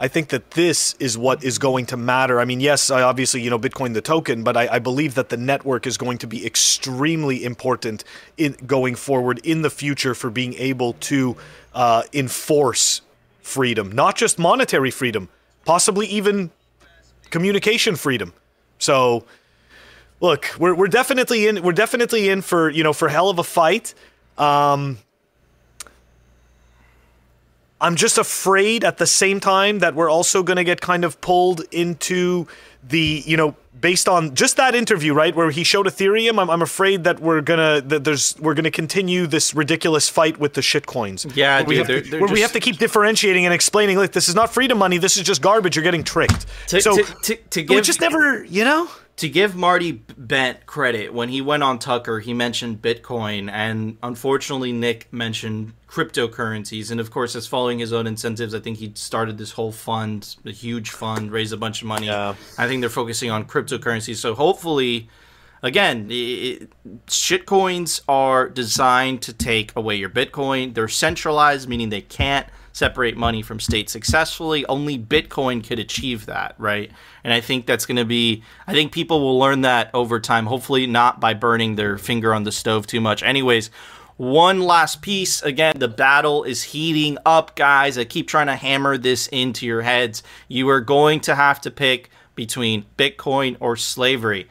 I 0.00 0.06
think 0.06 0.28
that 0.28 0.52
this 0.52 0.94
is 1.00 1.18
what 1.18 1.42
is 1.42 1.58
going 1.58 1.86
to 1.86 1.96
matter. 1.96 2.38
I 2.38 2.44
mean, 2.44 2.60
yes, 2.60 2.88
I 2.88 3.02
obviously, 3.02 3.42
you 3.42 3.50
know, 3.50 3.58
Bitcoin 3.58 3.94
the 3.94 4.00
token, 4.00 4.44
but 4.44 4.56
I, 4.56 4.68
I 4.74 4.78
believe 4.78 5.16
that 5.16 5.28
the 5.28 5.36
network 5.36 5.88
is 5.88 5.98
going 5.98 6.18
to 6.18 6.28
be 6.28 6.46
extremely 6.46 7.44
important 7.44 8.04
in 8.36 8.52
going 8.64 8.94
forward 8.94 9.40
in 9.42 9.62
the 9.62 9.70
future 9.70 10.14
for 10.14 10.30
being 10.30 10.54
able 10.54 10.92
to 10.92 11.36
uh, 11.74 12.04
enforce 12.12 13.00
freedom, 13.42 13.90
not 13.90 14.14
just 14.14 14.38
monetary 14.38 14.92
freedom, 14.92 15.28
possibly 15.68 16.06
even 16.06 16.50
communication 17.28 17.94
freedom. 17.94 18.32
So, 18.78 19.26
look, 20.18 20.46
we're, 20.58 20.74
we're 20.74 20.88
definitely 20.88 21.46
in 21.46 21.62
we're 21.62 21.72
definitely 21.84 22.30
in 22.30 22.40
for 22.40 22.70
you 22.70 22.82
know 22.82 22.94
for 22.94 23.08
hell 23.10 23.28
of 23.28 23.38
a 23.38 23.44
fight. 23.44 23.92
Um, 24.38 24.96
I'm 27.82 27.96
just 27.96 28.16
afraid 28.16 28.82
at 28.82 28.96
the 28.96 29.06
same 29.06 29.40
time 29.40 29.80
that 29.80 29.94
we're 29.94 30.10
also 30.10 30.42
going 30.42 30.56
to 30.56 30.64
get 30.64 30.80
kind 30.80 31.04
of 31.04 31.20
pulled 31.20 31.62
into 31.70 32.48
the, 32.82 33.22
you 33.26 33.36
know, 33.36 33.54
based 33.80 34.08
on 34.08 34.34
just 34.34 34.56
that 34.56 34.74
interview, 34.74 35.12
right, 35.14 35.34
where 35.34 35.50
he 35.50 35.64
showed 35.64 35.86
Ethereum. 35.86 36.40
I'm, 36.40 36.50
I'm 36.50 36.62
afraid 36.62 37.04
that 37.04 37.20
we're 37.20 37.40
gonna 37.40 37.80
that 37.82 38.04
there's 38.04 38.34
we're 38.38 38.54
gonna 38.54 38.70
continue 38.70 39.26
this 39.26 39.54
ridiculous 39.54 40.08
fight 40.08 40.38
with 40.38 40.54
the 40.54 40.60
shitcoins. 40.60 41.34
Yeah, 41.36 41.58
where 41.58 41.64
we, 41.66 41.76
have, 41.78 41.86
they're- 41.86 42.00
to, 42.02 42.10
they're 42.10 42.20
where 42.20 42.32
we 42.32 42.40
have 42.40 42.52
to 42.52 42.60
keep 42.60 42.78
differentiating 42.78 43.44
and 43.44 43.54
explaining. 43.54 43.96
Like, 43.98 44.12
this 44.12 44.28
is 44.28 44.34
not 44.34 44.52
freedom 44.52 44.78
money. 44.78 44.98
This 44.98 45.16
is 45.16 45.22
just 45.22 45.42
garbage. 45.42 45.76
You're 45.76 45.82
getting 45.84 46.04
tricked. 46.04 46.46
To- 46.68 46.80
so 46.80 46.96
to- 46.96 47.14
to- 47.22 47.36
to 47.36 47.62
give- 47.62 47.84
just 47.84 48.00
never, 48.00 48.44
you 48.44 48.64
know. 48.64 48.88
To 49.18 49.28
give 49.28 49.54
Marty 49.56 49.92
Bent 50.16 50.64
credit, 50.66 51.12
when 51.12 51.28
he 51.28 51.40
went 51.40 51.62
on 51.64 51.78
Tucker, 51.78 52.20
he 52.20 52.32
mentioned 52.32 52.80
Bitcoin, 52.80 53.50
and 53.50 53.98
unfortunately, 54.02 54.72
Nick 54.72 55.12
mentioned 55.12 55.72
cryptocurrencies. 55.88 56.90
And 56.90 57.00
of 57.00 57.10
course, 57.10 57.34
as 57.34 57.46
following 57.46 57.80
his 57.80 57.92
own 57.92 58.06
incentives, 58.06 58.54
I 58.54 58.60
think 58.60 58.78
he 58.78 58.92
started 58.94 59.36
this 59.36 59.52
whole 59.52 59.72
fund, 59.72 60.36
a 60.44 60.52
huge 60.52 60.90
fund, 60.90 61.32
raised 61.32 61.52
a 61.52 61.56
bunch 61.56 61.82
of 61.82 61.88
money. 61.88 62.08
I 62.10 62.34
think 62.58 62.80
they're 62.80 62.90
focusing 62.90 63.30
on 63.30 63.44
cryptocurrencies. 63.44 64.16
So 64.16 64.34
hopefully, 64.34 65.08
again, 65.62 66.06
it, 66.10 66.70
shitcoins 67.06 68.02
are 68.08 68.48
designed 68.48 69.22
to 69.22 69.32
take 69.32 69.74
away 69.74 69.96
your 69.96 70.10
Bitcoin. 70.10 70.74
They're 70.74 70.86
centralized, 70.86 71.68
meaning 71.68 71.88
they 71.88 72.02
can't 72.02 72.46
separate 72.78 73.16
money 73.16 73.42
from 73.42 73.58
state 73.58 73.90
successfully. 73.90 74.64
Only 74.66 74.96
Bitcoin 74.98 75.66
could 75.66 75.80
achieve 75.80 76.26
that, 76.26 76.54
right? 76.58 76.90
And 77.24 77.32
I 77.32 77.40
think 77.40 77.66
that's 77.66 77.84
going 77.84 77.96
to 77.96 78.04
be, 78.04 78.44
I 78.66 78.72
think 78.72 78.92
people 78.92 79.20
will 79.20 79.38
learn 79.38 79.62
that 79.62 79.90
over 79.92 80.20
time, 80.20 80.46
hopefully 80.46 80.86
not 80.86 81.20
by 81.20 81.34
burning 81.34 81.74
their 81.74 81.98
finger 81.98 82.32
on 82.32 82.44
the 82.44 82.52
stove 82.52 82.86
too 82.86 83.00
much. 83.00 83.22
Anyways, 83.22 83.70
one 84.16 84.60
last 84.60 85.02
piece. 85.02 85.42
Again, 85.42 85.74
the 85.78 85.88
battle 85.88 86.44
is 86.44 86.62
heating 86.62 87.18
up, 87.26 87.56
guys. 87.56 87.98
I 87.98 88.04
keep 88.04 88.28
trying 88.28 88.46
to 88.46 88.56
hammer 88.56 88.96
this 88.96 89.26
into 89.28 89.66
your 89.66 89.82
heads. 89.82 90.22
You 90.46 90.68
are 90.68 90.80
going 90.80 91.20
to 91.20 91.34
have 91.34 91.60
to 91.62 91.70
pick 91.70 92.10
between 92.34 92.86
Bitcoin 92.96 93.56
or 93.58 93.76
slavery. 93.76 94.48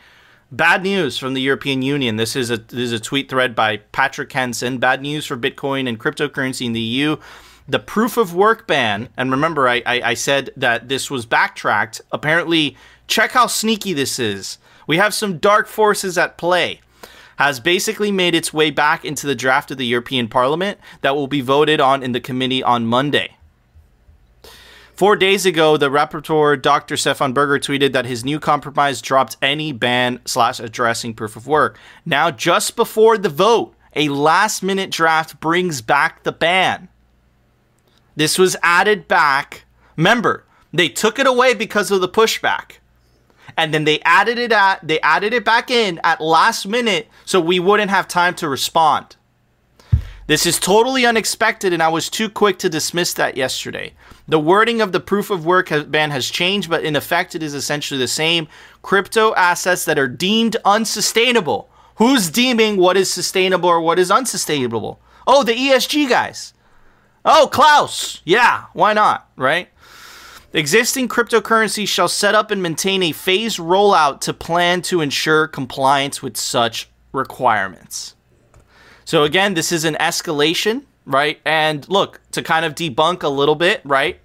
Bad 0.51 0.83
news 0.83 1.17
from 1.17 1.33
the 1.33 1.41
European 1.41 1.81
Union. 1.81 2.15
This 2.15 2.35
is 2.35 2.49
a 2.49 2.57
this 2.57 2.79
is 2.79 2.93
a 2.93 2.99
tweet 3.01 3.29
thread 3.29 3.53
by 3.53 3.77
Patrick 3.91 4.31
Hansen. 4.31 4.77
Bad 4.77 5.01
news 5.01 5.25
for 5.25 5.35
Bitcoin 5.35 5.89
and 5.89 5.99
cryptocurrency 5.99 6.65
in 6.65 6.71
the 6.71 6.79
EU. 6.79 7.17
The 7.69 7.79
proof 7.79 8.15
of 8.15 8.33
work 8.33 8.65
ban, 8.65 9.09
and 9.17 9.29
remember, 9.29 9.67
I, 9.67 9.83
I, 9.85 10.01
I 10.01 10.13
said 10.13 10.51
that 10.55 10.87
this 10.87 11.11
was 11.11 11.25
backtracked. 11.25 12.01
Apparently, 12.11 12.77
check 13.07 13.31
how 13.31 13.47
sneaky 13.47 13.91
this 13.91 14.19
is. 14.19 14.57
We 14.87 14.97
have 14.97 15.13
some 15.13 15.37
dark 15.37 15.67
forces 15.67 16.17
at 16.17 16.37
play. 16.37 16.79
Has 17.37 17.59
basically 17.59 18.11
made 18.11 18.33
its 18.33 18.53
way 18.53 18.71
back 18.71 19.05
into 19.05 19.27
the 19.27 19.35
draft 19.35 19.69
of 19.69 19.77
the 19.77 19.85
European 19.85 20.27
Parliament 20.27 20.79
that 21.01 21.15
will 21.15 21.27
be 21.27 21.41
voted 21.41 21.79
on 21.79 22.01
in 22.01 22.13
the 22.13 22.19
committee 22.19 22.63
on 22.63 22.87
Monday. 22.87 23.35
Four 24.95 25.15
days 25.15 25.45
ago, 25.45 25.77
the 25.77 25.91
rapporteur 25.91 26.59
Dr. 26.59 26.97
Stefan 26.97 27.33
Berger 27.33 27.59
tweeted 27.59 27.91
that 27.91 28.07
his 28.07 28.25
new 28.25 28.39
compromise 28.39 28.99
dropped 28.99 29.37
any 29.43 29.71
ban 29.71 30.19
slash 30.25 30.59
addressing 30.59 31.13
proof 31.13 31.35
of 31.35 31.45
work. 31.45 31.77
Now, 32.03 32.31
just 32.31 32.75
before 32.75 33.19
the 33.19 33.29
vote, 33.29 33.75
a 33.95 34.09
last 34.09 34.63
minute 34.63 34.89
draft 34.89 35.39
brings 35.39 35.81
back 35.81 36.23
the 36.23 36.31
ban. 36.31 36.89
This 38.17 38.39
was 38.39 38.57
added 38.63 39.07
back. 39.07 39.65
Remember, 39.95 40.43
they 40.73 40.89
took 40.89 41.19
it 41.19 41.27
away 41.27 41.53
because 41.53 41.91
of 41.91 42.01
the 42.01 42.09
pushback. 42.09 42.79
And 43.55 43.71
then 43.71 43.85
they 43.85 43.99
added 44.01 44.39
it 44.39 44.51
at 44.51 44.85
they 44.85 44.99
added 45.01 45.33
it 45.33 45.45
back 45.45 45.69
in 45.69 46.01
at 46.03 46.19
last 46.19 46.67
minute 46.67 47.07
so 47.25 47.39
we 47.39 47.59
wouldn't 47.59 47.91
have 47.91 48.07
time 48.07 48.33
to 48.35 48.49
respond. 48.49 49.15
This 50.25 50.45
is 50.45 50.59
totally 50.59 51.05
unexpected, 51.05 51.71
and 51.71 51.81
I 51.81 51.87
was 51.87 52.09
too 52.09 52.27
quick 52.29 52.59
to 52.59 52.69
dismiss 52.69 53.13
that 53.13 53.37
yesterday. 53.37 53.93
The 54.27 54.39
wording 54.39 54.81
of 54.81 54.91
the 54.91 54.99
proof 54.99 55.29
of 55.29 55.45
work 55.45 55.69
ban 55.87 56.11
has 56.11 56.29
changed, 56.29 56.69
but 56.69 56.83
in 56.83 56.97
effect, 56.97 57.33
it 57.33 57.43
is 57.43 57.53
essentially 57.53 57.99
the 57.99 58.09
same. 58.09 58.49
Crypto 58.81 59.33
assets 59.35 59.85
that 59.85 59.99
are 59.99 60.09
deemed 60.09 60.57
unsustainable. 60.65 61.69
Who's 61.95 62.29
deeming 62.29 62.77
what 62.77 62.97
is 62.97 63.13
sustainable 63.13 63.69
or 63.69 63.79
what 63.79 63.99
is 63.99 64.11
unsustainable? 64.11 64.99
Oh, 65.25 65.43
the 65.43 65.53
ESG 65.53 66.09
guys. 66.09 66.53
Oh, 67.29 67.49
Klaus. 67.51 68.21
Yeah, 68.23 68.67
why 68.71 68.93
not, 68.93 69.29
right? 69.35 69.67
Existing 70.53 71.09
cryptocurrencies 71.09 71.89
shall 71.89 72.07
set 72.07 72.33
up 72.35 72.51
and 72.51 72.63
maintain 72.63 73.03
a 73.03 73.11
phased 73.11 73.59
rollout 73.59 74.21
to 74.21 74.33
plan 74.33 74.81
to 74.83 75.01
ensure 75.01 75.45
compliance 75.45 76.23
with 76.23 76.37
such 76.37 76.89
requirements. 77.11 78.15
So 79.03 79.23
again, 79.23 79.55
this 79.55 79.73
is 79.73 79.83
an 79.83 79.95
escalation, 79.95 80.83
right? 81.05 81.41
And 81.43 81.87
look, 81.89 82.21
to 82.31 82.41
kind 82.41 82.65
of 82.65 82.75
debunk 82.75 83.23
a 83.23 83.29
little 83.29 83.55
bit, 83.55 83.81
right? 83.83 84.21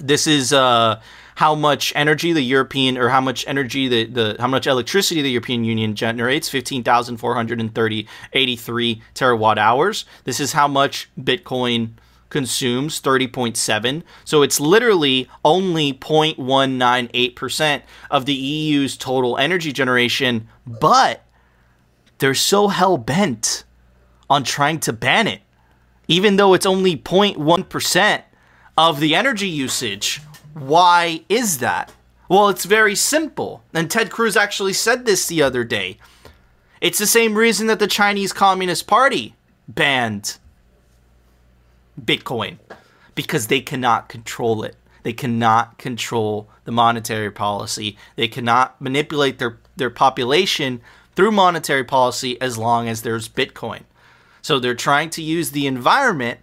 This 0.00 0.26
is 0.26 0.54
uh 0.54 1.00
how 1.34 1.54
much 1.54 1.92
energy 1.94 2.32
the 2.32 2.42
European 2.42 2.96
or 2.96 3.10
how 3.10 3.20
much 3.20 3.46
energy 3.46 3.88
the, 3.88 4.04
the 4.06 4.36
how 4.40 4.48
much 4.48 4.66
electricity 4.66 5.20
the 5.20 5.30
European 5.30 5.64
Union 5.64 5.94
generates 5.94 6.48
15,430 6.48 8.08
83 8.32 9.02
terawatt 9.14 9.58
hours. 9.58 10.06
This 10.24 10.40
is 10.40 10.52
how 10.52 10.66
much 10.66 11.10
Bitcoin 11.20 11.90
consumes 12.28 13.00
30.7. 13.00 14.02
So 14.24 14.42
it's 14.42 14.60
literally 14.60 15.28
only 15.44 15.92
0.198% 15.92 17.82
of 18.10 18.26
the 18.26 18.34
EU's 18.34 18.96
total 18.96 19.38
energy 19.38 19.72
generation, 19.72 20.48
but 20.66 21.24
they're 22.18 22.34
so 22.34 22.68
hell 22.68 22.98
bent 22.98 23.64
on 24.28 24.42
trying 24.44 24.80
to 24.80 24.92
ban 24.92 25.26
it, 25.26 25.42
even 26.08 26.36
though 26.36 26.54
it's 26.54 26.66
only 26.66 26.96
0.1% 26.96 28.22
of 28.76 29.00
the 29.00 29.14
energy 29.14 29.48
usage. 29.48 30.20
Why 30.54 31.22
is 31.28 31.58
that? 31.58 31.92
Well, 32.28 32.48
it's 32.48 32.64
very 32.64 32.94
simple. 32.94 33.62
And 33.72 33.90
Ted 33.90 34.10
Cruz 34.10 34.36
actually 34.36 34.72
said 34.72 35.04
this 35.06 35.26
the 35.26 35.42
other 35.42 35.64
day. 35.64 35.98
It's 36.80 36.98
the 36.98 37.06
same 37.06 37.36
reason 37.36 37.68
that 37.68 37.78
the 37.78 37.86
Chinese 37.86 38.32
Communist 38.32 38.86
Party 38.86 39.34
banned 39.68 40.38
Bitcoin 42.00 42.58
because 43.14 43.46
they 43.46 43.60
cannot 43.60 44.08
control 44.08 44.62
it. 44.62 44.76
They 45.02 45.12
cannot 45.12 45.78
control 45.78 46.48
the 46.64 46.72
monetary 46.72 47.30
policy. 47.30 47.96
They 48.16 48.28
cannot 48.28 48.80
manipulate 48.80 49.38
their, 49.38 49.58
their 49.76 49.90
population 49.90 50.80
through 51.14 51.32
monetary 51.32 51.84
policy 51.84 52.40
as 52.40 52.58
long 52.58 52.88
as 52.88 53.02
there's 53.02 53.28
Bitcoin. 53.28 53.82
So 54.42 54.58
they're 54.58 54.74
trying 54.74 55.10
to 55.10 55.22
use 55.22 55.50
the 55.50 55.66
environment 55.66 56.40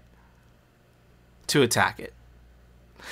to 1.48 1.62
attack 1.62 2.00
it. 2.00 2.14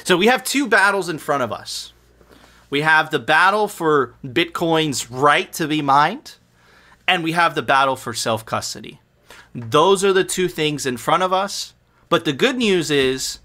So 0.03 0.17
we 0.17 0.27
have 0.27 0.43
two 0.43 0.67
battles 0.67 1.09
in 1.09 1.17
front 1.17 1.43
of 1.43 1.51
us. 1.51 1.93
We 2.69 2.81
have 2.81 3.11
the 3.11 3.19
battle 3.19 3.67
for 3.67 4.15
Bitcoin's 4.25 5.11
right 5.11 5.51
to 5.53 5.67
be 5.67 5.81
mined, 5.81 6.35
and 7.07 7.23
we 7.23 7.33
have 7.33 7.53
the 7.53 7.61
battle 7.61 7.97
for 7.97 8.13
self 8.13 8.45
custody. 8.45 9.01
Those 9.53 10.03
are 10.05 10.13
the 10.13 10.23
two 10.23 10.47
things 10.47 10.85
in 10.85 10.95
front 10.95 11.23
of 11.23 11.33
us. 11.33 11.73
But 12.11 12.25
the 12.25 12.33
good 12.33 12.57
news 12.57 12.91
is, 12.91 13.39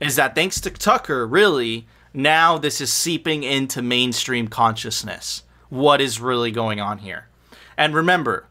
is 0.00 0.16
that 0.16 0.34
thanks 0.34 0.58
to 0.62 0.70
Tucker, 0.70 1.26
really, 1.26 1.86
now 2.14 2.56
this 2.56 2.80
is 2.80 2.90
seeping 2.90 3.42
into 3.42 3.82
mainstream 3.82 4.48
consciousness. 4.48 5.42
What 5.68 6.00
is 6.00 6.18
really 6.18 6.50
going 6.50 6.80
on 6.80 7.00
here? 7.00 7.28
And 7.76 7.94
remember, 7.94 8.46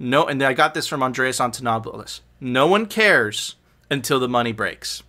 no, 0.00 0.26
and 0.26 0.42
I 0.42 0.52
got 0.52 0.74
this 0.74 0.88
from 0.88 1.04
Andreas 1.04 1.38
Antonopoulos. 1.38 2.22
No 2.40 2.66
one 2.66 2.86
cares 2.86 3.54
until 3.88 4.18
the 4.18 4.28
money 4.28 4.50
breaks. 4.50 5.04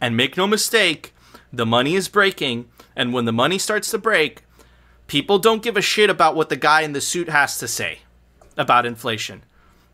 And 0.00 0.16
make 0.16 0.36
no 0.36 0.48
mistake, 0.48 1.14
the 1.52 1.64
money 1.64 1.94
is 1.94 2.08
breaking, 2.08 2.68
and 2.96 3.12
when 3.12 3.24
the 3.24 3.32
money 3.32 3.58
starts 3.58 3.88
to 3.92 3.98
break, 3.98 4.42
people 5.06 5.38
don't 5.38 5.62
give 5.62 5.76
a 5.76 5.80
shit 5.80 6.10
about 6.10 6.34
what 6.34 6.48
the 6.48 6.56
guy 6.56 6.80
in 6.80 6.92
the 6.92 7.00
suit 7.00 7.28
has 7.28 7.56
to 7.58 7.68
say 7.68 8.00
about 8.56 8.84
inflation. 8.84 9.44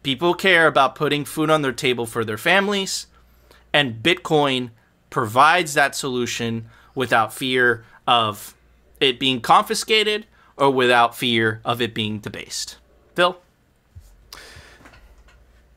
People 0.03 0.33
care 0.33 0.67
about 0.67 0.95
putting 0.95 1.27
food 1.27 1.51
on 1.51 1.61
their 1.61 1.73
table 1.73 2.07
for 2.07 2.25
their 2.25 2.39
families, 2.39 3.07
and 3.75 4.03
Bitcoin 4.03 4.71
provides 5.11 5.75
that 5.75 5.95
solution 5.95 6.67
without 6.95 7.35
fear 7.35 7.85
of 8.07 8.55
it 9.01 9.19
being 9.19 9.41
confiscated 9.41 10.27
or 10.57 10.71
without 10.71 11.17
fear 11.17 11.61
of 11.65 11.83
it 11.83 11.93
being 11.93 12.21
debased. 12.21 12.77
Phil? 13.17 13.37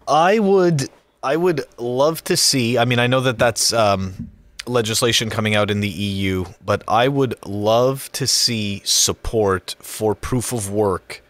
I 0.08 0.40
would 0.40 0.90
I 1.24 1.36
would 1.36 1.66
love 1.78 2.24
to 2.26 2.38
see. 2.38 2.78
I 2.78 2.86
mean, 2.86 3.00
I 3.00 3.08
know 3.08 3.20
that 3.22 3.40
that's 3.40 3.74
um, 3.74 4.30
legislation 4.68 5.30
coming 5.32 5.56
out 5.56 5.72
in 5.72 5.82
the 5.82 5.90
EU, 5.90 6.46
but 6.64 6.84
I 6.88 7.08
would 7.08 7.34
love 7.46 8.12
to 8.14 8.28
see 8.28 8.82
support 8.86 9.76
for 9.80 10.14
proof 10.14 10.54
of 10.54 10.70
work 10.70 11.24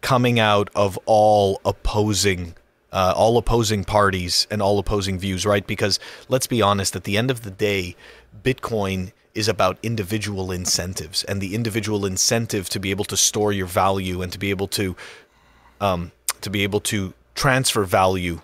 coming 0.00 0.40
out 0.40 0.68
of 0.74 0.98
all 1.06 1.60
opposing 1.64 2.54
uh, 2.92 3.14
all 3.16 3.38
opposing 3.38 3.84
parties 3.84 4.46
and 4.50 4.60
all 4.60 4.78
opposing 4.78 5.18
views, 5.18 5.46
right? 5.46 5.66
Because 5.66 5.98
let's 6.28 6.46
be 6.46 6.60
honest, 6.60 6.94
at 6.94 7.04
the 7.04 7.16
end 7.16 7.30
of 7.30 7.42
the 7.42 7.50
day, 7.50 7.96
Bitcoin 8.42 9.12
is 9.34 9.48
about 9.48 9.78
individual 9.82 10.52
incentives 10.52 11.24
and 11.24 11.40
the 11.40 11.54
individual 11.54 12.04
incentive 12.04 12.68
to 12.68 12.78
be 12.78 12.90
able 12.90 13.04
to 13.06 13.16
store 13.16 13.50
your 13.50 13.66
value 13.66 14.20
and 14.20 14.30
to 14.30 14.38
be 14.38 14.50
able 14.50 14.68
to 14.68 14.94
um, 15.80 16.12
to 16.42 16.50
be 16.50 16.62
able 16.62 16.80
to 16.80 17.14
transfer 17.34 17.84
value 17.84 18.40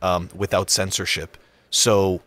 um, 0.00 0.30
without 0.34 0.70
censorship. 0.70 1.36
So 1.70 2.22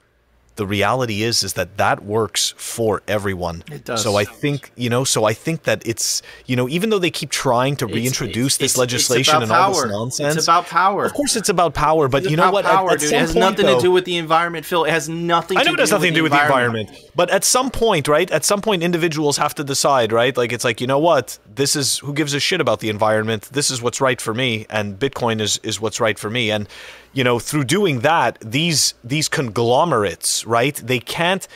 the 0.56 0.66
reality 0.66 1.22
is 1.24 1.44
is 1.44 1.54
that 1.54 1.78
that 1.78 2.04
works 2.06 2.54
for 2.58 3.02
everyone. 3.08 3.64
It 3.72 3.84
does. 3.86 4.04
So 4.04 4.16
I 4.16 4.24
think 4.24 4.72
you 4.76 4.90
know. 4.90 5.04
So 5.04 5.26
I 5.26 5.34
think 5.34 5.64
that 5.64 5.86
it's 5.86 6.22
you 6.46 6.56
know 6.56 6.70
even 6.70 6.90
though 6.90 7.00
they 7.00 7.12
keep 7.12 7.30
trying 7.30 7.76
to 7.78 7.86
reintroduce 7.86 8.56
it's- 8.56 8.58
this 8.58 8.72
it's- 8.74 8.78
legislation 8.78 9.36
it's 9.36 9.44
and 9.44 9.52
about 9.52 9.62
all 9.74 9.82
this 9.82 9.92
nonsense. 9.92 10.36
It's 10.38 10.46
about 10.46 10.66
power. 10.68 11.06
Of 11.06 11.14
course, 11.14 11.36
it's 11.36 11.50
about 11.50 11.74
power. 11.74 12.08
But 12.08 12.24
It's 12.24 12.32
you 12.32 12.38
know 12.38 12.52
what? 12.52 12.66
At- 12.66 12.72
Power, 12.72 12.92
at 12.92 13.00
dude. 13.00 13.12
It 13.12 13.18
has 13.20 13.34
point, 13.34 13.40
nothing 13.40 13.66
though- 13.66 13.76
to 13.78 13.82
do 13.82 13.92
with 13.92 14.06
the 14.06 14.16
environment, 14.18 14.66
Phil. 14.66 14.86
It 14.86 14.92
has 14.92 15.10
nothing. 15.10 15.58
I 15.58 15.64
to 15.64 15.70
know 15.70 15.74
it 15.74 15.80
has 15.80 15.90
do 15.90 15.96
nothing 15.96 16.14
to 16.14 16.20
do 16.20 16.24
with 16.24 16.32
the 16.32 16.42
environment, 16.42 16.90
but 17.16 17.30
at 17.30 17.44
some 17.44 17.70
point, 17.70 18.08
right? 18.08 18.30
At 18.32 18.46
some 18.46 18.62
point, 18.62 18.82
individuals 18.84 19.38
have 19.38 19.56
to 19.56 19.64
decide, 19.64 20.12
right? 20.14 20.36
Like 20.38 20.54
it's 20.54 20.64
like 20.64 20.80
you 20.82 20.88
know 20.88 21.00
what? 21.00 21.38
This 21.54 21.76
is 21.76 22.00
who 22.00 22.14
gives 22.14 22.34
a 22.34 22.40
shit 22.40 22.62
about 22.62 22.80
the 22.80 22.90
environment. 22.90 23.50
This 23.52 23.70
is 23.72 23.82
what's 23.82 24.00
right 24.00 24.20
for 24.22 24.34
me, 24.34 24.66
and 24.70 24.98
Bitcoin 24.98 25.42
is 25.42 25.60
is 25.64 25.82
what's 25.82 26.00
right 26.00 26.18
for 26.18 26.30
me. 26.30 26.50
And 26.52 26.68
you 27.16 27.24
know, 27.24 27.40
through 27.40 27.64
doing 27.64 28.02
that, 28.02 28.38
these 28.42 28.94
these 29.04 29.28
conglomerates, 29.28 30.46
right? 30.46 30.76
They 30.76 31.00
can't 31.00 31.48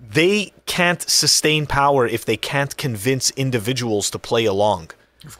they 0.00 0.52
can't 0.66 1.02
sustain 1.02 1.66
power 1.66 2.06
if 2.06 2.24
they 2.24 2.36
can't 2.36 2.76
convince 2.76 3.30
individuals 3.30 4.10
to 4.10 4.18
play 4.18 4.44
along. 4.44 4.90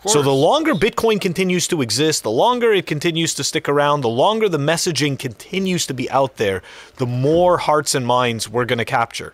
So 0.06 0.20
the 0.20 0.32
longer 0.32 0.74
Bitcoin 0.74 1.20
continues 1.20 1.66
to 1.68 1.80
exist, 1.80 2.22
the 2.22 2.30
longer 2.30 2.70
it 2.70 2.86
continues 2.86 3.32
to 3.34 3.44
stick 3.44 3.66
around, 3.66 4.02
the 4.02 4.11
longer 4.11 4.46
the 4.46 4.58
messaging 4.58 5.18
continues 5.18 5.86
to 5.86 5.94
be 5.94 6.11
out 6.11 6.36
there, 6.36 6.62
the 6.96 7.06
more 7.06 7.56
hearts 7.56 7.94
and 7.94 8.06
minds 8.06 8.46
we're 8.46 8.66
going 8.66 8.78
to 8.78 8.84
capture. 8.84 9.32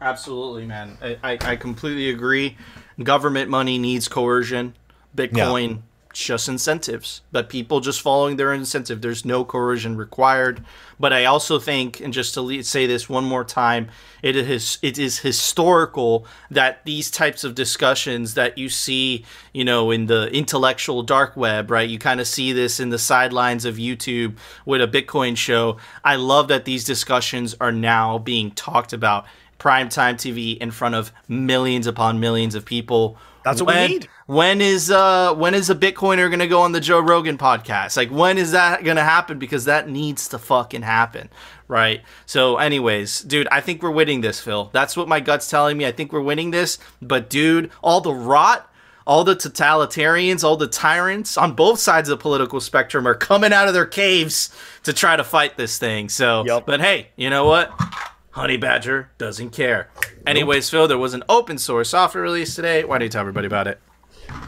Absolutely, 0.00 0.64
man. 0.66 0.96
I, 1.02 1.18
I, 1.22 1.38
I 1.42 1.56
completely 1.56 2.08
agree. 2.08 2.56
Government 3.02 3.50
money 3.50 3.76
needs 3.76 4.08
coercion. 4.08 4.74
Bitcoin, 5.14 5.82
just 6.12 6.48
incentives. 6.48 7.22
But 7.32 7.48
people 7.48 7.80
just 7.80 8.00
following 8.00 8.36
their 8.36 8.52
incentive. 8.52 9.00
There's 9.00 9.24
no 9.24 9.44
coercion 9.44 9.96
required. 9.96 10.64
But 11.00 11.12
I 11.12 11.24
also 11.24 11.58
think, 11.58 12.00
and 12.00 12.12
just 12.12 12.34
to 12.34 12.62
say 12.62 12.86
this 12.86 13.08
one 13.08 13.24
more 13.24 13.44
time, 13.44 13.88
it 14.22 14.36
is 14.36 14.78
it 14.82 14.98
is 14.98 15.20
historical 15.20 16.26
that 16.50 16.84
these 16.84 17.10
types 17.10 17.44
of 17.44 17.54
discussions 17.54 18.34
that 18.34 18.58
you 18.58 18.68
see, 18.68 19.24
you 19.52 19.64
know, 19.64 19.90
in 19.90 20.06
the 20.06 20.28
intellectual 20.32 21.02
dark 21.02 21.36
web, 21.36 21.70
right? 21.70 21.88
You 21.88 21.98
kind 21.98 22.20
of 22.20 22.26
see 22.26 22.52
this 22.52 22.80
in 22.80 22.90
the 22.90 22.98
sidelines 22.98 23.64
of 23.64 23.76
YouTube 23.76 24.36
with 24.66 24.82
a 24.82 24.88
Bitcoin 24.88 25.36
show. 25.36 25.76
I 26.04 26.16
love 26.16 26.48
that 26.48 26.64
these 26.64 26.84
discussions 26.84 27.54
are 27.60 27.72
now 27.72 28.18
being 28.18 28.50
talked 28.50 28.92
about 28.92 29.26
primetime 29.58 30.14
TV 30.14 30.56
in 30.58 30.70
front 30.70 30.94
of 30.94 31.12
millions 31.26 31.86
upon 31.86 32.20
millions 32.20 32.54
of 32.54 32.64
people. 32.64 33.18
That's 33.48 33.62
what 33.62 33.74
we 33.74 33.94
need. 33.94 34.08
When 34.26 34.60
is 34.60 34.90
uh 34.90 35.34
when 35.34 35.54
is 35.54 35.70
a 35.70 35.74
Bitcoiner 35.74 36.30
gonna 36.30 36.46
go 36.46 36.60
on 36.60 36.72
the 36.72 36.80
Joe 36.80 37.00
Rogan 37.00 37.38
podcast? 37.38 37.96
Like 37.96 38.10
when 38.10 38.36
is 38.36 38.52
that 38.52 38.84
gonna 38.84 39.04
happen? 39.04 39.38
Because 39.38 39.64
that 39.64 39.88
needs 39.88 40.28
to 40.28 40.38
fucking 40.38 40.82
happen, 40.82 41.30
right? 41.66 42.02
So, 42.26 42.56
anyways, 42.58 43.20
dude, 43.22 43.48
I 43.50 43.60
think 43.60 43.82
we're 43.82 43.90
winning 43.90 44.20
this, 44.20 44.40
Phil. 44.40 44.70
That's 44.72 44.96
what 44.96 45.08
my 45.08 45.20
gut's 45.20 45.48
telling 45.48 45.78
me. 45.78 45.86
I 45.86 45.92
think 45.92 46.12
we're 46.12 46.20
winning 46.20 46.50
this. 46.50 46.78
But 47.00 47.30
dude, 47.30 47.70
all 47.82 48.00
the 48.02 48.12
rot, 48.12 48.70
all 49.06 49.24
the 49.24 49.34
totalitarians, 49.34 50.44
all 50.44 50.56
the 50.56 50.66
tyrants 50.68 51.38
on 51.38 51.54
both 51.54 51.78
sides 51.78 52.10
of 52.10 52.18
the 52.18 52.22
political 52.22 52.60
spectrum 52.60 53.08
are 53.08 53.14
coming 53.14 53.54
out 53.54 53.66
of 53.66 53.72
their 53.72 53.86
caves 53.86 54.54
to 54.82 54.92
try 54.92 55.16
to 55.16 55.24
fight 55.24 55.56
this 55.56 55.78
thing. 55.78 56.10
So, 56.10 56.44
but 56.66 56.80
hey, 56.80 57.08
you 57.16 57.30
know 57.30 57.46
what? 57.46 57.72
Honey 58.38 58.56
Badger 58.56 59.10
doesn't 59.18 59.50
care. 59.50 59.88
Anyways, 60.24 60.70
Phil, 60.70 60.86
there 60.86 60.96
was 60.96 61.12
an 61.12 61.24
open 61.28 61.58
source 61.58 61.88
software 61.90 62.22
release 62.22 62.54
today. 62.54 62.84
Why 62.84 62.98
don't 62.98 63.06
you 63.06 63.08
tell 63.10 63.22
everybody 63.22 63.48
about 63.48 63.66
it? 63.66 63.80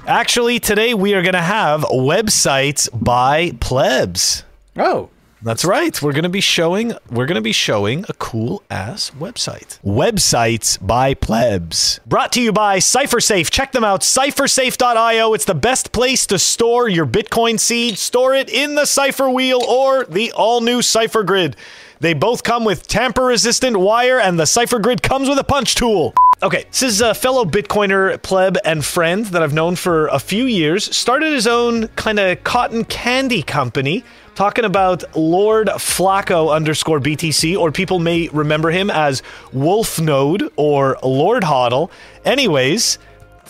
Actually, 0.07 0.61
today 0.61 0.95
we 0.95 1.13
are 1.15 1.23
going 1.23 1.35
to 1.35 1.41
have 1.41 1.81
websites 1.81 2.89
by 2.93 3.51
plebs. 3.59 4.45
Oh, 4.77 5.11
That's 5.43 5.65
right. 5.65 6.01
We're 6.01 6.13
going 6.13 6.23
to 6.23 6.29
be 6.29 6.41
showing 6.41 6.93
we're 7.11 7.27
going 7.27 7.35
to 7.35 7.41
be 7.41 7.51
showing 7.51 8.05
a 8.09 8.13
cool 8.13 8.63
ass 8.71 9.11
website. 9.19 9.81
Websites 9.83 10.79
by 10.87 11.15
plebs. 11.15 11.99
Brought 12.07 12.31
to 12.35 12.41
you 12.41 12.53
by 12.53 12.79
CypherSafe. 12.79 13.51
Check 13.51 13.73
them 13.73 13.83
out. 13.83 14.03
Cyphersafe.io. 14.03 15.35
It's 15.35 15.47
the 15.47 15.55
best 15.57 15.91
place 15.91 16.27
to 16.29 16.39
store 16.39 16.89
your 16.89 17.07
Bitcoin 17.07 17.59
seed. 17.59 17.99
Store 17.99 18.35
it 18.35 18.49
in 18.49 18.77
the 18.77 18.87
Cipher 18.87 19.29
wheel 19.29 19.65
or 19.69 20.05
the 20.05 20.31
all-new 20.31 20.81
Cipher 20.83 21.25
Grid. 21.25 21.57
They 22.01 22.15
both 22.15 22.43
come 22.43 22.65
with 22.65 22.89
tamper-resistant 22.89 23.79
wire 23.79 24.19
and 24.19 24.41
the 24.41 24.47
Cipher 24.47 24.79
Grid 24.79 25.03
comes 25.03 25.29
with 25.29 25.39
a 25.39 25.45
punch 25.45 25.75
tool. 25.75 26.15
Okay, 26.43 26.65
this 26.71 26.83
is 26.83 27.03
a 27.03 27.13
fellow 27.13 27.45
Bitcoiner 27.45 28.21
pleb 28.23 28.57
and 28.65 28.83
friend 28.83 29.27
that 29.27 29.43
I've 29.43 29.53
known 29.53 29.77
for 29.77 30.07
a 30.07 30.19
few 30.19 30.47
years. 30.47 30.97
Started 30.97 31.35
his 31.35 31.47
own 31.47 31.89
kind 31.89 32.19
of 32.19 32.43
cotton 32.43 32.87
candy 32.87 33.43
company 33.43 34.03
talking 34.35 34.65
about 34.65 35.15
Lord 35.15 35.67
Flacco 35.69 36.51
underscore 36.51 37.01
BTC, 37.01 37.59
or 37.59 37.71
people 37.71 37.99
may 37.99 38.29
remember 38.29 38.71
him 38.71 38.89
as 38.89 39.23
Wolf 39.53 40.01
Node 40.01 40.51
or 40.57 40.97
Lord 41.03 41.43
Hodl. 41.43 41.91
Anyways, 42.25 42.99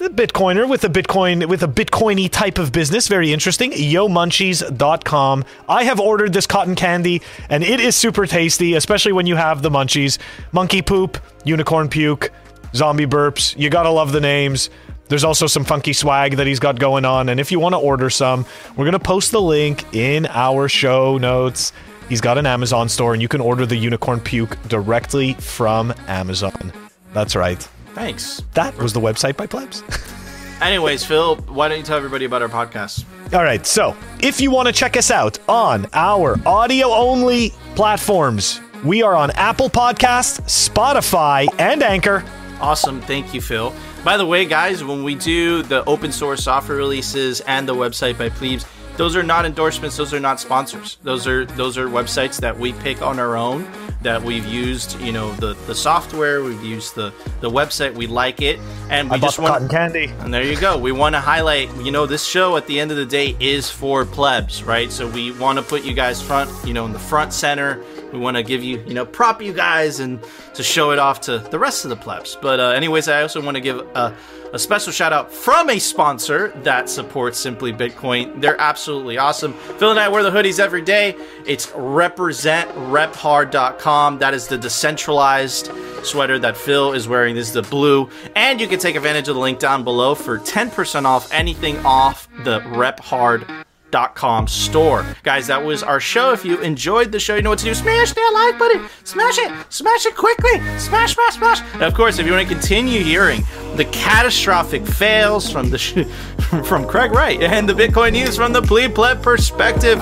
the 0.00 0.08
Bitcoiner 0.08 0.66
with 0.66 0.82
a 0.84 0.88
Bitcoin 0.88 1.46
with 1.46 1.62
a 1.62 1.68
Bitcoiny 1.68 2.30
type 2.30 2.58
of 2.58 2.72
business, 2.72 3.06
very 3.06 3.34
interesting. 3.34 3.70
YoMuncheez.com. 3.72 5.44
I 5.68 5.84
have 5.84 6.00
ordered 6.00 6.32
this 6.32 6.46
cotton 6.46 6.74
candy, 6.74 7.20
and 7.50 7.62
it 7.62 7.80
is 7.80 7.94
super 7.94 8.26
tasty, 8.26 8.74
especially 8.74 9.12
when 9.12 9.26
you 9.26 9.36
have 9.36 9.60
the 9.60 9.68
munchies. 9.68 10.18
Monkey 10.52 10.80
poop, 10.80 11.18
unicorn 11.44 11.90
puke, 11.90 12.30
zombie 12.74 13.04
burps. 13.04 13.56
You 13.58 13.68
gotta 13.68 13.90
love 13.90 14.12
the 14.12 14.22
names. 14.22 14.70
There's 15.08 15.24
also 15.24 15.46
some 15.46 15.64
funky 15.64 15.92
swag 15.92 16.36
that 16.36 16.46
he's 16.46 16.60
got 16.60 16.78
going 16.78 17.04
on. 17.04 17.28
And 17.28 17.38
if 17.38 17.52
you 17.52 17.60
want 17.60 17.74
to 17.74 17.78
order 17.78 18.08
some, 18.08 18.46
we're 18.76 18.90
to 18.90 18.98
post 18.98 19.32
the 19.32 19.40
link 19.40 19.84
in 19.94 20.24
our 20.26 20.68
show 20.68 21.18
notes. 21.18 21.72
He's 22.08 22.22
got 22.22 22.38
an 22.38 22.46
Amazon 22.46 22.88
store, 22.88 23.12
and 23.12 23.20
you 23.20 23.28
can 23.28 23.40
order 23.40 23.66
the 23.66 23.76
unicorn 23.76 24.20
puke 24.20 24.56
directly 24.68 25.34
from 25.34 25.92
Amazon. 26.06 26.72
That's 27.12 27.36
right. 27.36 27.68
Thanks. 27.94 28.42
That 28.54 28.76
was 28.78 28.92
the 28.92 29.00
website 29.00 29.36
by 29.36 29.46
Plebs. 29.46 29.82
Anyways, 30.60 31.04
Phil, 31.04 31.36
why 31.36 31.68
don't 31.68 31.78
you 31.78 31.84
tell 31.84 31.96
everybody 31.96 32.26
about 32.26 32.42
our 32.42 32.48
podcast? 32.48 33.04
All 33.32 33.42
right, 33.42 33.64
so 33.64 33.96
if 34.20 34.40
you 34.40 34.50
want 34.50 34.66
to 34.66 34.72
check 34.72 34.96
us 34.96 35.10
out 35.10 35.38
on 35.48 35.86
our 35.94 36.36
audio 36.46 36.88
only 36.88 37.50
platforms, 37.74 38.60
we 38.84 39.02
are 39.02 39.14
on 39.14 39.30
Apple 39.32 39.70
Podcasts, 39.70 40.40
Spotify, 40.42 41.46
and 41.58 41.82
Anchor. 41.82 42.24
Awesome. 42.60 43.00
Thank 43.00 43.32
you, 43.32 43.40
Phil. 43.40 43.72
By 44.04 44.16
the 44.16 44.26
way, 44.26 44.44
guys, 44.44 44.84
when 44.84 45.02
we 45.02 45.14
do 45.14 45.62
the 45.62 45.84
open 45.84 46.12
source 46.12 46.44
software 46.44 46.76
releases 46.76 47.40
and 47.42 47.66
the 47.66 47.74
website 47.74 48.18
by 48.18 48.28
Plebes, 48.28 48.66
those 48.96 49.16
are 49.16 49.22
not 49.22 49.46
endorsements. 49.46 49.96
Those 49.96 50.12
are 50.12 50.20
not 50.20 50.40
sponsors. 50.40 50.98
Those 51.02 51.26
are 51.26 51.46
those 51.46 51.78
are 51.78 51.86
websites 51.86 52.38
that 52.40 52.58
we 52.58 52.74
pick 52.74 53.00
on 53.00 53.18
our 53.18 53.36
own. 53.36 53.66
That 54.02 54.22
we've 54.22 54.46
used, 54.46 54.98
you 55.00 55.12
know, 55.12 55.32
the 55.34 55.52
the 55.66 55.74
software. 55.74 56.42
We've 56.42 56.64
used 56.64 56.94
the 56.94 57.12
the 57.40 57.50
website. 57.50 57.94
We 57.94 58.06
like 58.06 58.40
it, 58.40 58.58
and 58.88 59.10
we 59.10 59.16
I 59.16 59.18
just 59.18 59.38
want 59.38 59.52
cotton 59.52 59.68
candy. 59.68 60.06
And 60.20 60.32
there 60.32 60.42
you 60.42 60.58
go. 60.58 60.78
We 60.78 60.90
want 60.90 61.14
to 61.14 61.20
highlight, 61.20 61.68
you 61.76 61.92
know, 61.92 62.06
this 62.06 62.24
show 62.24 62.56
at 62.56 62.66
the 62.66 62.80
end 62.80 62.90
of 62.90 62.96
the 62.96 63.04
day 63.04 63.36
is 63.38 63.68
for 63.68 64.06
plebs, 64.06 64.62
right? 64.62 64.90
So 64.90 65.06
we 65.06 65.32
want 65.32 65.58
to 65.58 65.62
put 65.62 65.84
you 65.84 65.92
guys 65.92 66.22
front, 66.22 66.50
you 66.66 66.72
know, 66.72 66.86
in 66.86 66.92
the 66.92 66.98
front 66.98 67.34
center. 67.34 67.84
We 68.10 68.18
want 68.18 68.38
to 68.38 68.42
give 68.42 68.64
you, 68.64 68.82
you 68.86 68.94
know, 68.94 69.04
prop 69.04 69.42
you 69.42 69.52
guys 69.52 70.00
and 70.00 70.18
to 70.54 70.62
show 70.62 70.92
it 70.92 70.98
off 70.98 71.20
to 71.22 71.38
the 71.38 71.58
rest 71.58 71.84
of 71.84 71.90
the 71.90 71.96
plebs. 71.96 72.36
But, 72.40 72.58
uh, 72.58 72.70
anyways, 72.70 73.06
I 73.06 73.22
also 73.22 73.40
want 73.40 73.56
to 73.56 73.60
give 73.60 73.78
a, 73.94 74.16
a 74.52 74.58
special 74.58 74.92
shout 74.92 75.12
out 75.12 75.32
from 75.32 75.70
a 75.70 75.78
sponsor 75.78 76.48
that 76.62 76.88
supports 76.88 77.38
Simply 77.38 77.72
Bitcoin. 77.72 78.40
They're 78.40 78.60
absolutely 78.60 79.18
awesome. 79.18 79.54
Phil 79.54 79.90
and 79.90 80.00
I 80.00 80.08
wear 80.08 80.22
the 80.22 80.30
hoodies 80.30 80.58
every 80.58 80.82
day. 80.82 81.16
It's 81.46 81.66
representrepHard.com. 81.68 84.18
That 84.18 84.34
is 84.34 84.48
the 84.48 84.58
decentralized 84.58 85.70
sweater 86.04 86.38
that 86.40 86.56
Phil 86.56 86.92
is 86.92 87.08
wearing. 87.08 87.34
This 87.34 87.48
is 87.48 87.54
the 87.54 87.62
blue. 87.62 88.10
And 88.34 88.60
you 88.60 88.66
can 88.66 88.78
take 88.78 88.96
advantage 88.96 89.28
of 89.28 89.34
the 89.34 89.40
link 89.40 89.58
down 89.58 89.84
below 89.84 90.14
for 90.14 90.38
10% 90.38 91.04
off 91.04 91.32
anything 91.32 91.78
off 91.84 92.28
the 92.44 92.62
Rep 92.66 93.00
Hard 93.00 93.46
com 93.92 94.46
store. 94.46 95.04
Guys, 95.22 95.46
that 95.48 95.64
was 95.64 95.82
our 95.82 96.00
show. 96.00 96.32
If 96.32 96.44
you 96.44 96.58
enjoyed 96.60 97.12
the 97.12 97.20
show, 97.20 97.36
you 97.36 97.42
know 97.42 97.50
what 97.50 97.58
to 97.60 97.64
do. 97.64 97.74
Smash 97.74 98.12
that 98.12 98.30
like 98.34 98.58
button. 98.58 98.88
Smash 99.04 99.38
it. 99.38 99.52
Smash 99.72 100.06
it 100.06 100.16
quickly. 100.16 100.58
Smash, 100.78 101.14
smash, 101.14 101.34
smash. 101.36 101.60
And 101.74 101.82
of 101.82 101.94
course, 101.94 102.18
if 102.18 102.26
you 102.26 102.32
want 102.32 102.48
to 102.48 102.54
continue 102.54 103.02
hearing 103.02 103.42
the 103.76 103.84
catastrophic 103.86 104.86
fails 104.86 105.50
from 105.50 105.70
the 105.70 105.78
sh- 105.78 106.04
from 106.64 106.86
Craig 106.86 107.12
Wright 107.12 107.40
and 107.42 107.68
the 107.68 107.72
Bitcoin 107.72 108.12
news 108.12 108.36
from 108.36 108.52
the 108.52 108.62
plebe 108.62 108.94
pleb 108.94 109.22
perspective, 109.22 109.98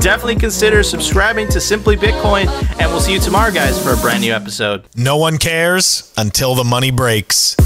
definitely 0.00 0.36
consider 0.36 0.82
subscribing 0.82 1.48
to 1.48 1.60
Simply 1.60 1.96
Bitcoin. 1.96 2.46
And 2.80 2.90
we'll 2.90 3.00
see 3.00 3.12
you 3.12 3.20
tomorrow, 3.20 3.52
guys, 3.52 3.82
for 3.82 3.92
a 3.92 3.96
brand 3.96 4.20
new 4.20 4.32
episode. 4.32 4.84
No 4.94 5.16
one 5.16 5.38
cares 5.38 6.12
until 6.16 6.54
the 6.54 6.64
money 6.64 6.90
breaks. 6.90 7.56